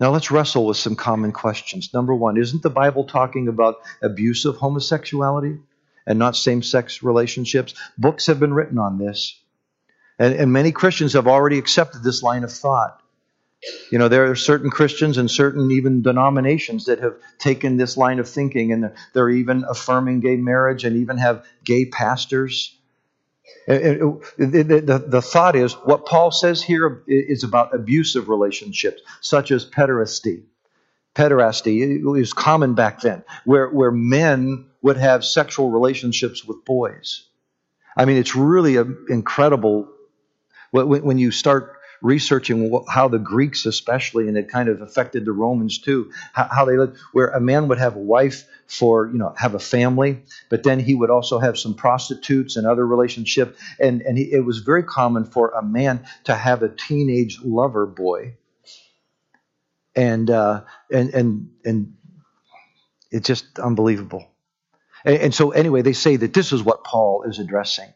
Now 0.00 0.10
let's 0.10 0.30
wrestle 0.30 0.64
with 0.64 0.78
some 0.78 0.96
common 0.96 1.32
questions. 1.32 1.92
Number 1.92 2.14
one, 2.14 2.38
isn't 2.38 2.62
the 2.62 2.70
Bible 2.70 3.04
talking 3.04 3.46
about 3.48 3.82
abuse 4.00 4.46
of 4.46 4.56
homosexuality? 4.56 5.58
And 6.06 6.18
not 6.18 6.36
same 6.36 6.62
sex 6.62 7.02
relationships. 7.02 7.74
Books 7.98 8.26
have 8.26 8.40
been 8.40 8.54
written 8.54 8.78
on 8.78 8.98
this. 8.98 9.40
And, 10.18 10.34
and, 10.34 10.52
many 10.52 10.70
Christians 10.70 11.14
have 11.14 11.26
already 11.26 11.58
accepted 11.58 12.02
this 12.02 12.22
line 12.22 12.44
of 12.44 12.52
thought. 12.52 13.00
You 13.90 13.98
know, 13.98 14.08
there 14.08 14.30
are 14.30 14.36
certain 14.36 14.70
Christians 14.70 15.16
and 15.16 15.30
certain 15.30 15.70
even 15.70 16.02
denominations 16.02 16.84
that 16.84 17.00
have 17.00 17.16
taken 17.38 17.76
this 17.76 17.96
line 17.96 18.18
of 18.18 18.28
thinking 18.28 18.72
and 18.72 18.82
they're, 18.84 18.94
they're 19.12 19.30
even 19.30 19.64
affirming 19.68 20.20
gay 20.20 20.36
marriage 20.36 20.84
and 20.84 20.98
even 20.98 21.16
have 21.18 21.44
gay 21.64 21.86
pastors. 21.86 22.76
The, 23.66 24.20
the, 24.38 25.04
the, 25.06 25.22
thought 25.22 25.56
is 25.56 25.72
what 25.72 26.06
Paul 26.06 26.30
says 26.30 26.62
here 26.62 27.02
is 27.06 27.44
about 27.44 27.74
abusive 27.74 28.28
relationships, 28.28 29.00
such 29.20 29.50
as 29.50 29.64
pederasty. 29.64 30.42
Pederasty 31.14 32.02
was 32.02 32.32
common 32.32 32.74
back 32.74 33.00
then, 33.00 33.22
where, 33.44 33.68
where 33.68 33.90
men 33.90 34.66
would 34.84 34.98
have 34.98 35.24
sexual 35.24 35.70
relationships 35.70 36.44
with 36.44 36.62
boys. 36.66 37.24
I 37.96 38.04
mean, 38.04 38.18
it's 38.18 38.36
really 38.36 38.76
incredible 39.08 39.88
when 40.72 41.16
you 41.16 41.30
start 41.30 41.78
researching 42.02 42.70
how 42.86 43.08
the 43.08 43.18
Greeks, 43.18 43.64
especially, 43.64 44.28
and 44.28 44.36
it 44.36 44.50
kind 44.50 44.68
of 44.68 44.82
affected 44.82 45.24
the 45.24 45.32
Romans 45.32 45.78
too, 45.78 46.12
how 46.34 46.66
they 46.66 46.76
lived, 46.76 46.98
where 47.12 47.28
a 47.28 47.40
man 47.40 47.68
would 47.68 47.78
have 47.78 47.96
a 47.96 47.98
wife 47.98 48.46
for, 48.66 49.06
you 49.06 49.16
know, 49.16 49.32
have 49.38 49.54
a 49.54 49.58
family, 49.58 50.22
but 50.50 50.64
then 50.64 50.80
he 50.80 50.94
would 50.94 51.08
also 51.08 51.38
have 51.38 51.58
some 51.58 51.72
prostitutes 51.72 52.56
and 52.56 52.66
other 52.66 52.86
relationship, 52.86 53.56
and 53.80 54.02
and 54.02 54.18
he, 54.18 54.24
it 54.32 54.44
was 54.44 54.58
very 54.58 54.82
common 54.82 55.24
for 55.24 55.48
a 55.50 55.62
man 55.62 56.04
to 56.24 56.34
have 56.34 56.62
a 56.62 56.68
teenage 56.68 57.40
lover 57.42 57.86
boy, 57.86 58.34
and 59.96 60.28
uh, 60.28 60.64
and 60.92 61.14
and 61.14 61.50
and 61.64 61.94
it's 63.10 63.26
just 63.26 63.58
unbelievable. 63.58 64.33
And, 65.04 65.16
and 65.16 65.34
so, 65.34 65.50
anyway, 65.50 65.82
they 65.82 65.92
say 65.92 66.16
that 66.16 66.32
this 66.32 66.52
is 66.52 66.62
what 66.62 66.84
Paul 66.84 67.24
is 67.24 67.38
addressing. 67.38 67.92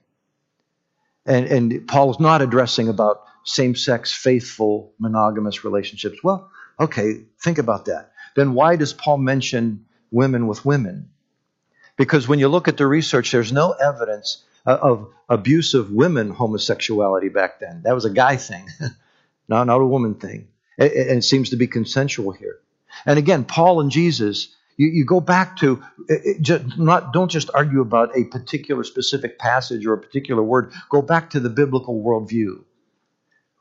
And, 1.27 1.47
and 1.47 1.89
Paul 1.89 2.11
is 2.11 2.21
not 2.21 2.43
addressing 2.43 2.89
about 2.89 3.23
same 3.45 3.75
sex, 3.75 4.13
faithful, 4.13 4.93
monogamous 4.99 5.65
relationships. 5.65 6.19
Well, 6.23 6.51
okay, 6.79 7.25
think 7.41 7.59
about 7.59 7.87
that. 7.87 8.13
Then 8.37 8.55
why 8.55 8.77
does 8.77 8.93
Paul 8.93 9.19
mention 9.19 9.87
women 10.11 10.47
with 10.47 10.65
women? 10.65 11.11
Because 11.97 12.29
when 12.29 12.39
you 12.39 12.49
look 12.49 12.69
at 12.69 12.77
the 12.77 12.87
research, 12.87 13.33
there's 13.33 13.53
no 13.53 13.73
evidence 13.73 14.45
uh, 14.67 14.79
of 14.81 15.13
abusive 15.29 15.91
women 15.91 16.31
homosexuality 16.31 17.29
back 17.29 17.61
then. 17.61 17.83
That 17.85 17.95
was 17.95 18.05
a 18.05 18.11
guy 18.11 18.37
thing, 18.37 18.69
not 19.49 19.69
a 19.69 19.87
woman 19.87 20.15
thing. 20.15 20.49
And 20.79 20.91
it 20.93 21.25
seems 21.25 21.51
to 21.51 21.57
be 21.57 21.67
consensual 21.67 22.31
here. 22.31 22.59
And 23.05 23.19
again, 23.19 23.45
Paul 23.45 23.81
and 23.81 23.91
Jesus 23.91 24.55
you, 24.79 24.89
you 24.89 25.05
go 25.05 25.21
back 25.21 25.59
to 25.59 25.83
eh, 26.09 26.15
eh, 26.25 26.33
just 26.41 26.79
not 26.79 27.13
don't 27.13 27.31
just 27.31 27.51
argue 27.53 27.83
about 27.83 28.17
a 28.17 28.25
particular 28.25 28.85
specific 28.85 29.39
passage 29.39 29.85
or 29.85 29.93
a 29.93 29.99
particular 29.99 30.43
word. 30.43 30.73
Go 30.89 31.03
back 31.03 31.31
to 31.31 31.41
the 31.41 31.51
biblical 31.51 32.03
worldview, 32.03 32.65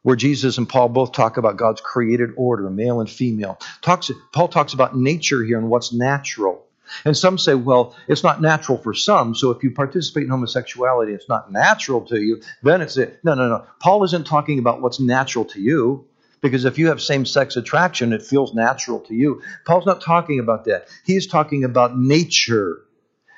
where 0.04 0.16
Jesus 0.16 0.58
and 0.58 0.70
Paul 0.70 0.90
both 0.90 1.12
talk 1.12 1.36
about 1.36 1.58
God's 1.58 1.82
created 1.82 2.30
order, 2.38 2.70
male 2.70 3.02
and 3.02 3.10
female. 3.10 3.60
Talks 3.82 4.10
Paul 4.32 4.48
talks 4.48 4.74
about 4.74 4.96
nature 4.96 5.44
here 5.44 5.58
and 5.58 5.70
what's 5.70 5.92
natural. 5.92 6.64
And 7.04 7.18
some 7.18 7.38
say, 7.38 7.54
well, 7.54 7.98
it's 8.08 8.24
not 8.24 8.42
natural 8.42 8.78
for 8.78 8.94
some, 8.94 9.36
so 9.36 9.52
if 9.52 9.62
you 9.62 9.72
participate 9.72 10.24
in 10.24 10.30
homosexuality, 10.30 11.12
it's 11.12 11.28
not 11.28 11.52
natural 11.52 12.00
to 12.06 12.22
you, 12.22 12.42
then 12.64 12.80
it's 12.80 12.96
it. 12.96 13.20
No, 13.26 13.34
no, 13.34 13.50
no. 13.50 13.66
Paul 13.82 14.06
isn't 14.06 14.26
talking 14.26 14.58
about 14.58 14.82
what's 14.82 14.98
natural 14.98 15.44
to 15.44 15.60
you. 15.60 16.06
Because 16.42 16.66
if 16.66 16.78
you 16.78 16.88
have 16.88 17.02
same 17.02 17.26
sex 17.26 17.56
attraction, 17.56 18.14
it 18.14 18.22
feels 18.22 18.54
natural 18.54 19.00
to 19.02 19.16
you. 19.16 19.42
Paul's 19.66 19.86
not 19.86 20.02
talking 20.02 20.40
about 20.40 20.66
that. 20.66 20.88
He's 21.04 21.28
talking 21.28 21.64
about 21.64 21.98
nature. 21.98 22.82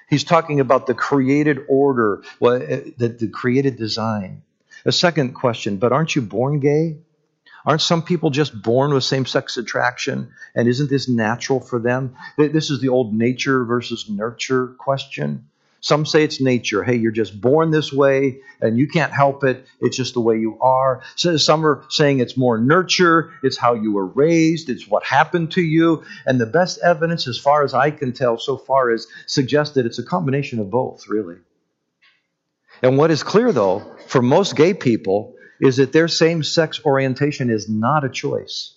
He's 0.09 0.23
talking 0.23 0.59
about 0.59 0.87
the 0.87 0.93
created 0.93 1.59
order, 1.69 2.23
uh, 2.41 2.59
the, 2.97 3.15
the 3.19 3.29
created 3.29 3.77
design. 3.77 4.41
A 4.85 4.91
second 4.91 5.33
question, 5.33 5.77
but 5.77 5.91
aren't 5.91 6.15
you 6.15 6.21
born 6.21 6.59
gay? 6.59 6.97
Aren't 7.65 7.81
some 7.81 8.01
people 8.01 8.29
just 8.29 8.59
born 8.59 8.93
with 8.93 9.03
same 9.03 9.25
sex 9.25 9.57
attraction? 9.57 10.31
And 10.55 10.67
isn't 10.67 10.89
this 10.89 11.09
natural 11.09 11.59
for 11.59 11.79
them? 11.79 12.15
This 12.37 12.69
is 12.71 12.79
the 12.79 12.89
old 12.89 13.13
nature 13.13 13.65
versus 13.65 14.09
nurture 14.09 14.67
question. 14.67 15.49
Some 15.81 16.05
say 16.05 16.23
it's 16.23 16.41
nature. 16.41 16.83
Hey, 16.83 16.95
you're 16.95 17.11
just 17.11 17.39
born 17.39 17.71
this 17.71 17.93
way 17.93 18.41
and 18.61 18.77
you 18.77 18.87
can't 18.87 19.13
help 19.13 19.43
it. 19.43 19.65
It's 19.79 19.95
just 19.95 20.13
the 20.13 20.19
way 20.21 20.37
you 20.37 20.59
are. 20.59 21.01
So 21.15 21.37
some 21.37 21.65
are 21.65 21.85
saying 21.89 22.19
it's 22.19 22.35
more 22.35 22.57
nurture. 22.57 23.31
It's 23.43 23.57
how 23.57 23.75
you 23.75 23.93
were 23.93 24.05
raised. 24.05 24.69
It's 24.69 24.87
what 24.87 25.03
happened 25.03 25.51
to 25.53 25.61
you. 25.61 26.03
And 26.25 26.39
the 26.39 26.45
best 26.45 26.79
evidence, 26.83 27.27
as 27.27 27.37
far 27.37 27.63
as 27.63 27.73
I 27.73 27.91
can 27.91 28.11
tell 28.11 28.37
so 28.37 28.57
far, 28.57 28.91
is 28.91 29.07
suggests 29.25 29.75
that 29.75 29.85
it's 29.85 29.99
a 29.99 30.03
combination 30.03 30.59
of 30.59 30.69
both, 30.69 31.07
really. 31.07 31.37
And 32.81 32.97
what 32.97 33.11
is 33.11 33.23
clear, 33.23 33.51
though, 33.51 33.95
for 34.07 34.21
most 34.21 34.55
gay 34.55 34.73
people, 34.73 35.35
is 35.61 35.77
that 35.77 35.91
their 35.91 36.07
same 36.07 36.43
sex 36.43 36.81
orientation 36.85 37.49
is 37.49 37.69
not 37.69 38.03
a 38.03 38.09
choice. 38.09 38.75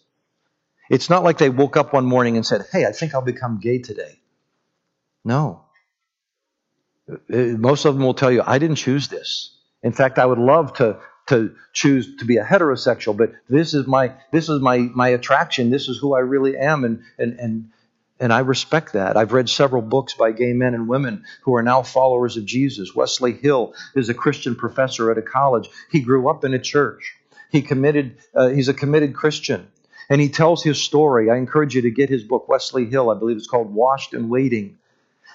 It's 0.91 1.09
not 1.09 1.25
like 1.25 1.39
they 1.39 1.51
woke 1.51 1.77
up 1.77 1.93
one 1.93 2.05
morning 2.05 2.37
and 2.37 2.45
said, 2.45 2.67
Hey, 2.71 2.85
I 2.85 2.93
think 2.93 3.15
I'll 3.15 3.23
become 3.23 3.61
gay 3.61 3.79
today. 3.79 4.21
No. 5.25 5.65
Uh, 7.11 7.17
most 7.59 7.85
of 7.85 7.95
them 7.95 8.05
will 8.05 8.15
tell 8.15 8.31
you, 8.31 8.43
I 8.45 8.59
didn't 8.59 8.77
choose 8.77 9.09
this. 9.09 9.57
In 9.83 9.93
fact, 9.93 10.19
I 10.19 10.27
would 10.27 10.39
love 10.39 10.75
to 10.75 11.01
to 11.29 11.55
choose 11.73 12.17
to 12.17 12.25
be 12.25 12.37
a 12.39 12.45
heterosexual, 12.45 13.17
but 13.17 13.33
this 13.49 13.75
is 13.75 13.87
my 13.87 14.15
this 14.33 14.49
is 14.49 14.61
my 14.61 14.79
my 14.79 15.09
attraction. 15.09 15.71
This 15.71 15.89
is 15.89 15.99
who 15.99 16.15
I 16.15 16.21
really 16.21 16.57
am, 16.57 16.85
and 16.85 17.03
and 17.19 17.39
and 17.39 17.71
and 18.21 18.33
I 18.33 18.41
respect 18.41 18.93
that. 18.93 19.17
I've 19.17 19.33
read 19.33 19.49
several 19.49 19.83
books 19.83 20.15
by 20.15 20.33
gay 20.33 20.53
men 20.53 20.75
and 20.75 20.89
women 20.89 21.25
who 21.43 21.55
are 21.55 21.63
now 21.63 21.83
followers 21.83 22.37
of 22.37 22.45
Jesus. 22.45 22.95
Wesley 22.95 23.33
Hill 23.33 23.75
is 23.95 24.09
a 24.09 24.15
Christian 24.15 24.55
professor 24.55 25.11
at 25.11 25.19
a 25.19 25.23
college. 25.23 25.69
He 25.91 26.01
grew 26.01 26.29
up 26.29 26.45
in 26.45 26.55
a 26.55 26.59
church. 26.59 27.17
He 27.51 27.63
committed. 27.63 28.19
Uh, 28.35 28.49
he's 28.49 28.69
a 28.69 28.75
committed 28.75 29.15
Christian, 29.15 29.69
and 30.09 30.21
he 30.21 30.29
tells 30.29 30.63
his 30.63 30.81
story. 30.81 31.31
I 31.31 31.37
encourage 31.37 31.75
you 31.75 31.83
to 31.83 31.91
get 31.91 32.11
his 32.11 32.23
book, 32.23 32.49
Wesley 32.49 32.87
Hill. 32.87 33.11
I 33.11 33.19
believe 33.19 33.37
it's 33.37 33.49
called 33.49 33.73
"Washed 33.73 34.15
and 34.15 34.31
Waiting." 34.31 34.79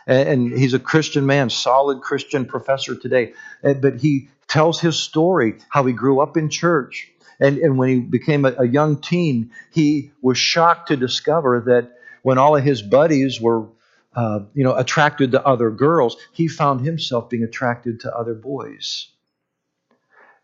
And 0.08 0.58
he's 0.58 0.74
a 0.74 0.80
Christian 0.80 1.26
man, 1.26 1.50
solid 1.50 2.02
Christian 2.02 2.46
professor 2.46 2.96
today. 2.96 3.34
But 3.62 4.00
he 4.00 4.30
tells 4.48 4.80
his 4.80 4.98
story, 4.98 5.56
how 5.70 5.86
he 5.86 5.94
grew 5.94 6.22
up 6.22 6.38
in 6.38 6.50
church. 6.50 7.12
And, 7.40 7.58
and 7.58 7.78
when 7.78 7.90
he 7.90 8.00
became 8.00 8.46
a, 8.46 8.56
a 8.58 8.68
young 8.68 9.00
teen, 9.00 9.52
he 9.72 10.12
was 10.22 10.38
shocked 10.38 10.88
to 10.88 10.96
discover 10.96 11.64
that 11.68 11.92
when 12.24 12.38
all 12.38 12.56
of 12.56 12.64
his 12.64 12.82
buddies 12.82 13.40
were 13.40 13.68
uh, 14.16 14.40
you 14.54 14.64
know, 14.64 14.76
attracted 14.76 15.34
to 15.34 15.46
other 15.46 15.70
girls, 15.70 16.18
he 16.32 16.48
found 16.48 16.84
himself 16.84 17.30
being 17.30 17.44
attracted 17.44 18.00
to 18.00 18.18
other 18.18 18.34
boys. 18.34 19.10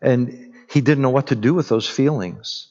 And 0.00 0.52
he 0.70 0.80
didn't 0.80 1.02
know 1.02 1.10
what 1.10 1.28
to 1.28 1.34
do 1.34 1.54
with 1.54 1.68
those 1.68 1.88
feelings. 1.88 2.68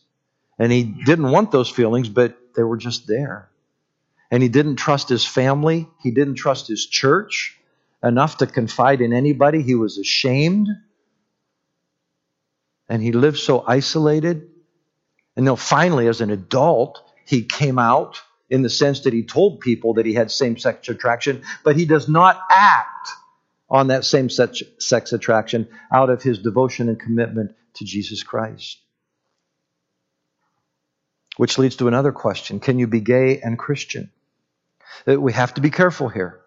And 0.58 0.72
he 0.72 0.84
didn't 0.84 1.32
want 1.32 1.52
those 1.52 1.70
feelings, 1.70 2.08
but 2.08 2.38
they 2.56 2.64
were 2.64 2.78
just 2.78 3.08
there 3.08 3.50
and 4.34 4.42
he 4.42 4.50
didn't 4.50 4.78
trust 4.78 5.10
his 5.10 5.24
family, 5.24 5.88
he 6.02 6.10
didn't 6.10 6.34
trust 6.34 6.68
his 6.68 6.88
church 6.88 7.56
enough 8.02 8.38
to 8.38 8.48
confide 8.48 9.00
in 9.00 9.14
anybody. 9.14 9.62
He 9.62 9.76
was 9.76 10.00
ashamed. 10.00 10.70
And 12.90 13.04
he 13.04 13.12
lived 13.12 13.38
so 13.38 13.64
isolated. 13.68 14.50
And 15.36 15.48
then 15.48 15.56
finally, 15.56 16.08
as 16.08 16.20
an 16.20 16.32
adult, 16.32 17.00
he 17.28 17.44
came 17.44 17.78
out 17.78 18.24
in 18.50 18.64
the 18.64 18.72
sense 18.72 19.02
that 19.02 19.14
he 19.14 19.22
told 19.22 19.60
people 19.60 19.94
that 19.94 20.06
he 20.08 20.16
had 20.16 20.32
same 20.32 20.58
sex 20.58 20.90
attraction, 20.90 21.44
but 21.64 21.76
he 21.76 21.86
does 21.86 22.10
not 22.10 22.42
act 22.50 23.10
on 23.70 23.90
that 23.90 24.04
same 24.04 24.32
sex 24.32 25.14
attraction 25.14 25.68
out 25.92 26.10
of 26.10 26.24
his 26.24 26.40
devotion 26.40 26.90
and 26.90 27.00
commitment 27.00 27.56
to 27.76 27.86
Jesus 27.86 28.24
Christ. 28.24 28.80
Which 31.38 31.60
leads 31.60 31.76
to 31.76 31.88
another 31.88 32.12
question 32.12 32.60
Can 32.60 32.80
you 32.80 32.88
be 32.88 33.00
gay 33.00 33.40
and 33.40 33.60
Christian? 33.60 34.10
Uh, 35.08 35.20
we 35.20 35.34
have 35.34 35.54
to 35.56 35.62
be 35.62 35.70
careful 35.70 36.10
here. 36.10 36.40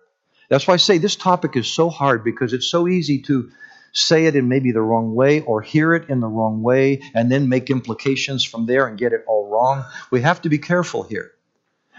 That's 0.48 0.66
why 0.66 0.74
I 0.74 0.78
say 0.78 0.98
this 0.98 1.16
topic 1.16 1.56
is 1.56 1.66
so 1.66 1.90
hard 1.90 2.24
because 2.24 2.52
it's 2.52 2.68
so 2.68 2.86
easy 2.88 3.22
to 3.22 3.50
say 3.92 4.26
it 4.26 4.36
in 4.36 4.48
maybe 4.48 4.72
the 4.72 4.80
wrong 4.80 5.14
way 5.14 5.40
or 5.40 5.62
hear 5.62 5.94
it 5.94 6.08
in 6.08 6.20
the 6.20 6.28
wrong 6.28 6.62
way 6.62 7.02
and 7.14 7.30
then 7.32 7.48
make 7.48 7.70
implications 7.70 8.44
from 8.44 8.66
there 8.66 8.86
and 8.86 8.98
get 8.98 9.12
it 9.12 9.24
all 9.26 9.48
wrong. 9.48 9.84
We 10.10 10.20
have 10.20 10.42
to 10.42 10.48
be 10.48 10.58
careful 10.58 11.02
here. 11.02 11.32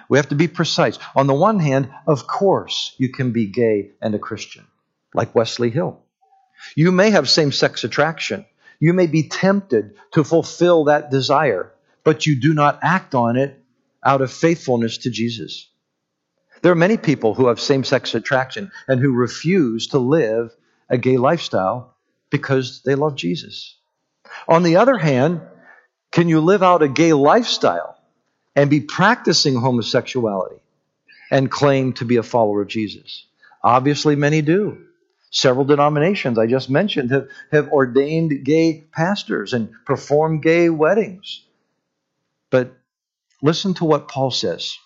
We 0.09 0.17
have 0.17 0.29
to 0.29 0.35
be 0.35 0.47
precise. 0.47 0.99
On 1.15 1.27
the 1.27 1.33
one 1.33 1.59
hand, 1.59 1.89
of 2.05 2.27
course, 2.27 2.93
you 2.97 3.09
can 3.09 3.31
be 3.31 3.47
gay 3.47 3.91
and 4.01 4.15
a 4.15 4.19
Christian, 4.19 4.65
like 5.13 5.35
Wesley 5.35 5.69
Hill. 5.69 6.01
You 6.75 6.91
may 6.91 7.09
have 7.09 7.29
same 7.29 7.51
sex 7.51 7.83
attraction. 7.83 8.45
You 8.79 8.93
may 8.93 9.07
be 9.07 9.27
tempted 9.27 9.95
to 10.11 10.23
fulfill 10.23 10.85
that 10.85 11.11
desire, 11.11 11.73
but 12.03 12.25
you 12.25 12.39
do 12.39 12.53
not 12.53 12.79
act 12.83 13.15
on 13.15 13.35
it 13.35 13.61
out 14.03 14.21
of 14.21 14.31
faithfulness 14.31 14.99
to 14.99 15.09
Jesus. 15.09 15.67
There 16.67 16.73
are 16.73 16.75
many 16.75 16.97
people 16.97 17.33
who 17.33 17.47
have 17.47 17.61
same 17.61 17.85
sex 17.85 18.13
attraction 18.13 18.73
and 18.89 18.99
who 18.99 19.13
refuse 19.13 19.87
to 19.87 19.99
live 19.99 20.53
a 20.89 20.97
gay 20.97 21.15
lifestyle 21.15 21.95
because 22.29 22.81
they 22.83 22.93
love 22.93 23.15
Jesus. 23.15 23.77
On 24.49 24.63
the 24.63 24.75
other 24.75 24.97
hand, 24.97 25.39
can 26.11 26.27
you 26.27 26.41
live 26.41 26.63
out 26.63 26.83
a 26.83 26.89
gay 26.89 27.13
lifestyle 27.13 27.97
and 28.53 28.69
be 28.69 28.81
practicing 28.81 29.55
homosexuality 29.55 30.59
and 31.31 31.49
claim 31.49 31.93
to 31.93 32.03
be 32.03 32.17
a 32.17 32.21
follower 32.21 32.63
of 32.63 32.67
Jesus? 32.67 33.25
Obviously, 33.63 34.17
many 34.17 34.41
do. 34.41 34.87
Several 35.31 35.63
denominations 35.63 36.37
I 36.37 36.47
just 36.47 36.69
mentioned 36.69 37.11
have, 37.11 37.29
have 37.49 37.71
ordained 37.71 38.43
gay 38.43 38.83
pastors 38.91 39.53
and 39.53 39.71
performed 39.85 40.43
gay 40.43 40.69
weddings. 40.69 41.45
But 42.49 42.73
listen 43.41 43.73
to 43.75 43.85
what 43.85 44.09
Paul 44.09 44.31
says. 44.31 44.77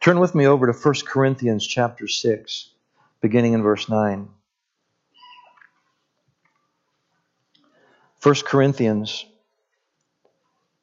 Turn 0.00 0.20
with 0.20 0.34
me 0.34 0.46
over 0.46 0.70
to 0.70 0.78
1 0.78 0.94
Corinthians 1.06 1.66
chapter 1.66 2.06
6, 2.06 2.70
beginning 3.20 3.54
in 3.54 3.62
verse 3.62 3.88
9. 3.88 4.28
1 8.22 8.34
Corinthians 8.44 9.24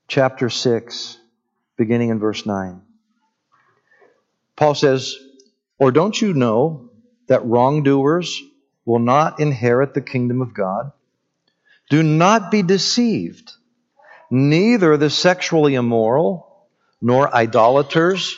chapter 0.07 0.49
6, 0.49 1.17
beginning 1.77 2.09
in 2.09 2.19
verse 2.19 2.45
9. 2.45 2.81
Paul 4.55 4.75
says, 4.75 5.15
Or 5.79 5.91
don't 5.91 6.21
you 6.21 6.33
know 6.33 6.89
that 7.27 7.45
wrongdoers 7.45 8.41
will 8.85 8.99
not 8.99 9.39
inherit 9.39 9.93
the 9.93 10.01
kingdom 10.01 10.41
of 10.41 10.53
God? 10.53 10.91
Do 11.89 12.03
not 12.03 12.51
be 12.51 12.63
deceived. 12.63 13.51
Neither 14.29 14.97
the 14.97 15.09
sexually 15.09 15.75
immoral, 15.75 16.67
nor 17.01 17.33
idolaters, 17.33 18.37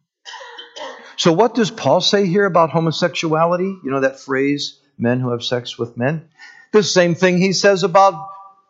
So, 1.21 1.31
what 1.31 1.53
does 1.53 1.69
Paul 1.69 2.01
say 2.01 2.25
here 2.25 2.45
about 2.45 2.71
homosexuality? 2.71 3.77
You 3.83 3.91
know 3.91 3.99
that 3.99 4.19
phrase, 4.19 4.79
men 4.97 5.19
who 5.19 5.29
have 5.29 5.43
sex 5.43 5.77
with 5.77 5.95
men? 5.95 6.29
The 6.71 6.81
same 6.81 7.13
thing 7.13 7.37
he 7.37 7.53
says 7.53 7.83
about 7.83 8.27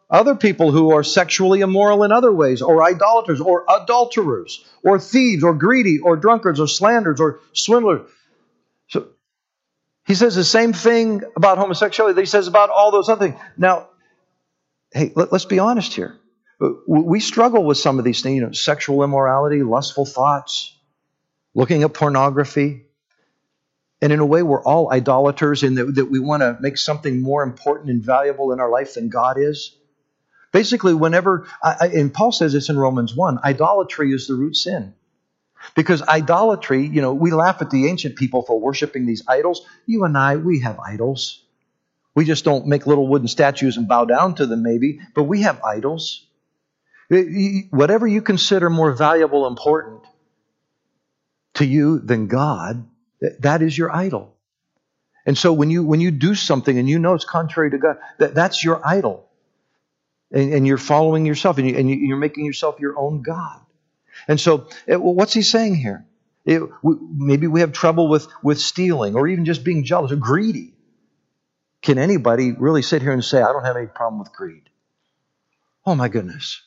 other 0.10 0.36
people 0.36 0.70
who 0.70 0.92
are 0.92 1.02
sexually 1.02 1.62
immoral 1.62 2.04
in 2.04 2.12
other 2.12 2.30
ways, 2.30 2.62
or 2.62 2.84
idolaters, 2.84 3.40
or 3.40 3.64
adulterers, 3.70 4.66
or 4.84 5.00
thieves, 5.00 5.46
or 5.46 5.54
greedy, 5.54 6.00
or 6.00 6.18
drunkards, 6.18 6.60
or 6.60 6.68
slanderers, 6.68 7.22
or 7.22 7.40
swindlers. 7.54 8.12
So 8.90 9.08
he 10.06 10.14
says 10.14 10.36
the 10.36 10.44
same 10.44 10.74
thing 10.74 11.22
about 11.38 11.58
homosexuality 11.58 12.16
that 12.16 12.22
he 12.22 12.26
says 12.26 12.48
about 12.48 12.70
all 12.70 12.92
those 12.92 13.08
other 13.08 13.30
things. 13.30 13.40
Now, 13.56 13.88
hey, 14.92 15.14
let, 15.16 15.32
us 15.32 15.46
be 15.46 15.60
honest 15.60 15.94
here. 15.94 16.18
We 16.86 17.22
struggle 17.22 17.64
with 17.64 17.78
some 17.78 17.98
of 17.98 18.04
these 18.04 18.22
things, 18.22 18.36
you 18.36 18.42
know, 18.42 18.52
sexual 18.52 19.06
immorality, 19.06 19.64
lustful 19.64 20.06
thoughts, 20.06 20.78
looking 21.54 21.84
at 21.84 21.94
pornography. 21.94 22.86
And 24.02 24.12
in 24.12 24.20
a 24.20 24.26
way, 24.26 24.42
we're 24.42 24.64
all 24.64 24.92
idolaters 24.92 25.64
in 25.64 25.76
that, 25.76 25.96
that 25.96 26.06
we 26.06 26.20
want 26.20 26.42
to 26.42 26.58
make 26.60 26.78
something 26.78 27.22
more 27.22 27.44
important 27.44 27.90
and 27.90 28.04
valuable 28.04 28.52
in 28.52 28.60
our 28.60 28.70
life 28.70 28.96
than 28.96 29.10
God 29.10 29.38
is. 29.38 29.76
Basically, 30.52 30.94
whenever, 30.94 31.48
I, 31.64 31.88
and 31.94 32.14
Paul 32.14 32.32
says 32.32 32.54
this 32.54 32.70
in 32.70 32.78
Romans 32.78 33.16
1, 33.16 33.40
idolatry 33.44 34.12
is 34.12 34.28
the 34.28 34.34
root 34.34 34.56
sin. 34.56 34.94
Because 35.76 36.02
idolatry, 36.02 36.86
you 36.88 37.02
know, 37.02 37.14
we 37.14 37.32
laugh 37.32 37.62
at 37.62 37.70
the 37.70 37.88
ancient 37.88 38.16
people 38.16 38.42
for 38.42 38.60
worshiping 38.60 39.06
these 39.06 39.24
idols. 39.28 39.62
You 39.86 40.04
and 40.04 40.18
I, 40.18 40.38
we 40.38 40.62
have 40.62 40.80
idols. 40.80 41.44
We 42.16 42.26
just 42.26 42.44
don't 42.44 42.68
make 42.68 42.88
little 42.88 43.08
wooden 43.08 43.28
statues 43.28 43.78
and 43.78 43.88
bow 43.88 44.06
down 44.06 44.36
to 44.36 44.46
them, 44.46 44.64
maybe, 44.64 45.00
but 45.14 45.24
we 45.24 45.44
have 45.44 45.64
idols. 45.64 46.26
Whatever 47.10 48.08
you 48.08 48.22
consider 48.22 48.70
more 48.70 48.94
valuable, 48.94 49.48
important, 49.48 50.02
to 51.56 51.66
you 51.66 52.00
than 52.00 52.28
God, 52.28 52.88
that 53.40 53.62
is 53.62 53.78
your 53.78 53.96
idol. 53.96 54.36
And 55.26 55.38
so 55.38 55.54
when 55.54 55.70
you 55.70 55.84
when 55.84 56.02
you 56.02 56.12
do 56.12 56.34
something 56.34 56.78
and 56.78 56.90
you 56.90 56.98
know 56.98 57.14
it's 57.14 57.26
contrary 57.26 57.72
to 57.72 57.78
God, 57.78 57.98
that, 58.18 58.34
that's 58.34 58.64
your 58.64 58.86
idol. 58.86 59.28
And, 60.32 60.54
and 60.54 60.68
you're 60.68 60.78
following 60.78 61.26
yourself 61.26 61.58
and, 61.58 61.70
you, 61.70 61.76
and 61.76 61.90
you're 61.90 62.18
making 62.18 62.46
yourself 62.46 62.80
your 62.80 62.98
own 62.98 63.22
God. 63.22 63.60
And 64.28 64.40
so 64.40 64.70
it, 64.88 65.02
well, 65.02 65.14
what's 65.14 65.34
he 65.34 65.42
saying 65.42 65.76
here? 65.76 66.06
It, 66.46 66.64
we, 66.82 66.96
maybe 67.14 67.48
we 67.48 67.60
have 67.60 67.72
trouble 67.72 68.08
with, 68.08 68.28
with 68.42 68.60
stealing 68.60 69.16
or 69.16 69.28
even 69.28 69.46
just 69.46 69.64
being 69.64 69.84
jealous 69.84 70.12
or 70.12 70.16
greedy. 70.16 70.74
Can 71.82 71.98
anybody 71.98 72.52
really 72.52 72.82
sit 72.82 73.02
here 73.02 73.12
and 73.12 73.24
say, 73.24 73.42
I 73.42 73.52
don't 73.52 73.66
have 73.66 73.78
any 73.78 73.88
problem 73.88 74.20
with 74.20 74.32
greed? 74.34 74.70
Oh 75.86 75.96
my 75.96 76.08
goodness. 76.08 76.62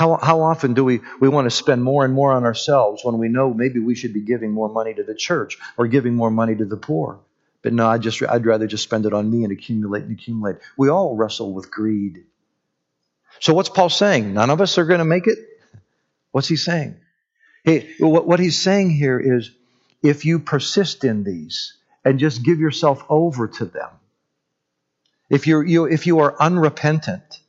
How, 0.00 0.18
how 0.22 0.40
often 0.40 0.72
do 0.72 0.82
we, 0.82 1.02
we 1.20 1.28
want 1.28 1.44
to 1.44 1.50
spend 1.50 1.84
more 1.84 2.06
and 2.06 2.14
more 2.14 2.32
on 2.32 2.44
ourselves 2.44 3.04
when 3.04 3.18
we 3.18 3.28
know 3.28 3.52
maybe 3.52 3.80
we 3.80 3.94
should 3.94 4.14
be 4.14 4.22
giving 4.22 4.50
more 4.50 4.70
money 4.70 4.94
to 4.94 5.02
the 5.02 5.14
church 5.14 5.58
or 5.76 5.88
giving 5.88 6.14
more 6.14 6.30
money 6.30 6.56
to 6.56 6.64
the 6.64 6.78
poor? 6.78 7.20
But 7.60 7.74
no, 7.74 7.86
I 7.86 7.98
just, 7.98 8.22
I'd 8.22 8.46
rather 8.46 8.66
just 8.66 8.82
spend 8.82 9.04
it 9.04 9.12
on 9.12 9.30
me 9.30 9.44
and 9.44 9.52
accumulate 9.52 10.04
and 10.04 10.18
accumulate. 10.18 10.56
We 10.78 10.88
all 10.88 11.16
wrestle 11.16 11.52
with 11.52 11.70
greed. 11.70 12.24
So 13.40 13.52
what's 13.52 13.68
Paul 13.68 13.90
saying? 13.90 14.32
None 14.32 14.48
of 14.48 14.62
us 14.62 14.78
are 14.78 14.86
going 14.86 15.00
to 15.00 15.04
make 15.04 15.26
it? 15.26 15.36
What's 16.30 16.48
he 16.48 16.56
saying? 16.56 16.96
Hey, 17.62 17.90
what 17.98 18.40
he's 18.40 18.58
saying 18.58 18.88
here 18.88 19.20
is 19.20 19.50
if 20.02 20.24
you 20.24 20.38
persist 20.38 21.04
in 21.04 21.24
these 21.24 21.74
and 22.06 22.18
just 22.18 22.42
give 22.42 22.58
yourself 22.58 23.04
over 23.10 23.48
to 23.48 23.66
them, 23.66 23.90
if, 25.28 25.46
you're, 25.46 25.62
you, 25.62 25.84
if 25.84 26.06
you 26.06 26.20
are 26.20 26.34
unrepentant, 26.40 27.40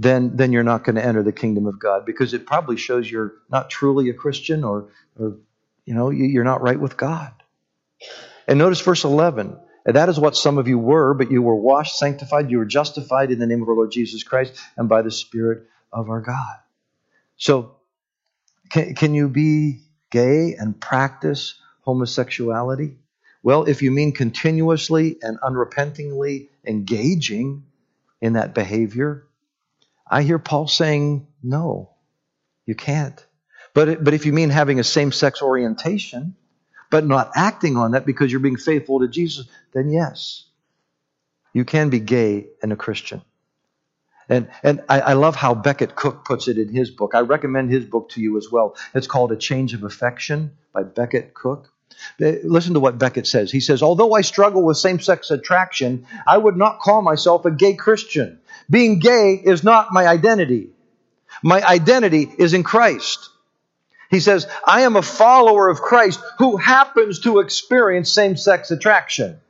then, 0.00 0.34
then 0.34 0.50
you're 0.50 0.62
not 0.62 0.82
going 0.82 0.96
to 0.96 1.04
enter 1.04 1.22
the 1.22 1.32
kingdom 1.32 1.66
of 1.66 1.78
God 1.78 2.06
because 2.06 2.32
it 2.32 2.46
probably 2.46 2.78
shows 2.78 3.10
you're 3.10 3.34
not 3.50 3.68
truly 3.68 4.08
a 4.08 4.14
Christian 4.14 4.64
or, 4.64 4.88
or 5.18 5.36
you 5.84 5.92
know, 5.92 6.08
you're 6.08 6.42
not 6.42 6.62
right 6.62 6.80
with 6.80 6.96
God. 6.96 7.34
And 8.48 8.58
notice 8.58 8.80
verse 8.80 9.04
11. 9.04 9.58
And 9.84 9.96
that 9.96 10.08
is 10.08 10.18
what 10.18 10.36
some 10.36 10.56
of 10.56 10.68
you 10.68 10.78
were, 10.78 11.12
but 11.12 11.30
you 11.30 11.42
were 11.42 11.54
washed, 11.54 11.98
sanctified, 11.98 12.50
you 12.50 12.56
were 12.56 12.64
justified 12.64 13.30
in 13.30 13.38
the 13.38 13.46
name 13.46 13.60
of 13.60 13.68
our 13.68 13.74
Lord 13.74 13.92
Jesus 13.92 14.22
Christ 14.22 14.58
and 14.78 14.88
by 14.88 15.02
the 15.02 15.10
Spirit 15.10 15.66
of 15.92 16.08
our 16.08 16.22
God. 16.22 16.56
So, 17.36 17.76
can, 18.70 18.94
can 18.94 19.12
you 19.12 19.28
be 19.28 19.80
gay 20.10 20.54
and 20.58 20.80
practice 20.80 21.60
homosexuality? 21.82 22.96
Well, 23.42 23.64
if 23.64 23.82
you 23.82 23.90
mean 23.90 24.12
continuously 24.12 25.18
and 25.20 25.38
unrepentingly 25.42 26.48
engaging 26.64 27.64
in 28.22 28.34
that 28.34 28.54
behavior, 28.54 29.26
I 30.10 30.22
hear 30.22 30.38
Paul 30.38 30.66
saying, 30.66 31.28
no, 31.42 31.90
you 32.66 32.74
can't. 32.74 33.24
But, 33.72 34.02
but 34.02 34.14
if 34.14 34.26
you 34.26 34.32
mean 34.32 34.50
having 34.50 34.80
a 34.80 34.84
same 34.84 35.12
sex 35.12 35.40
orientation, 35.40 36.34
but 36.90 37.06
not 37.06 37.30
acting 37.36 37.76
on 37.76 37.92
that 37.92 38.04
because 38.04 38.32
you're 38.32 38.40
being 38.40 38.56
faithful 38.56 39.00
to 39.00 39.08
Jesus, 39.08 39.46
then 39.72 39.90
yes, 39.90 40.44
you 41.52 41.64
can 41.64 41.88
be 41.88 42.00
gay 42.00 42.48
and 42.62 42.72
a 42.72 42.76
Christian. 42.76 43.22
And, 44.28 44.48
and 44.62 44.82
I, 44.88 45.00
I, 45.00 45.12
love 45.14 45.34
how 45.34 45.54
Becket 45.54 45.96
Cook 45.96 46.24
puts 46.24 46.46
it 46.46 46.56
in 46.56 46.68
his 46.68 46.90
book. 46.90 47.16
I 47.16 47.20
recommend 47.20 47.70
his 47.70 47.84
book 47.84 48.10
to 48.10 48.20
you 48.20 48.36
as 48.38 48.48
well. 48.50 48.76
It's 48.94 49.08
called 49.08 49.32
A 49.32 49.36
Change 49.36 49.74
of 49.74 49.82
Affection 49.82 50.56
by 50.72 50.84
Becket 50.84 51.34
Cook. 51.34 51.72
Listen 52.18 52.74
to 52.74 52.80
what 52.80 52.98
Becket 52.98 53.26
says. 53.26 53.50
He 53.50 53.60
says, 53.60 53.82
Although 53.82 54.14
I 54.14 54.20
struggle 54.20 54.62
with 54.62 54.76
same 54.76 55.00
sex 55.00 55.30
attraction, 55.30 56.06
I 56.26 56.36
would 56.36 56.56
not 56.56 56.80
call 56.80 57.02
myself 57.02 57.44
a 57.44 57.50
gay 57.50 57.74
Christian. 57.74 58.40
Being 58.68 58.98
gay 58.98 59.40
is 59.42 59.64
not 59.64 59.92
my 59.92 60.06
identity. 60.06 60.70
My 61.42 61.62
identity 61.66 62.30
is 62.38 62.54
in 62.54 62.62
Christ. 62.62 63.30
He 64.10 64.20
says, 64.20 64.46
I 64.66 64.82
am 64.82 64.96
a 64.96 65.02
follower 65.02 65.68
of 65.68 65.80
Christ 65.80 66.20
who 66.38 66.56
happens 66.56 67.20
to 67.20 67.38
experience 67.38 68.12
same 68.12 68.36
sex 68.36 68.70
attraction. 68.70 69.40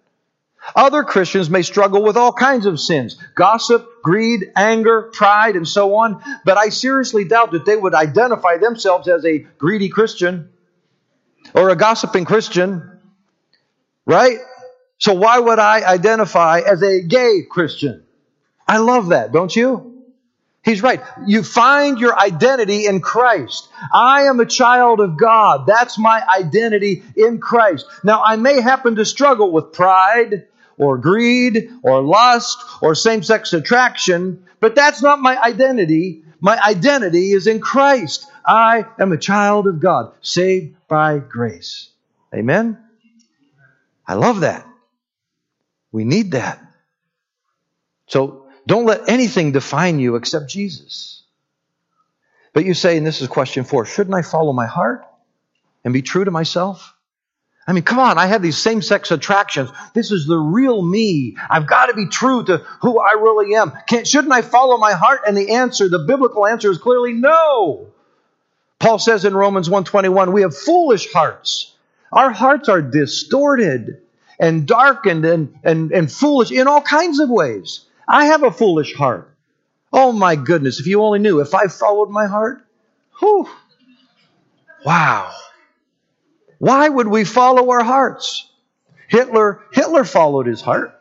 Other 0.76 1.03
Christians 1.05 1.49
may 1.49 1.62
struggle 1.62 2.03
with 2.03 2.18
all 2.18 2.32
kinds 2.32 2.66
of 2.66 2.78
sins 2.78 3.16
gossip, 3.34 4.03
greed, 4.03 4.53
anger, 4.55 5.11
pride, 5.12 5.57
and 5.57 5.66
so 5.66 5.97
on, 5.97 6.22
but 6.45 6.59
I 6.59 6.68
seriously 6.68 7.24
doubt 7.24 7.53
that 7.53 7.64
they 7.64 7.76
would 7.76 7.95
identify 7.95 8.59
themselves 8.59 9.09
as 9.09 9.24
a 9.24 9.38
greedy 9.38 9.88
Christian 9.88 10.51
or 11.55 11.70
a 11.70 11.76
gossiping 11.76 12.24
Christian, 12.24 12.99
right? 14.07 14.38
So 14.99 15.14
why 15.14 15.38
would 15.38 15.59
I 15.59 15.82
identify 15.82 16.61
as 16.61 16.82
a 16.82 17.03
gay 17.03 17.43
Christian? 17.49 18.05
I 18.68 18.78
love 18.78 19.09
that, 19.09 19.32
don't 19.32 19.55
you? 19.55 19.91
He's 20.62 20.82
right. 20.82 21.01
You 21.26 21.43
find 21.43 21.99
your 21.99 22.18
identity 22.18 22.84
in 22.86 23.01
Christ. 23.01 23.68
I 23.93 24.24
am 24.24 24.41
a 24.41 24.47
child 24.47 25.01
of 25.01 25.16
God. 25.16 25.66
That's 25.66 25.99
my 25.99 26.22
identity 26.38 27.03
in 27.16 27.41
Christ. 27.41 27.86
Now, 28.05 28.22
I 28.22 28.36
may 28.36 28.61
happen 28.61 28.97
to 28.97 29.07
struggle 29.07 29.53
with 29.53 29.72
pride 29.72 30.47
or 30.76 30.99
greed 30.99 31.70
or 31.82 32.03
lust 32.03 32.62
or 32.82 32.95
same 32.95 33.22
sex 33.22 33.55
attraction, 33.55 34.45
but 34.61 34.74
that's 34.74 35.03
not 35.03 35.18
my 35.18 35.41
identity. 35.41 36.24
My 36.41 36.61
identity 36.61 37.32
is 37.32 37.47
in 37.47 37.61
Christ. 37.61 38.29
I 38.51 38.84
am 38.98 39.12
a 39.12 39.16
child 39.16 39.68
of 39.68 39.78
God, 39.78 40.12
saved 40.22 40.74
by 40.88 41.20
grace. 41.20 41.90
Amen? 42.34 42.78
I 44.05 44.14
love 44.14 44.40
that. 44.40 44.66
We 45.92 46.03
need 46.03 46.32
that. 46.32 46.61
So 48.09 48.46
don't 48.66 48.86
let 48.86 49.09
anything 49.09 49.53
define 49.53 50.01
you 50.01 50.16
except 50.16 50.51
Jesus. 50.51 51.22
But 52.53 52.64
you 52.64 52.74
say, 52.74 52.96
and 52.96 53.07
this 53.07 53.22
is 53.22 53.28
question 53.28 53.62
four, 53.62 53.86
shouldn't 53.86 54.16
I 54.16 54.22
follow 54.22 54.53
my 54.53 54.66
heart 54.66 55.07
and 55.84 55.94
be 55.94 56.03
true 56.03 56.24
to 56.24 56.32
myself? 56.32 56.92
I 57.68 57.72
mean, 57.72 57.84
come 57.84 58.01
on, 58.01 58.18
I 58.18 58.26
have 58.26 58.42
these 58.42 58.59
same 58.59 58.82
sex 58.82 59.12
attractions. 59.12 59.70
This 59.94 60.11
is 60.11 60.26
the 60.26 60.36
real 60.36 60.82
me. 60.82 61.36
I've 61.48 61.68
got 61.68 61.86
to 61.86 61.94
be 61.94 62.09
true 62.09 62.42
to 62.42 62.59
who 62.80 62.98
I 62.98 63.12
really 63.12 63.55
am. 63.55 63.72
Can't, 63.88 64.09
shouldn't 64.09 64.32
I 64.32 64.42
follow 64.42 64.76
my 64.76 64.92
heart? 64.92 65.20
And 65.24 65.36
the 65.36 65.53
answer, 65.53 65.88
the 65.88 66.01
biblical 66.01 66.48
answer 66.48 66.68
is 66.68 66.78
clearly 66.78 67.12
no. 67.12 67.92
Paul 68.80 68.98
says 68.98 69.24
in 69.24 69.34
Romans 69.34 69.68
1:21, 69.68 70.32
we 70.32 70.40
have 70.42 70.56
foolish 70.56 71.12
hearts. 71.12 71.74
Our 72.12 72.30
hearts 72.30 72.68
are 72.68 72.82
distorted 72.82 74.00
and 74.40 74.66
darkened 74.66 75.24
and, 75.24 75.54
and, 75.62 75.92
and 75.92 76.10
foolish 76.10 76.50
in 76.50 76.66
all 76.66 76.80
kinds 76.80 77.20
of 77.20 77.28
ways. 77.28 77.84
I 78.08 78.24
have 78.26 78.42
a 78.42 78.50
foolish 78.50 78.94
heart. 78.94 79.36
Oh 79.92 80.12
my 80.12 80.34
goodness, 80.34 80.80
if 80.80 80.86
you 80.86 81.02
only 81.02 81.18
knew, 81.18 81.40
if 81.40 81.54
I 81.54 81.66
followed 81.66 82.10
my 82.10 82.26
heart, 82.26 82.64
whew, 83.18 83.48
wow. 84.84 85.30
Why 86.58 86.88
would 86.88 87.08
we 87.08 87.24
follow 87.24 87.70
our 87.70 87.84
hearts? 87.84 88.50
Hitler, 89.08 89.60
Hitler 89.72 90.04
followed 90.04 90.46
his 90.46 90.60
heart. 90.60 90.98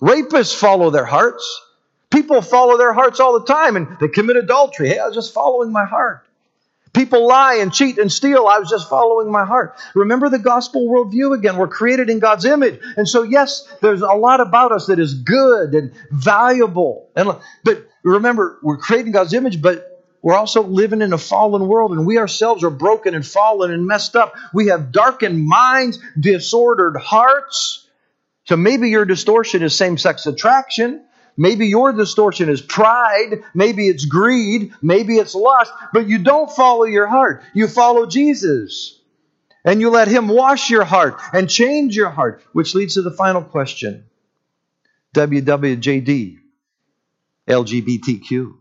Rapists 0.00 0.54
follow 0.54 0.90
their 0.90 1.04
hearts. 1.04 1.62
People 2.10 2.40
follow 2.40 2.78
their 2.78 2.92
hearts 2.92 3.20
all 3.20 3.38
the 3.38 3.46
time 3.46 3.76
and 3.76 3.98
they 4.00 4.08
commit 4.08 4.36
adultery. 4.36 4.88
Hey, 4.88 4.98
I 4.98 5.06
was 5.06 5.14
just 5.14 5.34
following 5.34 5.72
my 5.72 5.84
heart. 5.84 6.25
People 6.92 7.26
lie 7.26 7.56
and 7.56 7.72
cheat 7.72 7.98
and 7.98 8.10
steal. 8.10 8.46
I 8.46 8.58
was 8.58 8.70
just 8.70 8.88
following 8.88 9.30
my 9.30 9.44
heart. 9.44 9.76
Remember 9.94 10.28
the 10.28 10.38
gospel 10.38 10.88
worldview 10.88 11.36
again. 11.36 11.56
We're 11.56 11.68
created 11.68 12.08
in 12.08 12.20
God's 12.20 12.44
image. 12.44 12.80
And 12.96 13.08
so, 13.08 13.22
yes, 13.22 13.68
there's 13.82 14.02
a 14.02 14.12
lot 14.12 14.40
about 14.40 14.72
us 14.72 14.86
that 14.86 14.98
is 14.98 15.14
good 15.14 15.74
and 15.74 15.92
valuable. 16.10 17.10
And, 17.14 17.36
but 17.64 17.86
remember, 18.02 18.58
we're 18.62 18.78
created 18.78 19.08
in 19.08 19.12
God's 19.12 19.34
image, 19.34 19.60
but 19.60 19.96
we're 20.22 20.34
also 20.34 20.62
living 20.64 21.02
in 21.02 21.12
a 21.12 21.18
fallen 21.18 21.68
world, 21.68 21.92
and 21.92 22.04
we 22.04 22.18
ourselves 22.18 22.64
are 22.64 22.70
broken 22.70 23.14
and 23.14 23.24
fallen 23.24 23.70
and 23.70 23.86
messed 23.86 24.16
up. 24.16 24.34
We 24.52 24.68
have 24.68 24.90
darkened 24.90 25.40
minds, 25.44 26.00
disordered 26.18 26.96
hearts. 26.96 27.86
So 28.44 28.56
maybe 28.56 28.90
your 28.90 29.04
distortion 29.04 29.62
is 29.62 29.76
same 29.76 29.98
sex 29.98 30.26
attraction. 30.26 31.05
Maybe 31.36 31.66
your 31.66 31.92
distortion 31.92 32.48
is 32.48 32.62
pride. 32.62 33.42
Maybe 33.54 33.88
it's 33.88 34.04
greed. 34.04 34.72
Maybe 34.80 35.16
it's 35.16 35.34
lust. 35.34 35.72
But 35.92 36.08
you 36.08 36.18
don't 36.18 36.50
follow 36.50 36.84
your 36.84 37.06
heart. 37.06 37.42
You 37.54 37.68
follow 37.68 38.06
Jesus. 38.06 39.00
And 39.64 39.80
you 39.80 39.90
let 39.90 40.08
Him 40.08 40.28
wash 40.28 40.70
your 40.70 40.84
heart 40.84 41.20
and 41.32 41.50
change 41.50 41.96
your 41.96 42.08
heart, 42.08 42.42
which 42.52 42.74
leads 42.74 42.94
to 42.94 43.02
the 43.02 43.10
final 43.10 43.42
question 43.42 44.06
WWJD, 45.14 46.38
LGBTQ. 47.48 48.54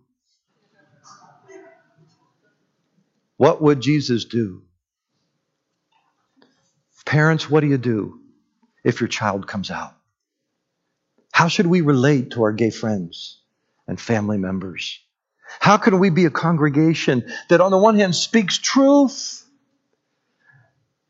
What 3.38 3.62
would 3.62 3.82
Jesus 3.82 4.26
do? 4.26 4.64
Parents, 7.06 7.50
what 7.50 7.60
do 7.62 7.68
you 7.68 7.78
do 7.78 8.20
if 8.84 9.00
your 9.00 9.08
child 9.08 9.48
comes 9.48 9.70
out? 9.70 9.96
How 11.36 11.50
should 11.50 11.68
we 11.68 11.82
relate 11.82 12.32
to 12.32 12.44
our 12.44 12.54
gay 12.54 12.70
friends 12.70 13.40
and 13.90 14.00
family 14.00 14.38
members? 14.38 15.02
How 15.60 15.76
can 15.76 16.00
we 16.00 16.10
be 16.10 16.24
a 16.24 16.30
congregation 16.30 17.30
that, 17.50 17.60
on 17.60 17.72
the 17.72 17.78
one 17.78 18.00
hand, 18.00 18.16
speaks 18.16 18.58
truth, 18.58 19.46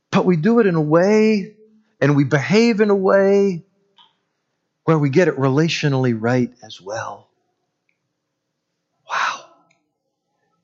but 0.09 0.25
we 0.25 0.35
do 0.35 0.59
it 0.61 0.65
in 0.65 0.73
a 0.73 0.81
way 0.81 1.55
and 2.01 2.15
we 2.15 2.23
behave 2.23 2.81
in 2.81 2.89
a 2.89 2.95
way 2.95 3.65
where 4.85 4.97
we 4.97 5.11
get 5.11 5.27
it 5.27 5.35
relationally 5.35 6.17
right 6.19 6.49
as 6.63 6.81
well? 6.81 7.29
Wow. 9.07 9.45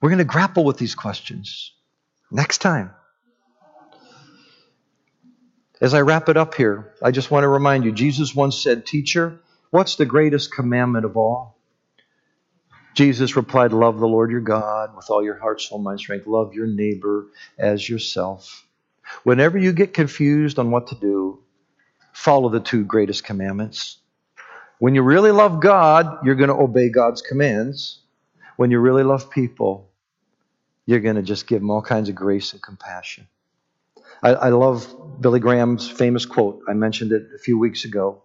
We're 0.01 0.09
going 0.09 0.17
to 0.17 0.25
grapple 0.25 0.65
with 0.65 0.79
these 0.79 0.95
questions 0.95 1.71
next 2.31 2.61
time. 2.61 2.95
As 5.79 5.93
I 5.93 6.01
wrap 6.01 6.29
it 6.29 6.37
up 6.37 6.55
here, 6.55 6.95
I 6.99 7.11
just 7.11 7.29
want 7.29 7.43
to 7.43 7.47
remind 7.47 7.83
you 7.83 7.91
Jesus 7.91 8.33
once 8.33 8.57
said, 8.57 8.87
Teacher, 8.87 9.39
What's 9.71 9.95
the 9.95 10.05
greatest 10.05 10.53
commandment 10.53 11.05
of 11.05 11.17
all? 11.17 11.57
Jesus 12.93 13.37
replied, 13.37 13.71
Love 13.71 13.99
the 13.99 14.07
Lord 14.07 14.29
your 14.31 14.41
God 14.41 14.95
with 14.95 15.09
all 15.09 15.23
your 15.23 15.39
heart, 15.39 15.61
soul, 15.61 15.79
mind, 15.79 15.99
strength. 15.99 16.27
Love 16.27 16.53
your 16.53 16.67
neighbor 16.67 17.27
as 17.57 17.87
yourself. 17.87 18.67
Whenever 19.23 19.57
you 19.57 19.71
get 19.71 19.93
confused 19.93 20.59
on 20.59 20.71
what 20.71 20.87
to 20.87 20.95
do, 20.95 21.39
follow 22.11 22.49
the 22.49 22.59
two 22.59 22.83
greatest 22.83 23.23
commandments. 23.23 23.97
When 24.79 24.93
you 24.93 25.03
really 25.03 25.31
love 25.31 25.61
God, 25.61 26.25
you're 26.25 26.35
going 26.35 26.49
to 26.49 26.55
obey 26.55 26.89
God's 26.89 27.21
commands. 27.21 27.99
When 28.57 28.71
you 28.71 28.79
really 28.79 29.03
love 29.03 29.29
people, 29.29 29.89
you're 30.85 30.99
going 30.99 31.15
to 31.15 31.21
just 31.21 31.47
give 31.47 31.61
them 31.61 31.69
all 31.69 31.81
kinds 31.81 32.09
of 32.09 32.15
grace 32.15 32.51
and 32.51 32.61
compassion. 32.61 33.27
I, 34.21 34.31
I 34.33 34.49
love 34.49 35.21
Billy 35.21 35.39
Graham's 35.39 35.89
famous 35.89 36.25
quote. 36.25 36.63
I 36.67 36.73
mentioned 36.73 37.13
it 37.13 37.27
a 37.33 37.39
few 37.39 37.57
weeks 37.57 37.85
ago. 37.85 38.23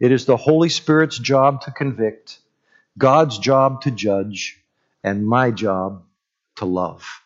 It 0.00 0.12
is 0.12 0.26
the 0.26 0.36
Holy 0.36 0.68
Spirit's 0.68 1.18
job 1.18 1.62
to 1.62 1.70
convict, 1.70 2.40
God's 2.98 3.38
job 3.38 3.82
to 3.82 3.90
judge, 3.90 4.62
and 5.02 5.26
my 5.26 5.50
job 5.50 6.04
to 6.56 6.64
love. 6.64 7.23